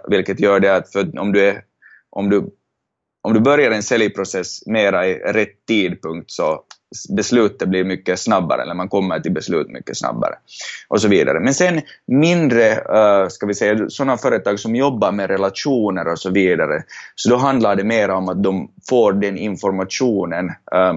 vilket 0.09 0.39
gör 0.39 0.59
det 0.59 0.75
att 0.75 0.91
för 0.91 1.19
om 1.19 1.31
du 1.31 1.47
är 1.47 1.61
om 2.09 2.29
du 2.29 2.49
om 3.27 3.33
du 3.33 3.39
börjar 3.39 3.71
en 3.71 3.83
säljprocess 3.83 4.67
mera 4.67 5.07
i 5.07 5.15
rätt 5.15 5.65
tidpunkt 5.67 6.31
så 6.31 6.63
beslutet 7.09 7.69
blir 7.69 7.83
mycket 7.83 8.19
snabbare, 8.19 8.61
eller 8.61 8.73
man 8.73 8.89
kommer 8.89 9.19
till 9.19 9.31
beslut 9.31 9.69
mycket 9.69 9.97
snabbare. 9.97 10.35
Och 10.87 11.01
så 11.01 11.07
vidare. 11.07 11.39
Men 11.39 11.53
sen 11.53 11.81
mindre, 12.07 12.71
eh, 12.71 13.27
ska 13.27 13.45
vi 13.45 13.53
säga, 13.53 13.89
sådana 13.89 14.17
företag 14.17 14.59
som 14.59 14.75
jobbar 14.75 15.11
med 15.11 15.29
relationer 15.29 16.07
och 16.07 16.19
så 16.19 16.29
vidare, 16.29 16.83
så 17.15 17.29
då 17.29 17.35
handlar 17.35 17.75
det 17.75 17.83
mer 17.83 18.09
om 18.09 18.29
att 18.29 18.43
de 18.43 18.71
får 18.89 19.13
den 19.13 19.37
informationen 19.37 20.51
eh, 20.71 20.95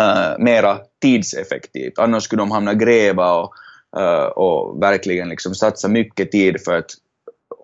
eh, 0.00 0.38
mera 0.38 0.78
tidseffektivt. 1.02 1.98
Annars 1.98 2.22
skulle 2.22 2.42
de 2.42 2.50
hamna 2.50 2.74
gräva 2.74 3.34
och, 3.34 3.52
och 4.34 4.82
verkligen 4.82 5.28
liksom 5.28 5.54
satsa 5.54 5.88
mycket 5.88 6.32
tid 6.32 6.56
för 6.64 6.78
att 6.78 6.90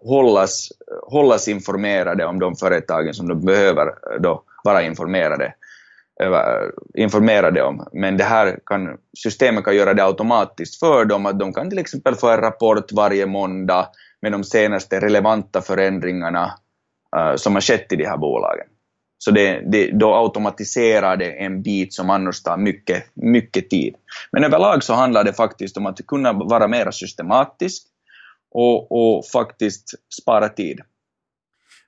hållas, 0.04 0.68
hållas 1.02 1.48
informerade 1.48 2.24
om 2.24 2.38
de 2.38 2.56
företagen 2.56 3.14
som 3.14 3.28
de 3.28 3.44
behöver 3.44 4.18
då 4.20 4.42
vara 4.64 4.82
informerade, 4.82 5.54
informerade 6.94 7.62
om. 7.62 7.88
Men 7.92 8.16
det 8.16 8.24
här 8.24 8.58
kan, 8.66 8.98
systemet 9.18 9.64
kan 9.64 9.76
göra 9.76 9.94
det 9.94 10.04
automatiskt 10.04 10.78
för 10.78 11.04
dem, 11.04 11.26
att 11.26 11.38
de 11.38 11.52
kan 11.52 11.70
till 11.70 11.78
exempel 11.78 12.14
få 12.14 12.28
en 12.28 12.40
rapport 12.40 12.92
varje 12.92 13.26
måndag 13.26 13.88
med 14.22 14.32
de 14.32 14.44
senaste 14.44 15.00
relevanta 15.00 15.60
förändringarna 15.62 16.54
uh, 17.16 17.36
som 17.36 17.54
har 17.54 17.60
skett 17.60 17.92
i 17.92 17.96
de 17.96 18.04
här 18.04 18.16
bolagen. 18.16 18.66
Så 19.18 19.30
det, 19.30 19.62
det, 19.72 19.90
då 19.90 20.14
automatiserar 20.14 21.16
det 21.16 21.30
en 21.30 21.62
bit 21.62 21.94
som 21.94 22.10
annars 22.10 22.42
tar 22.42 22.56
mycket, 22.56 23.04
mycket 23.14 23.70
tid. 23.70 23.94
Men 24.32 24.44
överlag 24.44 24.82
så 24.82 24.94
handlar 24.94 25.24
det 25.24 25.32
faktiskt 25.32 25.76
om 25.76 25.86
att 25.86 26.06
kunna 26.06 26.32
vara 26.32 26.68
mer 26.68 26.90
systematisk, 26.90 27.82
och, 28.54 28.92
och 28.92 29.26
faktiskt 29.26 29.94
spara 30.22 30.48
tid. 30.48 30.80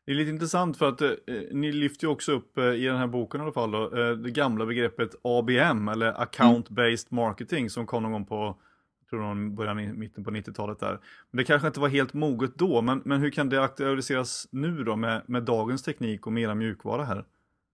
Det 0.07 0.13
är 0.13 0.17
lite 0.17 0.31
intressant 0.31 0.79
för 0.79 0.89
att 0.89 1.01
eh, 1.01 1.11
ni 1.51 1.73
lyfter 1.73 2.07
ju 2.07 2.11
också 2.11 2.33
upp 2.33 2.59
eh, 2.59 2.65
i 2.65 2.85
den 2.85 2.97
här 2.97 3.07
boken 3.07 3.41
i 3.41 3.45
alla 3.45 3.53
fall 3.53 3.71
då, 3.71 3.99
eh, 3.99 4.11
det 4.11 4.31
gamla 4.31 4.67
begreppet 4.67 5.11
ABM 5.23 5.89
eller 5.89 6.23
Account 6.23 6.69
Based 6.69 7.07
Marketing 7.13 7.71
som 7.71 7.87
kom 7.87 8.03
någon 8.03 8.13
gång 8.13 8.25
på 8.25 8.57
jag 9.01 9.11
tror 9.11 9.21
någon 9.21 9.55
början 9.55 9.81
i 9.81 9.93
mitten 9.93 10.25
på 10.25 10.31
90-talet 10.31 10.81
där. 10.81 11.01
Men 11.31 11.37
det 11.37 11.45
kanske 11.45 11.69
inte 11.69 11.81
var 11.81 11.89
helt 11.89 12.15
moget 12.15 12.51
då, 12.55 12.83
men, 12.83 13.03
men 13.05 13.21
hur 13.21 13.31
kan 13.31 13.49
det 13.49 13.63
aktualiseras 13.63 14.49
nu 14.51 14.85
då 14.85 14.97
med, 14.97 15.23
med 15.27 15.43
dagens 15.43 15.83
teknik 15.83 16.27
och 16.27 16.33
mera 16.33 16.55
mjukvara 16.55 17.05
här? 17.05 17.25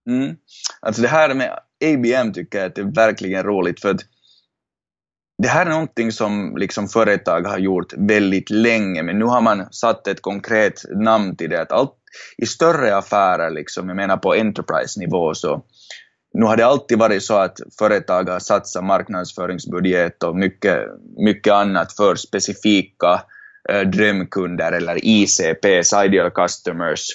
Mm. 0.08 0.36
Alltså 0.80 1.02
det 1.02 1.08
här 1.08 1.34
med 1.34 1.58
ABM 1.84 2.32
tycker 2.32 2.58
jag 2.58 2.66
att 2.66 2.74
det 2.74 2.80
är 2.80 2.94
verkligen 2.94 3.42
roligt 3.42 3.80
för 3.80 3.90
att 3.90 4.00
det 5.42 5.48
här 5.48 5.66
är 5.66 5.70
någonting 5.70 6.12
som 6.12 6.56
liksom 6.56 6.88
företag 6.88 7.46
har 7.46 7.58
gjort 7.58 7.92
väldigt 7.96 8.50
länge, 8.50 9.02
men 9.02 9.18
nu 9.18 9.24
har 9.24 9.40
man 9.40 9.72
satt 9.72 10.06
ett 10.06 10.22
konkret 10.22 10.84
namn 10.94 11.36
till 11.36 11.50
det. 11.50 11.62
Att 11.62 11.72
allt, 11.72 11.94
i 12.36 12.46
större 12.46 12.96
affärer, 12.96 13.50
liksom, 13.50 13.88
jag 13.88 13.96
menar 13.96 14.16
på 14.16 14.34
enterprise-nivå, 14.34 15.34
så 15.34 15.62
nu 16.34 16.44
har 16.46 16.56
det 16.56 16.66
alltid 16.66 16.98
varit 16.98 17.22
så 17.22 17.34
att 17.34 17.58
företag 17.78 18.28
har 18.28 18.38
satsat 18.38 18.84
marknadsföringsbudget 18.84 20.22
och 20.22 20.36
mycket, 20.36 20.78
mycket 21.16 21.52
annat 21.52 21.92
för 21.92 22.14
specifika 22.14 23.22
eh, 23.68 23.80
drömkunder 23.80 24.72
eller 24.72 24.98
ICPs, 25.04 25.92
Ideal 26.04 26.30
Customers, 26.30 27.06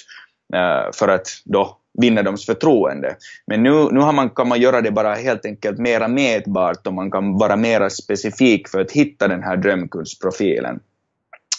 eh, 0.54 0.92
för 0.94 1.08
att 1.08 1.26
då 1.44 1.78
vinna 2.00 2.22
deras 2.22 2.46
förtroende. 2.46 3.16
Men 3.46 3.62
nu, 3.62 3.70
nu 3.70 4.00
har 4.00 4.12
man, 4.12 4.30
kan 4.30 4.48
man 4.48 4.60
göra 4.60 4.80
det 4.80 4.90
bara 4.90 5.14
helt 5.14 5.44
enkelt 5.44 5.78
mera 5.78 6.08
mätbart 6.08 6.86
och 6.86 6.94
man 6.94 7.10
kan 7.10 7.38
vara 7.38 7.56
mera 7.56 7.90
specifik 7.90 8.68
för 8.68 8.80
att 8.80 8.92
hitta 8.92 9.28
den 9.28 9.42
här 9.42 9.56
drömkundsprofilen. 9.56 10.80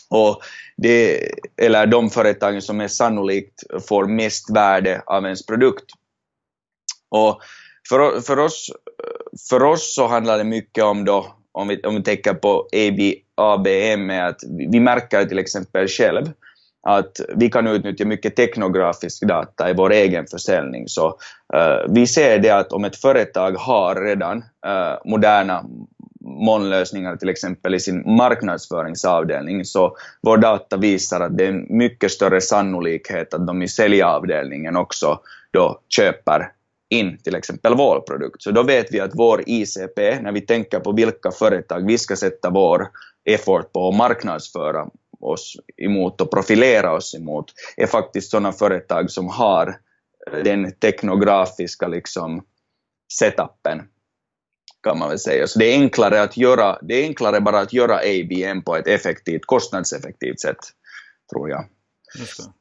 Och 0.10 0.41
det, 0.78 1.30
eller 1.62 1.86
de 1.86 2.10
företagen 2.10 2.62
som 2.62 2.82
är 2.82 2.88
sannolikt 2.88 3.64
får 3.88 4.05
mest 4.05 4.55
värde 4.55 5.01
av 5.05 5.24
ens 5.24 5.45
produkt. 5.45 5.86
Och 7.10 7.41
för, 7.89 8.22
för, 8.22 8.39
oss, 8.39 8.72
för 9.49 9.64
oss 9.64 9.95
så 9.95 10.07
handlar 10.07 10.38
det 10.38 10.43
mycket 10.43 10.84
om 10.84 11.05
då, 11.05 11.36
om 11.51 11.68
vi, 11.68 11.82
om 11.82 11.95
vi 11.95 12.03
tänker 12.03 12.34
på 12.34 12.68
AB, 12.74 12.99
ABM, 13.36 14.10
att 14.10 14.41
vi 14.72 14.80
märker 14.80 15.26
till 15.26 15.39
exempel 15.39 15.88
själv 15.88 16.26
att 16.82 17.20
vi 17.36 17.49
kan 17.49 17.68
utnyttja 17.68 18.05
mycket 18.05 18.36
teknografisk 18.36 19.28
data 19.28 19.70
i 19.70 19.74
vår 19.74 19.91
egen 19.91 20.28
försäljning. 20.28 20.88
Så 20.88 21.07
uh, 21.55 21.93
vi 21.93 22.07
ser 22.07 22.39
det 22.39 22.49
att 22.49 22.72
om 22.74 22.86
ett 22.86 22.95
företag 22.95 23.51
har 23.51 23.95
redan 23.95 24.38
uh, 24.38 24.97
moderna 25.05 25.66
molnlösningar 26.30 27.15
till 27.15 27.30
exempel 27.30 27.75
i 27.75 27.80
sin 27.80 28.03
marknadsföringsavdelning, 28.15 29.65
så 29.65 29.97
vår 30.21 30.38
data 30.38 30.77
visar 30.77 31.19
att 31.19 31.38
det 31.38 31.45
är 31.45 31.65
mycket 31.69 32.11
större 32.11 32.41
sannolikhet 32.41 33.34
att 33.34 33.47
de 33.47 33.61
i 33.61 33.67
säljavdelningen 33.67 34.75
också 34.75 35.19
då 35.51 35.82
köper 35.89 36.51
in 36.89 37.17
till 37.17 37.36
exempel 37.36 37.75
vår 37.75 37.99
produkt. 37.99 38.41
Så 38.41 38.51
då 38.51 38.63
vet 38.63 38.93
vi 38.93 38.99
att 38.99 39.11
vår 39.13 39.43
ICP, 39.45 40.21
när 40.21 40.32
vi 40.32 40.41
tänker 40.41 40.80
på 40.80 40.91
vilka 40.91 41.32
företag 41.32 41.88
vi 41.88 41.97
ska 41.97 42.15
sätta 42.15 42.49
vår 42.49 42.88
effort 43.25 43.73
på 43.73 43.89
att 43.89 43.95
marknadsföra 43.95 44.88
oss 45.19 45.57
emot 45.77 46.21
och 46.21 46.32
profilera 46.32 46.93
oss 46.93 47.15
emot 47.15 47.53
är 47.77 47.88
faktiskt 47.88 48.32
sådana 48.32 48.51
företag 48.51 49.11
som 49.11 49.27
har 49.27 49.75
den 50.43 50.71
teknografiska 50.71 51.88
liksom, 51.88 52.45
setupen 53.13 53.82
kan 54.84 54.99
man 54.99 55.09
väl 55.09 55.19
säga. 55.19 55.47
Så 55.47 55.59
det 55.59 55.65
är 55.65 55.82
enklare 55.82 56.21
att 56.21 56.38
göra, 56.38 56.80
det 56.82 56.93
är 56.93 57.03
enklare 57.03 57.41
bara 57.41 57.59
att 57.59 57.73
göra 57.73 57.95
ABM 57.95 58.61
på 58.61 58.75
ett 58.75 58.88
effektivt, 58.88 59.45
kostnadseffektivt 59.45 60.39
sätt, 60.39 60.57
tror 61.34 61.49
jag. 61.49 61.65
Just 62.19 62.38
det. 62.38 62.53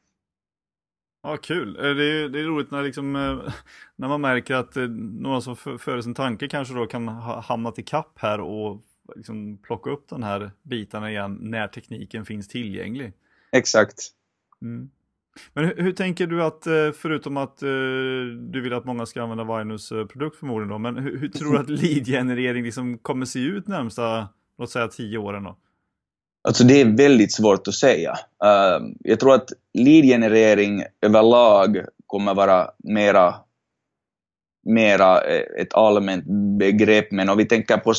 Ja, 1.23 1.37
kul. 1.37 1.75
Eh, 1.75 1.95
det 1.95 2.03
är, 2.03 2.29
det 2.29 2.39
är 2.39 2.43
roligt 2.43 2.71
när, 2.71 2.83
liksom, 2.83 3.15
eh, 3.15 3.53
när 3.95 4.07
man 4.07 4.21
märker 4.21 4.55
att 4.55 4.75
några 5.19 5.41
som 5.41 5.55
före 5.55 6.03
sin 6.03 6.15
tanke 6.15 6.47
kanske 6.47 6.73
då 6.73 6.85
kan 6.85 7.07
ha 7.07 7.39
hamnat 7.39 7.79
i 7.79 7.83
kapp 7.83 8.19
här 8.19 8.39
och 8.39 8.81
liksom 9.15 9.57
plocka 9.57 9.89
upp 9.89 10.09
den 10.09 10.23
här 10.23 10.51
bitarna 10.63 11.11
igen 11.11 11.37
när 11.41 11.67
tekniken 11.67 12.25
finns 12.25 12.47
tillgänglig. 12.47 13.13
Exakt. 13.51 13.95
Mm. 14.61 14.89
Men 15.53 15.65
hur, 15.65 15.75
hur, 15.77 15.91
tänker 15.91 16.27
du 16.27 16.43
att, 16.43 16.67
eh, 16.67 16.91
förutom 17.01 17.37
att 17.37 17.61
eh, 17.61 17.69
du 18.51 18.61
vill 18.61 18.73
att 18.73 18.85
många 18.85 19.05
ska 19.05 19.23
använda 19.23 19.57
Vinus 19.57 19.91
eh, 19.91 20.05
produkt 20.05 20.39
förmodligen 20.39 20.69
då, 20.69 20.77
men 20.77 20.97
hur, 20.97 21.17
hur 21.17 21.27
tror 21.27 21.53
du 21.53 21.59
att 21.59 21.69
lead-generering 21.83 22.63
liksom 22.63 22.97
kommer 22.97 23.25
se 23.25 23.39
ut 23.39 23.67
närmsta, 23.67 24.27
låt 24.57 24.69
säga 24.69 24.87
tio 24.87 25.17
åren 25.17 25.43
då? 25.43 25.57
Alltså 26.41 26.63
det 26.63 26.81
är 26.81 26.97
väldigt 26.97 27.33
svårt 27.33 27.67
att 27.67 27.73
säga. 27.73 28.11
Uh, 28.43 28.87
jag 28.99 29.19
tror 29.19 29.33
att 29.33 29.49
lead-generering 29.73 30.83
överlag 31.01 31.77
kommer 32.05 32.33
vara 32.33 32.67
mera, 32.77 33.35
mera 34.65 35.21
ett 35.61 35.73
allmänt 35.73 36.25
begrepp, 36.59 37.11
men 37.11 37.29
om 37.29 37.37
vi 37.37 37.45
tänker 37.45 37.77
på, 37.77 37.93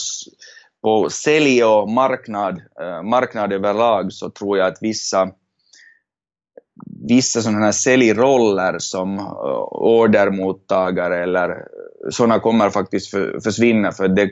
på 0.83 1.11
sälj 1.11 1.65
och 1.65 1.91
marknad, 1.91 2.63
uh, 2.83 3.03
marknad 3.03 3.53
överlag, 3.53 4.13
så 4.13 4.31
tror 4.31 4.59
jag 4.59 4.67
att 4.67 4.79
vissa 4.81 5.31
vissa 7.09 7.41
sådana 7.41 7.65
här 7.65 7.73
säljroller 7.73 8.79
som 8.79 9.19
uh, 9.19 9.25
ordermottagare 9.71 11.23
eller 11.23 11.65
sådana 12.11 12.39
kommer 12.39 12.71
faktiskt 12.71 13.11
för, 13.11 13.41
försvinna 13.41 13.93
för 13.93 14.09
det 14.09 14.31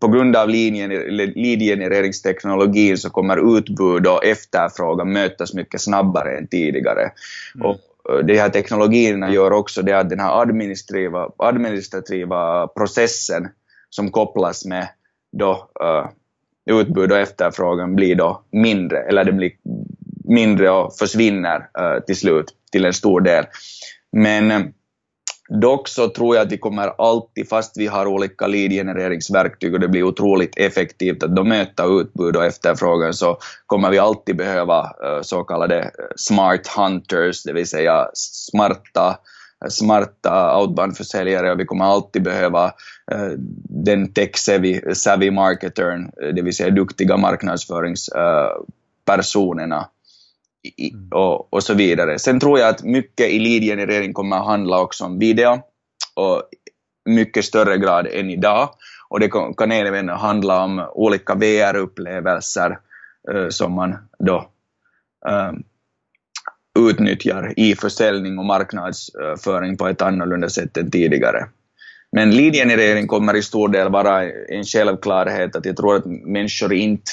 på 0.00 0.08
grund 0.08 0.36
av 0.36 0.48
lead-genereringsteknologin 0.48 2.98
så 2.98 3.10
kommer 3.10 3.58
utbud 3.58 4.06
och 4.06 4.24
efterfrågan 4.24 5.12
mötas 5.12 5.54
mycket 5.54 5.80
snabbare 5.80 6.38
än 6.38 6.46
tidigare. 6.46 7.10
Mm. 7.54 7.66
Och 7.66 7.76
de 8.24 8.38
här 8.38 8.48
teknologierna 8.48 9.30
gör 9.30 9.50
också 9.50 9.82
det 9.82 9.98
att 9.98 10.10
den 10.10 10.20
här 10.20 10.40
administrativa, 10.40 11.30
administrativa 11.36 12.66
processen 12.66 13.48
som 13.90 14.10
kopplas 14.10 14.64
med 14.64 14.88
då, 15.32 15.68
uh, 15.82 16.08
utbud 16.80 17.12
och 17.12 17.18
efterfrågan 17.18 17.96
blir 17.96 18.14
då 18.14 18.42
mindre, 18.50 19.02
eller 19.02 19.24
den 19.24 19.36
blir 19.36 19.50
mindre 20.26 20.70
och 20.70 20.98
försvinner 20.98 21.58
uh, 21.58 22.00
till 22.06 22.16
slut 22.16 22.54
till 22.72 22.84
en 22.84 22.92
stor 22.92 23.20
del. 23.20 23.44
Men 24.12 24.50
eh, 24.50 24.60
Dock 25.48 25.88
så 25.88 26.08
tror 26.08 26.36
jag 26.36 26.46
att 26.46 26.52
vi 26.52 26.58
kommer 26.58 26.92
alltid, 26.98 27.48
fast 27.48 27.76
vi 27.76 27.86
har 27.86 28.06
olika 28.06 28.46
lead-genereringsverktyg 28.46 29.74
och 29.74 29.80
det 29.80 29.88
blir 29.88 30.02
otroligt 30.02 30.58
effektivt 30.58 31.22
att 31.22 31.36
då 31.36 31.44
möta 31.44 31.84
utbud 31.84 32.36
och 32.36 32.44
efterfrågan, 32.44 33.14
så 33.14 33.38
kommer 33.66 33.90
vi 33.90 33.98
alltid 33.98 34.36
behöva 34.36 34.82
uh, 34.82 35.22
så 35.22 35.44
kallade 35.44 35.90
smart 36.16 36.66
hunters, 36.66 37.42
det 37.42 37.52
vill 37.52 37.66
säga 37.66 38.08
smarta 38.14 39.18
smarta 39.68 40.58
outbound-försäljare 40.58 41.52
och 41.52 41.60
vi 41.60 41.64
kommer 41.64 41.84
alltid 41.84 42.22
behöva 42.22 42.66
uh, 43.14 43.30
den 43.84 44.12
tech-savvy 44.12 44.94
savvy 44.94 45.30
marketern, 45.30 46.10
det 46.34 46.42
vill 46.42 46.56
säga 46.56 46.70
duktiga 46.70 47.16
marknadsföringspersonerna 47.16 49.88
Mm. 50.78 51.08
och, 51.12 51.52
och 51.52 51.62
så 51.62 51.74
vidare. 51.74 52.18
Sen 52.18 52.40
tror 52.40 52.58
jag 52.58 52.68
att 52.68 52.82
mycket 52.82 53.28
i 53.30 53.38
lead-generering 53.38 54.12
kommer 54.12 54.36
att 54.36 54.46
handla 54.46 54.80
också 54.80 55.04
om 55.04 55.18
video 55.18 55.62
och 56.14 56.42
mycket 57.04 57.44
större 57.44 57.78
grad 57.78 58.06
än 58.06 58.30
idag. 58.30 58.68
Och 59.08 59.20
det 59.20 59.30
kan 59.56 59.72
även 59.72 60.08
handla 60.08 60.64
om 60.64 60.88
olika 60.92 61.34
VR-upplevelser 61.34 62.78
uh, 63.32 63.48
som 63.48 63.72
man 63.72 63.96
då 64.18 64.50
uh, 65.28 65.52
utnyttjar 66.88 67.54
i 67.56 67.74
försäljning 67.74 68.38
och 68.38 68.44
marknadsföring 68.44 69.76
på 69.76 69.88
ett 69.88 70.02
annorlunda 70.02 70.48
sätt 70.48 70.76
än 70.76 70.90
tidigare. 70.90 71.46
Men 72.12 72.30
lead-generering 72.30 73.06
kommer 73.06 73.36
i 73.36 73.42
stor 73.42 73.68
del 73.68 73.88
vara 73.88 74.32
en 74.48 74.64
självklarhet, 74.64 75.56
att 75.56 75.66
jag 75.66 75.76
tror 75.76 75.96
att 75.96 76.06
människor 76.06 76.72
inte 76.72 77.12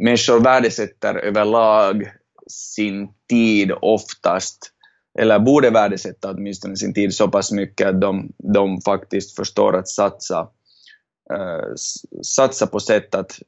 människor 0.00 0.40
värdesätter 0.40 1.14
överlag 1.14 2.10
sin 2.50 3.08
tid 3.28 3.72
oftast, 3.82 4.72
eller 5.18 5.38
borde 5.38 5.70
värdesätta 5.70 6.30
åtminstone 6.30 6.76
sin 6.76 6.94
tid 6.94 7.14
så 7.14 7.28
pass 7.28 7.52
mycket 7.52 7.88
att 7.88 8.00
de, 8.00 8.32
de 8.38 8.80
faktiskt 8.80 9.36
förstår 9.36 9.76
att 9.76 9.88
satsa, 9.88 10.48
uh, 11.32 11.74
satsa 12.22 12.66
på 12.66 12.80
sätt 12.80 13.14
att 13.14 13.38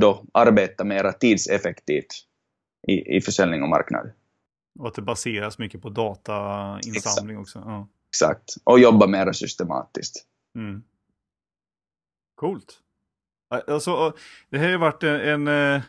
då 0.00 0.24
arbeta 0.32 0.84
mera 0.84 1.12
tidseffektivt 1.12 2.24
i, 2.88 3.16
i 3.16 3.20
försäljning 3.20 3.62
och 3.62 3.68
marknad. 3.68 4.10
Och 4.78 4.88
att 4.88 4.94
det 4.94 5.02
baseras 5.02 5.58
mycket 5.58 5.82
på 5.82 5.88
datainsamling 5.88 6.96
Exakt. 6.96 7.40
också. 7.40 7.58
Ja. 7.58 7.88
Exakt, 8.08 8.54
och 8.64 8.78
jobba 8.78 9.06
mera 9.06 9.32
systematiskt. 9.32 10.24
Mm. 10.54 10.82
Coolt. 12.34 12.78
Alltså, 13.66 14.12
det 14.50 14.58
här 14.58 14.64
har 14.64 14.70
ju 14.70 14.78
varit 14.78 15.02
en, 15.02 15.20
en 15.20 15.48
eh, 15.48 15.82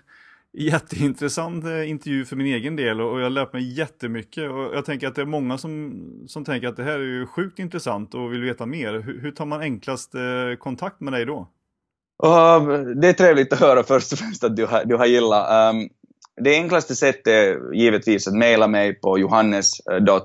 jätteintressant 0.54 1.66
eh, 1.66 1.89
intervju 1.89 2.26
för 2.26 2.36
min 2.36 2.47
egen 2.47 2.76
del 2.76 3.02
och 3.02 3.20
jag 3.20 3.26
har 3.26 3.30
lärt 3.30 3.54
mig 3.54 3.78
jättemycket 3.78 4.52
och 4.52 4.76
jag 4.76 4.86
tänker 4.86 5.08
att 5.08 5.16
det 5.16 5.22
är 5.22 5.26
många 5.26 5.58
som, 5.58 6.04
som 6.28 6.45
tänker 6.45 6.68
att 6.68 6.78
det 6.78 6.84
här 6.84 7.00
är 7.00 7.20
ju 7.20 7.28
sjukt 7.28 7.60
intressant 7.60 8.16
och 8.16 8.34
vill 8.34 8.41
veta 8.41 8.66
mer. 8.66 8.93
Hur, 8.93 9.22
hur 9.22 9.32
tar 9.32 9.45
man 9.45 9.62
enklast 9.62 10.16
eh, 10.16 10.22
kontakt 10.60 11.00
med 11.00 11.14
dig 11.14 11.26
då? 11.26 11.47
Uh, 12.26 12.68
det 12.80 13.08
är 13.08 13.14
trevligt 13.14 13.54
att 13.54 13.60
höra 13.60 13.84
först 13.84 14.14
och 14.14 14.20
främst 14.20 14.43
att 14.43 14.56
du 14.56 14.66
har, 14.66 14.86
du 14.86 14.95
har 14.95 15.06
gillat. 15.06 15.74
Um, 15.74 15.89
det 16.43 16.54
enklaste 16.54 16.95
sättet 16.95 17.28
är 17.28 17.74
givetvis 17.74 18.28
att 18.28 18.34
mejla 18.34 18.68
mig 18.68 18.93
på 18.93 19.20
johannes. 19.20 19.80
Eh, 19.80 20.20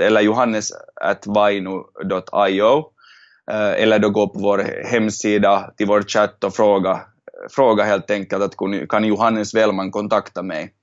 eller 0.00 0.20
johannes.vainu.io 0.20 2.78
uh, 3.50 3.82
eller 3.82 3.98
då 3.98 4.10
gå 4.10 4.28
på 4.28 4.40
vår 4.40 4.84
hemsida 4.84 5.70
till 5.76 5.86
vår 5.86 6.02
chatt 6.02 6.44
och 6.44 6.54
fråga 6.54 7.00
fråga 7.50 7.84
helt 7.84 8.10
enkelt 8.10 8.42
att 8.42 8.54
kan 8.88 9.04
Johannes 9.04 9.54
Wellman 9.54 9.90
kontakta 9.90 10.42
mig? 10.42 10.74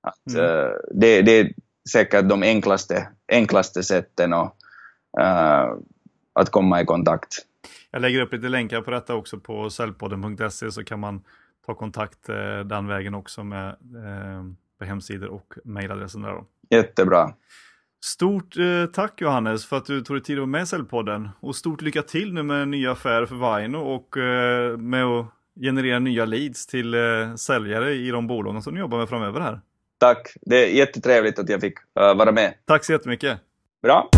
Att, 0.00 0.34
mm. 0.34 0.44
uh, 0.44 0.70
det, 0.90 1.22
det, 1.22 1.40
är 1.40 1.52
säkert 1.92 2.28
de 2.28 2.42
enklaste, 2.42 3.08
enklaste 3.32 3.82
sätten 3.82 4.32
att, 4.32 4.56
uh, 5.20 5.74
att 6.32 6.50
komma 6.50 6.80
i 6.80 6.84
kontakt. 6.84 7.28
Jag 7.90 8.02
lägger 8.02 8.20
upp 8.20 8.32
lite 8.32 8.48
länkar 8.48 8.80
på 8.80 8.90
detta 8.90 9.14
också 9.14 9.38
på 9.38 9.70
säljpodden.se 9.70 10.72
så 10.72 10.84
kan 10.84 11.00
man 11.00 11.22
ta 11.66 11.74
kontakt 11.74 12.28
uh, 12.28 12.60
den 12.64 12.86
vägen 12.86 13.14
också 13.14 13.44
med 13.44 13.76
på 14.78 14.84
hemsidor 14.84 15.28
och 15.28 15.54
mejladressen 15.64 16.22
där. 16.22 16.28
Då. 16.28 16.46
Jättebra. 16.70 17.32
Stort 18.04 18.56
eh, 18.56 18.86
tack 18.92 19.20
Johannes 19.20 19.66
för 19.66 19.76
att 19.76 19.86
du 19.86 20.00
tog 20.00 20.16
dig 20.16 20.22
tid 20.22 20.36
att 20.36 20.40
vara 20.40 20.46
med 20.46 20.62
i 20.62 20.66
Säljpodden 20.66 21.28
och 21.40 21.56
stort 21.56 21.82
lycka 21.82 22.02
till 22.02 22.32
nu 22.32 22.42
med 22.42 22.68
nya 22.68 22.92
affärer 22.92 23.26
för 23.26 23.34
Vaino 23.34 23.76
och 23.76 24.16
eh, 24.16 24.76
med 24.76 25.04
att 25.04 25.26
generera 25.60 25.98
nya 25.98 26.24
leads 26.24 26.66
till 26.66 26.94
eh, 26.94 27.34
säljare 27.36 27.92
i 27.94 28.10
de 28.10 28.26
bolagen 28.26 28.62
som 28.62 28.74
ni 28.74 28.80
jobbar 28.80 28.98
med 28.98 29.08
framöver 29.08 29.40
här. 29.40 29.60
Tack, 29.98 30.36
det 30.40 30.64
är 30.64 30.68
jättetrevligt 30.68 31.38
att 31.38 31.48
jag 31.48 31.60
fick 31.60 31.78
uh, 31.78 31.84
vara 32.16 32.32
med. 32.32 32.54
Tack 32.64 32.84
så 32.84 32.92
jättemycket. 32.92 33.38
Bra. 33.82 34.10